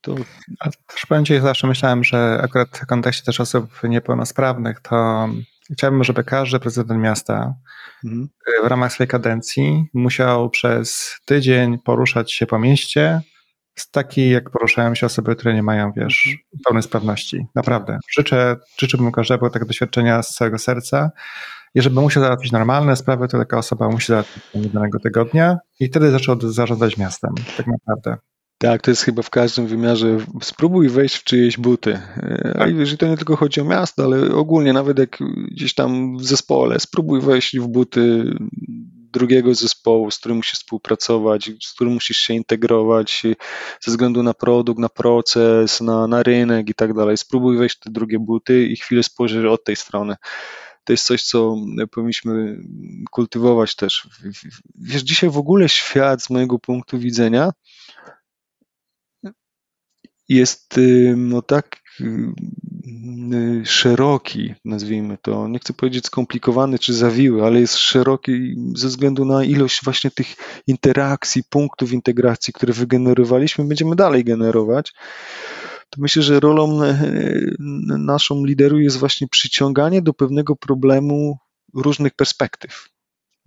To... 0.00 0.14
A 0.60 0.64
też 0.64 1.06
powiem 1.08 1.24
Ci, 1.24 1.40
zawsze 1.40 1.66
myślałem, 1.66 2.04
że 2.04 2.40
akurat 2.42 2.68
w 2.78 2.86
kontekście 2.86 3.24
też 3.24 3.40
osób 3.40 3.82
niepełnosprawnych, 3.84 4.80
to 4.80 5.28
chciałbym, 5.72 6.04
żeby 6.04 6.24
każdy 6.24 6.60
prezydent 6.60 7.00
miasta 7.00 7.54
mhm. 8.04 8.28
w 8.64 8.66
ramach 8.66 8.92
swojej 8.92 9.08
kadencji 9.08 9.84
musiał 9.94 10.50
przez 10.50 11.16
tydzień 11.24 11.78
poruszać 11.78 12.32
się 12.32 12.46
po 12.46 12.58
mieście, 12.58 13.20
z 13.76 13.90
takiej, 13.90 14.30
jak 14.30 14.50
poruszają 14.50 14.94
się 14.94 15.06
osoby, 15.06 15.36
które 15.36 15.54
nie 15.54 15.62
mają, 15.62 15.92
wiesz, 15.92 16.26
mhm. 16.26 16.60
pełnej 16.64 16.82
sprawności. 16.82 17.46
Naprawdę. 17.54 17.98
Życzę, 18.10 18.56
życzę 18.78 18.98
każdemu 19.12 19.50
tego 19.50 19.66
doświadczenia 19.66 20.22
z 20.22 20.28
całego 20.28 20.58
serca. 20.58 21.10
Jeżeli 21.74 21.94
musiał 21.94 22.22
załatwić 22.22 22.52
normalne 22.52 22.96
sprawy, 22.96 23.28
to 23.28 23.38
taka 23.38 23.58
osoba 23.58 23.88
musi 23.88 24.06
załatwić 24.06 24.42
danego 24.72 25.00
tygodnia 25.00 25.58
i 25.80 25.88
wtedy 25.88 26.10
zaczął 26.10 26.40
zarządzać 26.40 26.96
miastem, 26.96 27.34
tak 27.56 27.66
naprawdę. 27.66 28.16
Tak, 28.58 28.82
to 28.82 28.90
jest 28.90 29.02
chyba 29.02 29.22
w 29.22 29.30
każdym 29.30 29.66
wymiarze. 29.66 30.18
Spróbuj 30.42 30.88
wejść 30.88 31.16
w 31.16 31.24
czyjeś 31.24 31.56
buty. 31.56 32.00
A 32.54 32.58
tak. 32.58 32.76
jeżeli 32.76 32.98
to 32.98 33.06
nie 33.06 33.16
tylko 33.16 33.36
chodzi 33.36 33.60
o 33.60 33.64
miasto, 33.64 34.04
ale 34.04 34.34
ogólnie 34.34 34.72
nawet 34.72 34.98
jak 34.98 35.18
gdzieś 35.50 35.74
tam 35.74 36.16
w 36.18 36.24
zespole, 36.24 36.80
spróbuj 36.80 37.20
wejść 37.20 37.58
w 37.58 37.66
buty 37.66 38.34
drugiego 39.12 39.54
zespołu, 39.54 40.10
z 40.10 40.18
którym 40.18 40.36
musisz 40.36 40.54
współpracować, 40.54 41.50
z 41.62 41.72
którym 41.72 41.92
musisz 41.92 42.16
się 42.16 42.34
integrować 42.34 43.22
ze 43.80 43.90
względu 43.90 44.22
na 44.22 44.34
produkt, 44.34 44.80
na 44.80 44.88
proces, 44.88 45.80
na, 45.80 46.06
na 46.06 46.22
rynek 46.22 46.70
i 46.70 46.74
tak 46.74 46.94
dalej. 46.94 47.16
Spróbuj 47.16 47.58
wejść 47.58 47.76
w 47.76 47.80
te 47.80 47.90
drugie 47.90 48.18
buty 48.18 48.66
i 48.66 48.76
chwilę 48.76 49.02
spojrzeć 49.02 49.44
od 49.44 49.64
tej 49.64 49.76
strony 49.76 50.16
to 50.84 50.92
jest 50.92 51.06
coś, 51.06 51.22
co 51.22 51.56
powinniśmy 51.90 52.58
kultywować 53.10 53.76
też. 53.76 54.08
Wiesz, 54.74 55.02
dzisiaj 55.02 55.30
w 55.30 55.38
ogóle 55.38 55.68
świat 55.68 56.22
z 56.22 56.30
mojego 56.30 56.58
punktu 56.58 56.98
widzenia 56.98 57.50
jest 60.28 60.80
no 61.16 61.42
tak 61.42 61.84
szeroki, 63.64 64.54
nazwijmy 64.64 65.18
to, 65.22 65.48
nie 65.48 65.58
chcę 65.58 65.72
powiedzieć 65.72 66.06
skomplikowany 66.06 66.78
czy 66.78 66.94
zawiły, 66.94 67.44
ale 67.44 67.60
jest 67.60 67.76
szeroki 67.76 68.56
ze 68.74 68.88
względu 68.88 69.24
na 69.24 69.44
ilość 69.44 69.84
właśnie 69.84 70.10
tych 70.10 70.26
interakcji, 70.66 71.42
punktów 71.50 71.92
integracji, 71.92 72.52
które 72.52 72.72
wygenerowaliśmy, 72.72 73.64
będziemy 73.64 73.96
dalej 73.96 74.24
generować 74.24 74.92
to 75.90 76.00
myślę, 76.00 76.22
że 76.22 76.40
rolą 76.40 76.82
e, 76.82 76.96
naszą 77.98 78.44
lideru 78.44 78.80
jest 78.80 78.96
właśnie 78.96 79.28
przyciąganie 79.28 80.02
do 80.02 80.14
pewnego 80.14 80.56
problemu 80.56 81.38
różnych 81.74 82.14
perspektyw. 82.14 82.88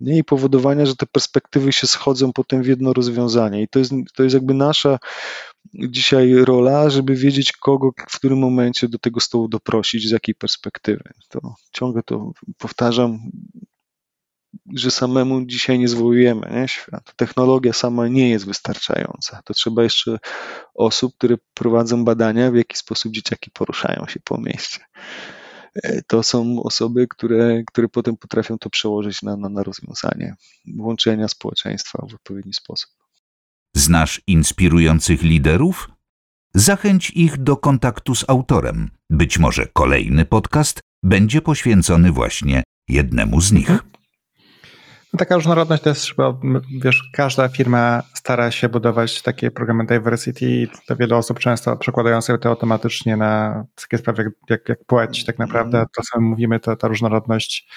Nie? 0.00 0.18
I 0.18 0.24
powodowania, 0.24 0.86
że 0.86 0.96
te 0.96 1.06
perspektywy 1.06 1.72
się 1.72 1.86
schodzą 1.86 2.32
potem 2.32 2.62
w 2.62 2.66
jedno 2.66 2.92
rozwiązanie. 2.92 3.62
I 3.62 3.68
to 3.68 3.78
jest, 3.78 3.92
to 4.14 4.22
jest 4.22 4.34
jakby 4.34 4.54
nasza 4.54 4.98
dzisiaj 5.74 6.34
rola, 6.34 6.90
żeby 6.90 7.14
wiedzieć, 7.14 7.52
kogo 7.52 7.90
w 8.08 8.16
którym 8.16 8.38
momencie 8.38 8.88
do 8.88 8.98
tego 8.98 9.20
stołu 9.20 9.48
doprosić, 9.48 10.08
z 10.08 10.10
jakiej 10.10 10.34
perspektywy. 10.34 11.04
To 11.28 11.54
ciągle 11.72 12.02
to 12.02 12.32
powtarzam, 12.58 13.18
że 14.74 14.90
samemu 14.90 15.46
dzisiaj 15.46 15.78
nie 15.78 15.88
zwołujemy 15.88 16.50
nie? 16.50 16.68
świat. 16.68 17.12
Technologia 17.16 17.72
sama 17.72 18.08
nie 18.08 18.30
jest 18.30 18.46
wystarczająca. 18.46 19.42
To 19.44 19.54
trzeba 19.54 19.82
jeszcze 19.82 20.18
osób, 20.74 21.14
które 21.18 21.36
prowadzą 21.54 22.04
badania, 22.04 22.50
w 22.50 22.56
jaki 22.56 22.76
sposób 22.76 23.12
dzieciaki 23.12 23.50
poruszają 23.50 24.06
się 24.08 24.20
po 24.20 24.40
mieście. 24.40 24.80
E, 25.74 26.02
to 26.02 26.22
są 26.22 26.62
osoby, 26.62 27.06
które, 27.08 27.62
które 27.66 27.88
potem 27.88 28.16
potrafią 28.16 28.58
to 28.58 28.70
przełożyć 28.70 29.22
na, 29.22 29.36
na, 29.36 29.48
na 29.48 29.62
rozwiązanie 29.62 30.34
włączenia 30.76 31.28
społeczeństwa 31.28 32.06
w 32.10 32.14
odpowiedni 32.14 32.54
sposób. 32.54 32.90
Znasz 33.76 34.20
inspirujących 34.26 35.22
liderów? 35.22 35.90
Zachęć 36.54 37.10
ich 37.10 37.36
do 37.36 37.56
kontaktu 37.56 38.14
z 38.14 38.24
autorem. 38.28 38.90
Być 39.10 39.38
może 39.38 39.66
kolejny 39.66 40.24
podcast 40.24 40.80
będzie 41.02 41.42
poświęcony 41.42 42.12
właśnie 42.12 42.62
jednemu 42.88 43.40
z 43.40 43.52
nich. 43.52 43.84
Mhm. 45.08 45.12
No 45.12 45.18
taka 45.18 45.34
różnorodność 45.34 45.82
to 45.82 45.88
jest 45.88 46.08
chyba, 46.08 46.40
wiesz, 46.82 47.10
każda 47.12 47.48
firma 47.48 48.02
stara 48.14 48.50
się 48.50 48.68
budować 48.68 49.22
takie 49.22 49.50
programy 49.50 49.86
diversity 49.86 50.68
to 50.86 50.96
wiele 50.96 51.16
osób 51.16 51.38
często 51.38 51.76
przekładają 51.76 52.20
sobie 52.20 52.38
to 52.38 52.48
automatycznie 52.48 53.16
na 53.16 53.64
takie 53.82 53.98
sprawy 53.98 54.22
jak, 54.22 54.32
jak, 54.50 54.68
jak 54.68 54.84
płeć 54.84 55.24
tak 55.24 55.38
naprawdę. 55.38 55.84
To 55.96 56.02
co 56.02 56.20
mówimy, 56.20 56.60
to 56.60 56.76
ta 56.76 56.88
różnorodność, 56.88 57.68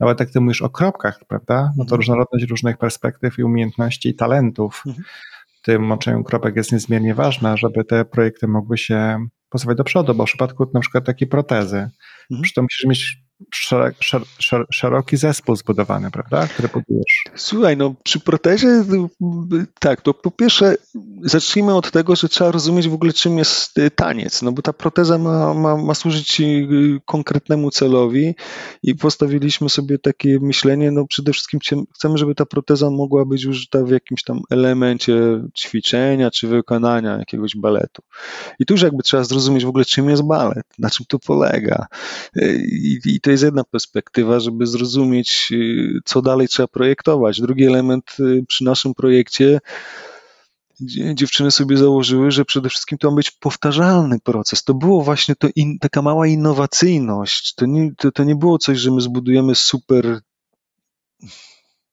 nawet 0.00 0.20
jak 0.20 0.30
ty 0.30 0.40
mówisz 0.40 0.62
o 0.62 0.70
kropkach, 0.70 1.20
prawda, 1.28 1.62
no 1.76 1.84
to 1.84 1.88
mhm. 1.88 1.96
różnorodność 1.96 2.50
różnych 2.50 2.78
perspektyw 2.78 3.38
i 3.38 3.42
umiejętności 3.42 4.08
i 4.08 4.14
talentów 4.14 4.82
mhm. 4.86 5.04
w 5.58 5.64
tym 5.64 5.82
moczeniu 5.82 6.24
kropek 6.24 6.56
jest 6.56 6.72
niezmiernie 6.72 7.14
ważna, 7.14 7.56
żeby 7.56 7.84
te 7.84 8.04
projekty 8.04 8.48
mogły 8.48 8.78
się 8.78 9.26
posuwać 9.48 9.76
do 9.76 9.84
przodu, 9.84 10.14
bo 10.14 10.24
w 10.24 10.26
przypadku 10.26 10.70
na 10.74 10.80
przykład 10.80 11.04
takiej 11.04 11.28
protezy, 11.28 11.90
mhm. 12.30 12.48
to 12.54 12.62
musisz 12.62 12.84
mieć 12.84 13.27
szer, 13.54 13.94
szer, 14.00 14.22
szer, 14.38 14.66
szeroki 14.72 15.16
zespół 15.16 15.56
zbudowany, 15.56 16.10
prawda, 16.10 16.46
który 16.46 16.68
budujesz. 16.68 17.24
Słuchaj, 17.34 17.76
no 17.76 17.94
przy 18.02 18.20
protezie, 18.20 18.84
tak, 19.80 20.00
to 20.00 20.14
po 20.14 20.30
pierwsze 20.30 20.76
zacznijmy 21.22 21.74
od 21.74 21.90
tego, 21.90 22.16
że 22.16 22.28
trzeba 22.28 22.50
rozumieć 22.50 22.88
w 22.88 22.94
ogóle 22.94 23.12
czym 23.12 23.38
jest 23.38 23.78
y, 23.78 23.90
taniec, 23.90 24.42
no 24.42 24.52
bo 24.52 24.62
ta 24.62 24.72
proteza 24.72 25.18
ma, 25.18 25.54
ma, 25.54 25.76
ma 25.76 25.94
służyć 25.94 26.40
y, 26.40 27.00
konkretnemu 27.06 27.70
celowi 27.70 28.34
i 28.82 28.94
postawiliśmy 28.94 29.68
sobie 29.68 29.98
takie 29.98 30.38
myślenie, 30.40 30.90
no 30.90 31.06
przede 31.06 31.32
wszystkim 31.32 31.60
chcemy, 31.94 32.18
żeby 32.18 32.34
ta 32.34 32.46
proteza 32.46 32.90
mogła 32.90 33.24
być 33.24 33.46
użyta 33.46 33.84
w 33.84 33.90
jakimś 33.90 34.22
tam 34.22 34.40
elemencie 34.50 35.14
ćwiczenia 35.58 36.30
czy 36.30 36.48
wykonania 36.48 37.18
jakiegoś 37.18 37.56
baletu. 37.56 38.02
I 38.58 38.66
tu 38.66 38.74
już 38.74 38.82
jakby 38.82 39.02
trzeba 39.02 39.24
zrozumieć 39.24 39.64
w 39.64 39.68
ogóle 39.68 39.84
czym 39.84 40.10
jest 40.10 40.26
balet, 40.26 40.66
na 40.78 40.90
czym 40.90 41.06
to 41.08 41.18
polega. 41.18 41.86
Y, 42.36 42.66
I, 42.72 42.98
i 43.04 43.20
to 43.28 43.32
jest 43.32 43.44
jedna 43.44 43.64
perspektywa, 43.64 44.40
żeby 44.40 44.66
zrozumieć, 44.66 45.48
y, 45.52 46.00
co 46.04 46.22
dalej 46.22 46.48
trzeba 46.48 46.68
projektować. 46.68 47.40
Drugi 47.40 47.64
element 47.64 48.16
y, 48.20 48.44
przy 48.48 48.64
naszym 48.64 48.94
projekcie 48.94 49.60
dziewczyny 51.14 51.50
sobie 51.50 51.76
założyły, 51.76 52.30
że 52.30 52.44
przede 52.44 52.68
wszystkim 52.68 52.98
to 52.98 53.10
ma 53.10 53.16
być 53.16 53.30
powtarzalny 53.30 54.20
proces. 54.20 54.64
To 54.64 54.74
było 54.74 55.02
właśnie 55.02 55.36
to 55.36 55.48
in, 55.56 55.78
taka 55.78 56.02
mała 56.02 56.26
innowacyjność. 56.26 57.54
To 57.54 57.66
nie, 57.66 57.94
to, 57.96 58.12
to 58.12 58.24
nie 58.24 58.36
było 58.36 58.58
coś, 58.58 58.78
że 58.78 58.90
my 58.90 59.00
zbudujemy 59.00 59.54
super 59.54 60.20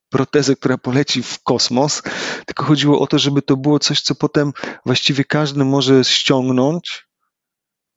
protezę, 0.10 0.56
która 0.56 0.78
poleci 0.78 1.24
w 1.24 1.44
kosmos, 1.44 2.04
tylko 2.46 2.64
chodziło 2.64 3.00
o 3.00 3.08
to, 3.08 3.20
żeby 3.20 3.42
to 3.42 3.58
było 3.58 3.80
coś, 3.80 4.02
co 4.02 4.16
potem 4.16 4.52
właściwie 4.86 5.24
każdy 5.24 5.66
może 5.66 6.04
ściągnąć, 6.04 7.06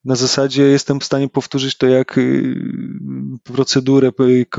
na 0.04 0.16
zasadzie 0.16 0.62
jestem 0.62 1.00
w 1.00 1.04
stanie 1.04 1.28
powtórzyć 1.28 1.76
to 1.76 1.86
jak 1.86 2.18
y, 2.18 2.54
procedurę, 3.44 4.10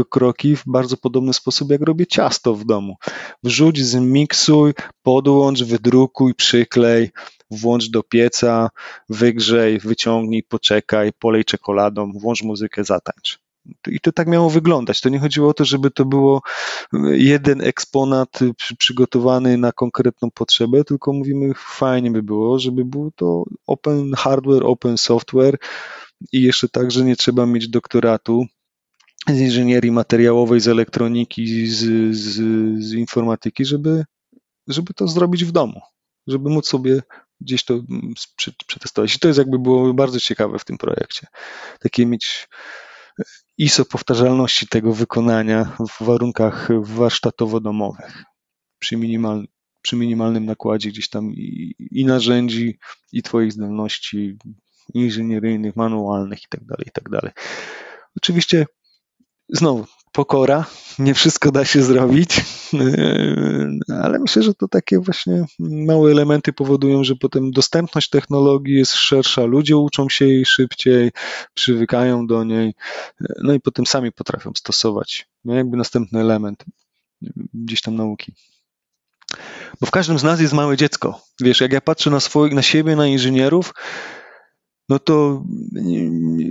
kroki 0.10 0.56
w 0.56 0.64
bardzo 0.66 0.98
podobny 0.98 1.34
sposób, 1.34 1.72
jak 1.72 1.82
robię 1.82 2.08
ciasto 2.08 2.56
w 2.56 2.66
domu. 2.66 2.96
Wrzuć, 3.44 3.86
zmiksuj, 3.86 4.74
podłącz, 5.04 5.64
wydrukuj, 5.64 6.36
przyklej, 6.36 7.10
włącz 7.52 7.90
do 7.90 8.04
pieca, 8.04 8.70
wygrzej, 9.10 9.80
wyciągnij, 9.80 10.44
poczekaj, 10.44 11.12
polej 11.20 11.46
czekoladą, 11.46 12.12
włącz 12.12 12.44
muzykę, 12.44 12.84
zatańcz. 12.84 13.40
I 13.88 14.00
to 14.00 14.12
tak 14.12 14.28
miało 14.28 14.50
wyglądać. 14.50 15.02
To 15.02 15.10
nie 15.10 15.20
chodziło 15.20 15.50
o 15.50 15.54
to, 15.54 15.66
żeby 15.66 15.92
to 15.92 16.06
było 16.06 16.42
jeden 17.12 17.62
eksponat 17.62 18.40
przygotowany 18.78 19.58
na 19.58 19.72
konkretną 19.72 20.32
potrzebę, 20.32 20.84
tylko 20.84 21.14
mówimy, 21.14 21.54
fajnie 21.56 22.12
by 22.12 22.24
było, 22.24 22.60
żeby 22.60 22.86
był 22.86 23.12
to 23.12 23.44
open 23.68 24.14
hardware, 24.14 24.66
open 24.66 24.98
software 24.98 25.58
i 26.32 26.42
jeszcze 26.42 26.70
tak, 26.70 26.92
że 26.92 27.06
nie 27.06 27.16
trzeba 27.16 27.46
mieć 27.46 27.68
doktoratu 27.68 28.46
z 29.28 29.40
inżynierii 29.40 29.92
materiałowej, 29.92 30.60
z 30.60 30.68
elektroniki, 30.68 31.68
z, 31.68 32.16
z, 32.16 32.34
z 32.84 32.94
informatyki, 32.94 33.66
żeby, 33.66 34.06
żeby 34.68 34.94
to 34.94 35.08
zrobić 35.08 35.46
w 35.46 35.52
domu, 35.52 35.82
żeby 36.28 36.50
móc 36.50 36.68
sobie 36.68 37.02
gdzieś 37.42 37.64
to 37.64 37.80
przetestować. 38.68 39.16
I 39.16 39.20
to 39.20 39.28
jest 39.28 39.38
jakby 39.38 39.60
było 39.60 39.94
bardzo 39.94 40.20
ciekawe 40.20 40.60
w 40.60 40.66
tym 40.66 40.78
projekcie. 40.78 41.28
Takie 41.80 42.06
mieć 42.06 42.48
ISO 43.58 43.86
powtarzalności 43.86 44.68
tego 44.68 44.94
wykonania 44.94 45.78
w 45.90 46.04
warunkach 46.04 46.70
warsztatowo-domowych 46.82 48.24
przy, 48.80 48.98
przy 49.82 49.96
minimalnym 49.96 50.46
nakładzie 50.46 50.90
gdzieś 50.90 51.10
tam 51.10 51.32
i, 51.32 51.76
i 51.92 52.06
narzędzi, 52.06 52.80
i 53.12 53.24
Twoich 53.24 53.52
zdolności 53.52 54.38
inżynieryjnych, 54.94 55.76
manualnych 55.76 56.40
itd. 56.42 56.76
Tak 56.78 56.86
itd. 56.86 57.20
Tak 57.22 57.46
Oczywiście 58.18 58.66
znowu 59.50 59.86
pokora, 60.12 60.66
nie 61.00 61.14
wszystko 61.14 61.52
da 61.52 61.66
się 61.66 61.84
zrobić, 61.84 62.46
ale 64.04 64.20
myślę, 64.20 64.44
że 64.44 64.54
to 64.54 64.68
takie 64.68 65.00
właśnie 65.00 65.46
małe 65.60 66.12
elementy 66.12 66.54
powodują, 66.54 67.04
że 67.04 67.16
potem 67.16 67.52
dostępność 67.52 68.10
technologii 68.10 68.76
jest 68.76 68.94
szersza, 68.94 69.46
ludzie 69.46 69.78
uczą 69.78 70.10
się 70.10 70.26
jej 70.26 70.46
szybciej, 70.46 71.12
przywykają 71.54 72.28
do 72.28 72.44
niej, 72.44 72.74
no 73.44 73.54
i 73.54 73.60
potem 73.60 73.86
sami 73.86 74.12
potrafią 74.12 74.52
stosować. 74.56 75.28
No 75.46 75.56
jakby 75.56 75.78
następny 75.78 76.20
element 76.20 76.66
gdzieś 77.54 77.82
tam 77.82 77.96
nauki. 77.96 78.34
Bo 79.82 79.88
w 79.88 79.92
każdym 79.92 80.20
z 80.20 80.24
nas 80.24 80.40
jest 80.40 80.54
małe 80.54 80.78
dziecko. 80.78 81.22
Wiesz, 81.42 81.62
jak 81.62 81.74
ja 81.74 81.82
patrzę 81.82 82.10
na, 82.10 82.20
swoich, 82.20 82.54
na 82.54 82.62
siebie, 82.62 82.96
na 82.96 83.08
inżynierów, 83.08 83.74
no 84.90 85.00
to 85.00 85.44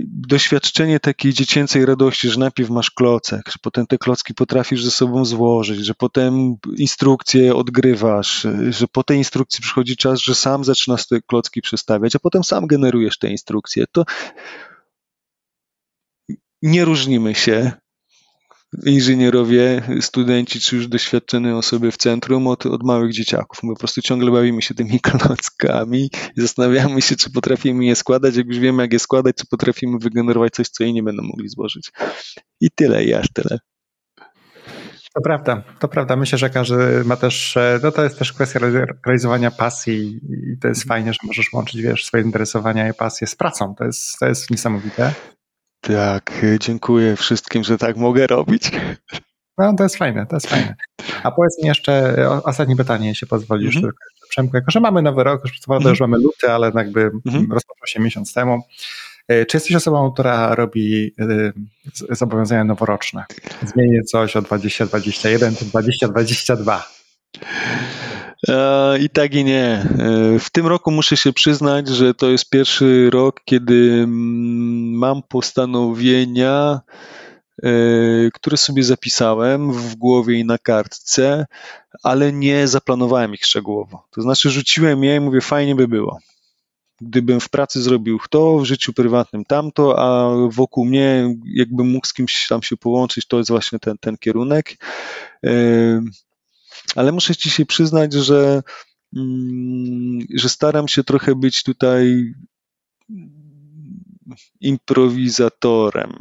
doświadczenie 0.05 0.99
takiej 0.99 1.33
dziecięcej 1.33 1.85
radości, 1.85 2.29
że 2.29 2.39
najpierw 2.39 2.69
masz 2.69 2.91
klocek, 2.91 3.41
że 3.47 3.55
potem 3.61 3.87
te 3.87 3.97
klocki 3.97 4.33
potrafisz 4.33 4.83
ze 4.83 4.91
sobą 4.91 5.25
złożyć, 5.25 5.85
że 5.85 5.93
potem 5.93 6.55
instrukcje 6.77 7.55
odgrywasz, 7.55 8.47
że 8.69 8.87
po 8.87 9.03
tej 9.03 9.17
instrukcji 9.17 9.61
przychodzi 9.61 9.97
czas, 9.97 10.19
że 10.19 10.35
sam 10.35 10.63
zaczynasz 10.63 11.07
te 11.07 11.21
klocki 11.21 11.61
przestawiać, 11.61 12.15
a 12.15 12.19
potem 12.19 12.43
sam 12.43 12.67
generujesz 12.67 13.17
te 13.17 13.29
instrukcje. 13.31 13.85
To 13.91 14.05
nie 16.61 16.85
różnimy 16.85 17.35
się 17.35 17.71
inżynierowie, 18.85 19.81
studenci 20.01 20.59
czy 20.59 20.75
już 20.75 20.87
doświadczone 20.87 21.55
osoby 21.55 21.91
w 21.91 21.97
centrum 21.97 22.47
od, 22.47 22.65
od 22.65 22.83
małych 22.83 23.11
dzieciaków. 23.11 23.63
My 23.63 23.73
po 23.73 23.79
prostu 23.79 24.01
ciągle 24.01 24.31
bawimy 24.31 24.61
się 24.61 24.73
tymi 24.73 24.99
klockami 25.09 26.09
i 26.37 26.41
zastanawiamy 26.41 27.01
się, 27.01 27.15
czy 27.15 27.31
potrafimy 27.31 27.85
je 27.85 27.95
składać. 27.95 28.35
Jak 28.35 28.47
już 28.47 28.59
wiemy, 28.59 28.83
jak 28.83 28.93
je 28.93 28.99
składać, 28.99 29.35
czy 29.35 29.47
potrafimy 29.47 29.97
wygenerować 30.01 30.53
coś, 30.53 30.69
co 30.69 30.83
nie 30.83 31.03
będą 31.03 31.23
mogli 31.23 31.49
złożyć. 31.49 31.91
I 32.61 32.71
tyle, 32.75 33.03
i 33.03 33.13
aż 33.13 33.27
tyle. 33.33 33.59
To 35.15 35.21
prawda, 35.21 35.63
to 35.79 35.87
prawda. 35.87 36.15
Myślę, 36.15 36.37
że 36.37 36.49
każdy 36.49 37.03
ma 37.05 37.15
też, 37.15 37.57
e, 37.57 37.79
no 37.83 37.91
to 37.91 38.03
jest 38.03 38.19
też 38.19 38.33
kwestia 38.33 38.59
realizowania 39.05 39.51
pasji 39.51 40.19
i 40.29 40.57
to 40.61 40.67
jest 40.67 40.83
fajnie, 40.83 41.13
że 41.13 41.19
możesz 41.23 41.53
łączyć, 41.53 41.81
wiesz, 41.81 42.05
swoje 42.05 42.23
zainteresowania 42.23 42.89
i 42.89 42.93
pasje 42.93 43.27
z 43.27 43.35
pracą. 43.35 43.75
To 43.75 43.85
jest, 43.85 44.19
to 44.19 44.25
jest 44.25 44.51
niesamowite. 44.51 45.13
Tak, 45.95 46.45
dziękuję 46.59 47.15
wszystkim, 47.15 47.63
że 47.63 47.77
tak 47.77 47.97
mogę 47.97 48.27
robić. 48.27 48.71
No, 49.57 49.73
to 49.73 49.83
jest 49.83 49.97
fajne, 49.97 50.25
to 50.25 50.35
jest 50.35 50.47
fajne. 50.47 50.75
A 51.23 51.31
powiedz 51.31 51.63
mi 51.63 51.67
jeszcze 51.67 52.15
ostatnie 52.43 52.75
pytanie, 52.75 53.07
jeśli 53.07 53.27
pozwolisz, 53.27 53.75
mm 53.75 53.89
-hmm. 53.89 53.93
Przemku, 54.29 54.55
jako 54.55 54.71
że 54.71 54.79
mamy 54.79 55.01
nowy 55.01 55.23
rok, 55.23 55.41
już, 55.43 55.51
mm 55.69 55.81
-hmm. 55.81 55.89
już 55.89 55.99
mamy 55.99 56.17
luty, 56.17 56.51
ale 56.51 56.71
jakby 56.75 57.01
mm 57.01 57.21
-hmm. 57.25 57.53
rozpoczął 57.53 57.87
się 57.87 57.99
miesiąc 57.99 58.33
temu. 58.33 58.61
E, 59.27 59.45
czy 59.45 59.57
jesteś 59.57 59.75
osobą, 59.75 60.11
która 60.11 60.55
robi 60.55 61.15
e, 61.19 62.15
zobowiązania 62.15 62.63
noworoczne? 62.63 63.25
Zmienię 63.63 64.03
coś 64.03 64.35
o 64.35 64.41
2021 64.41 65.55
czy 65.55 65.65
2022? 65.65 66.87
E, 68.47 68.99
I 68.99 69.09
tak 69.09 69.33
i 69.33 69.43
nie. 69.43 69.65
E, 69.65 70.39
w 70.39 70.49
tym 70.49 70.67
roku 70.67 70.91
muszę 70.91 71.17
się 71.17 71.33
przyznać, 71.33 71.87
że 71.87 72.13
to 72.13 72.29
jest 72.29 72.49
pierwszy 72.49 73.09
rok, 73.09 73.41
kiedy 73.45 73.91
mm, 74.03 74.97
mam 74.97 75.23
postanowienia, 75.23 76.81
e, 77.63 77.69
które 78.33 78.57
sobie 78.57 78.83
zapisałem 78.83 79.73
w 79.73 79.95
głowie 79.95 80.39
i 80.39 80.45
na 80.45 80.57
kartce, 80.57 81.45
ale 82.03 82.33
nie 82.33 82.67
zaplanowałem 82.67 83.33
ich 83.33 83.45
szczegółowo. 83.45 84.07
To 84.11 84.21
znaczy 84.21 84.49
rzuciłem 84.49 85.03
je 85.03 85.15
i 85.15 85.19
mówię, 85.19 85.41
fajnie 85.41 85.75
by 85.75 85.87
było. 85.87 86.19
Gdybym 87.01 87.39
w 87.39 87.49
pracy 87.49 87.81
zrobił 87.81 88.19
to, 88.29 88.57
w 88.59 88.65
życiu 88.65 88.93
prywatnym 88.93 89.45
tamto, 89.45 89.99
a 89.99 90.35
wokół 90.49 90.85
mnie, 90.85 91.35
jakbym 91.45 91.89
mógł 91.89 92.07
z 92.07 92.13
kimś 92.13 92.47
tam 92.49 92.63
się 92.63 92.77
połączyć, 92.77 93.27
to 93.27 93.37
jest 93.37 93.49
właśnie 93.49 93.79
ten, 93.79 93.97
ten 93.97 94.17
kierunek 94.17 94.77
ale 96.95 97.11
muszę 97.11 97.35
ci 97.35 97.49
się 97.49 97.65
przyznać, 97.65 98.13
że, 98.13 98.63
mm, 99.15 100.19
że 100.35 100.49
staram 100.49 100.87
się 100.87 101.03
trochę 101.03 101.35
być 101.35 101.63
tutaj 101.63 102.33
improwizatorem. 104.61 106.13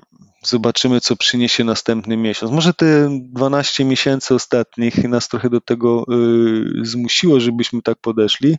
Zobaczymy, 0.45 1.01
co 1.01 1.17
przyniesie 1.17 1.65
następny 1.65 2.17
miesiąc. 2.17 2.53
Może 2.53 2.75
te 2.75 3.09
12 3.23 3.85
miesięcy 3.85 4.35
ostatnich 4.35 5.05
nas 5.09 5.29
trochę 5.29 5.51
do 5.51 5.61
tego 5.61 6.05
y, 6.83 6.87
zmusiło, 6.87 7.41
żebyśmy 7.41 7.83
tak 7.83 7.99
podeszli. 8.01 8.57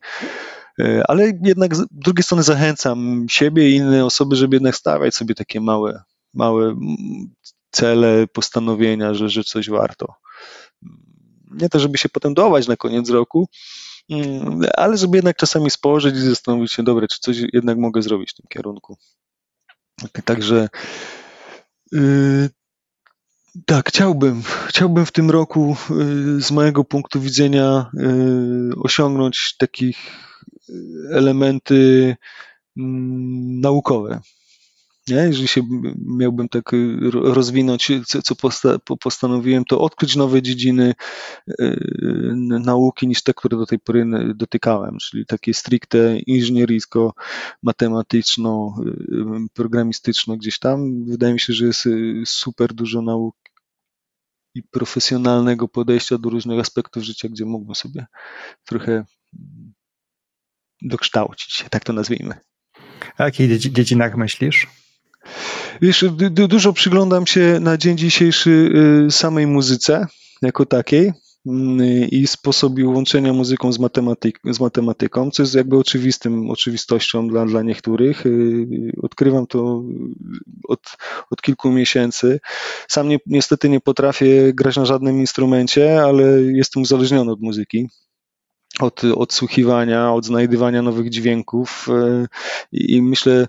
Y, 0.79 1.01
ale 1.07 1.31
jednak 1.43 1.75
z 1.75 1.85
drugiej 1.91 2.23
strony 2.23 2.43
zachęcam 2.43 3.25
siebie 3.29 3.69
i 3.69 3.75
inne 3.75 4.05
osoby, 4.05 4.35
żeby 4.35 4.55
jednak 4.55 4.75
stawiać 4.75 5.15
sobie 5.15 5.35
takie 5.35 5.61
małe, 5.61 6.03
małe 6.33 6.65
mm, 6.65 7.29
cele, 7.71 8.27
postanowienia, 8.27 9.13
że, 9.13 9.29
że 9.29 9.43
coś 9.43 9.69
warto 9.69 10.13
nie 11.49 11.69
to, 11.69 11.79
żeby 11.79 11.97
się 11.97 12.09
potem 12.09 12.33
dołać 12.33 12.67
na 12.67 12.77
koniec 12.77 13.09
roku, 13.09 13.49
mm, 14.09 14.61
ale 14.77 14.97
żeby 14.97 15.17
jednak 15.17 15.37
czasami 15.37 15.69
spojrzeć 15.69 16.15
i 16.15 16.21
zastanowić 16.21 16.71
się, 16.71 16.83
dobre, 16.83 17.07
czy 17.07 17.19
coś 17.19 17.37
jednak 17.53 17.77
mogę 17.77 18.01
zrobić 18.01 18.31
w 18.31 18.33
tym 18.33 18.45
kierunku. 18.49 18.97
Także 20.25 20.69
yy, 21.91 22.49
tak, 23.65 23.89
chciałbym, 23.89 24.43
chciałbym 24.67 25.05
w 25.05 25.11
tym 25.11 25.31
roku 25.31 25.75
yy, 25.89 26.41
z 26.41 26.51
mojego 26.51 26.83
punktu 26.83 27.21
widzenia 27.21 27.91
yy, 27.93 28.71
osiągnąć 28.83 29.55
takich 29.57 29.97
elementy 31.11 32.15
mm, 32.77 33.59
naukowe, 33.59 34.21
Nie? 35.09 35.15
Jeżeli 35.15 35.47
się 35.47 35.61
miałbym 36.05 36.49
tak 36.49 36.73
y, 36.73 36.97
rozwinąć, 37.11 37.91
co, 38.07 38.21
co 38.21 38.35
posta 38.35 38.77
postanowiłem, 38.99 39.65
to 39.65 39.81
odkryć 39.81 40.15
nowe 40.15 40.41
dziedziny 40.41 40.93
yy, 41.47 41.79
nauki 42.59 43.07
niż 43.07 43.23
te, 43.23 43.33
które 43.33 43.57
do 43.57 43.65
tej 43.65 43.79
pory 43.79 44.05
dotykałem, 44.35 44.97
czyli 44.97 45.25
takie 45.25 45.53
stricte 45.53 46.19
inżynieryjsko-matematyczno, 46.19 48.75
yy, 49.09 49.47
programistyczno 49.53 50.37
gdzieś 50.37 50.59
tam. 50.59 51.05
Wydaje 51.05 51.33
mi 51.33 51.39
się, 51.39 51.53
że 51.53 51.65
jest 51.65 51.85
y, 51.85 52.23
super 52.25 52.73
dużo 52.73 53.01
nauk 53.01 53.35
i 54.55 54.63
profesjonalnego 54.63 55.67
podejścia 55.67 56.17
do 56.17 56.29
różnych 56.29 56.59
aspektów 56.59 57.03
życia, 57.03 57.29
gdzie 57.29 57.45
mógłbym 57.45 57.75
sobie 57.75 58.05
trochę 58.65 59.05
dokształcić, 60.81 61.65
tak 61.69 61.83
to 61.83 61.93
nazwijmy. 61.93 62.35
A 63.17 63.23
jakich 63.23 63.59
dziedzinach 63.59 64.17
myślisz? 64.17 64.67
Wiesz, 65.81 66.05
dużo 66.31 66.73
przyglądam 66.73 67.27
się 67.27 67.57
na 67.61 67.77
dzień 67.77 67.97
dzisiejszy 67.97 68.71
y, 69.07 69.11
samej 69.11 69.47
muzyce 69.47 70.07
jako 70.41 70.65
takiej 70.65 71.11
mm, 71.47 72.09
i 72.09 72.27
sposobie 72.27 72.87
łączenia 72.87 73.33
muzyką 73.33 73.71
z, 73.71 73.79
matematyk, 73.79 74.39
z 74.45 74.59
matematyką, 74.59 75.31
co 75.31 75.43
jest 75.43 75.55
jakby 75.55 75.77
oczywistym, 75.77 76.49
oczywistością 76.49 77.27
dla, 77.27 77.45
dla 77.45 77.61
niektórych. 77.61 78.25
Y, 78.25 78.91
odkrywam 79.03 79.47
to 79.47 79.83
od, 80.67 80.97
od 81.31 81.41
kilku 81.41 81.71
miesięcy. 81.71 82.39
Sam 82.87 83.07
nie, 83.09 83.17
niestety 83.25 83.69
nie 83.69 83.79
potrafię 83.79 84.53
grać 84.53 84.77
na 84.77 84.85
żadnym 84.85 85.19
instrumencie, 85.19 86.03
ale 86.03 86.23
jestem 86.41 86.83
uzależniony 86.83 87.31
od 87.31 87.41
muzyki 87.41 87.87
od 88.79 89.03
odsłuchiwania, 89.03 90.13
od 90.13 90.25
znajdywania 90.25 90.81
nowych 90.81 91.09
dźwięków 91.09 91.87
y, 91.89 92.27
i 92.71 93.01
myślę, 93.01 93.47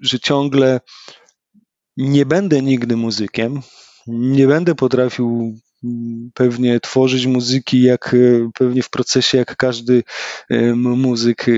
że 0.00 0.20
ciągle 0.20 0.80
nie 1.96 2.26
będę 2.26 2.62
nigdy 2.62 2.96
muzykiem, 2.96 3.60
nie 4.06 4.46
będę 4.46 4.74
potrafił 4.74 5.58
mm, 5.84 6.30
pewnie 6.34 6.80
tworzyć 6.80 7.26
muzyki 7.26 7.82
jak 7.82 8.14
e, 8.14 8.50
pewnie 8.54 8.82
w 8.82 8.90
procesie 8.90 9.38
jak 9.38 9.56
każdy 9.56 10.02
muzyk, 10.76 11.48
e, 11.48 11.52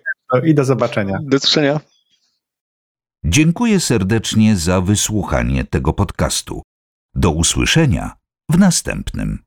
I 0.43 0.53
do 0.53 0.65
zobaczenia. 0.65 1.19
Do 1.23 1.37
usłyszenia. 1.37 1.79
Dziękuję 3.25 3.79
serdecznie 3.79 4.55
za 4.55 4.81
wysłuchanie 4.81 5.63
tego 5.63 5.93
podcastu. 5.93 6.61
Do 7.15 7.31
usłyszenia 7.31 8.11
w 8.49 8.57
następnym. 8.57 9.43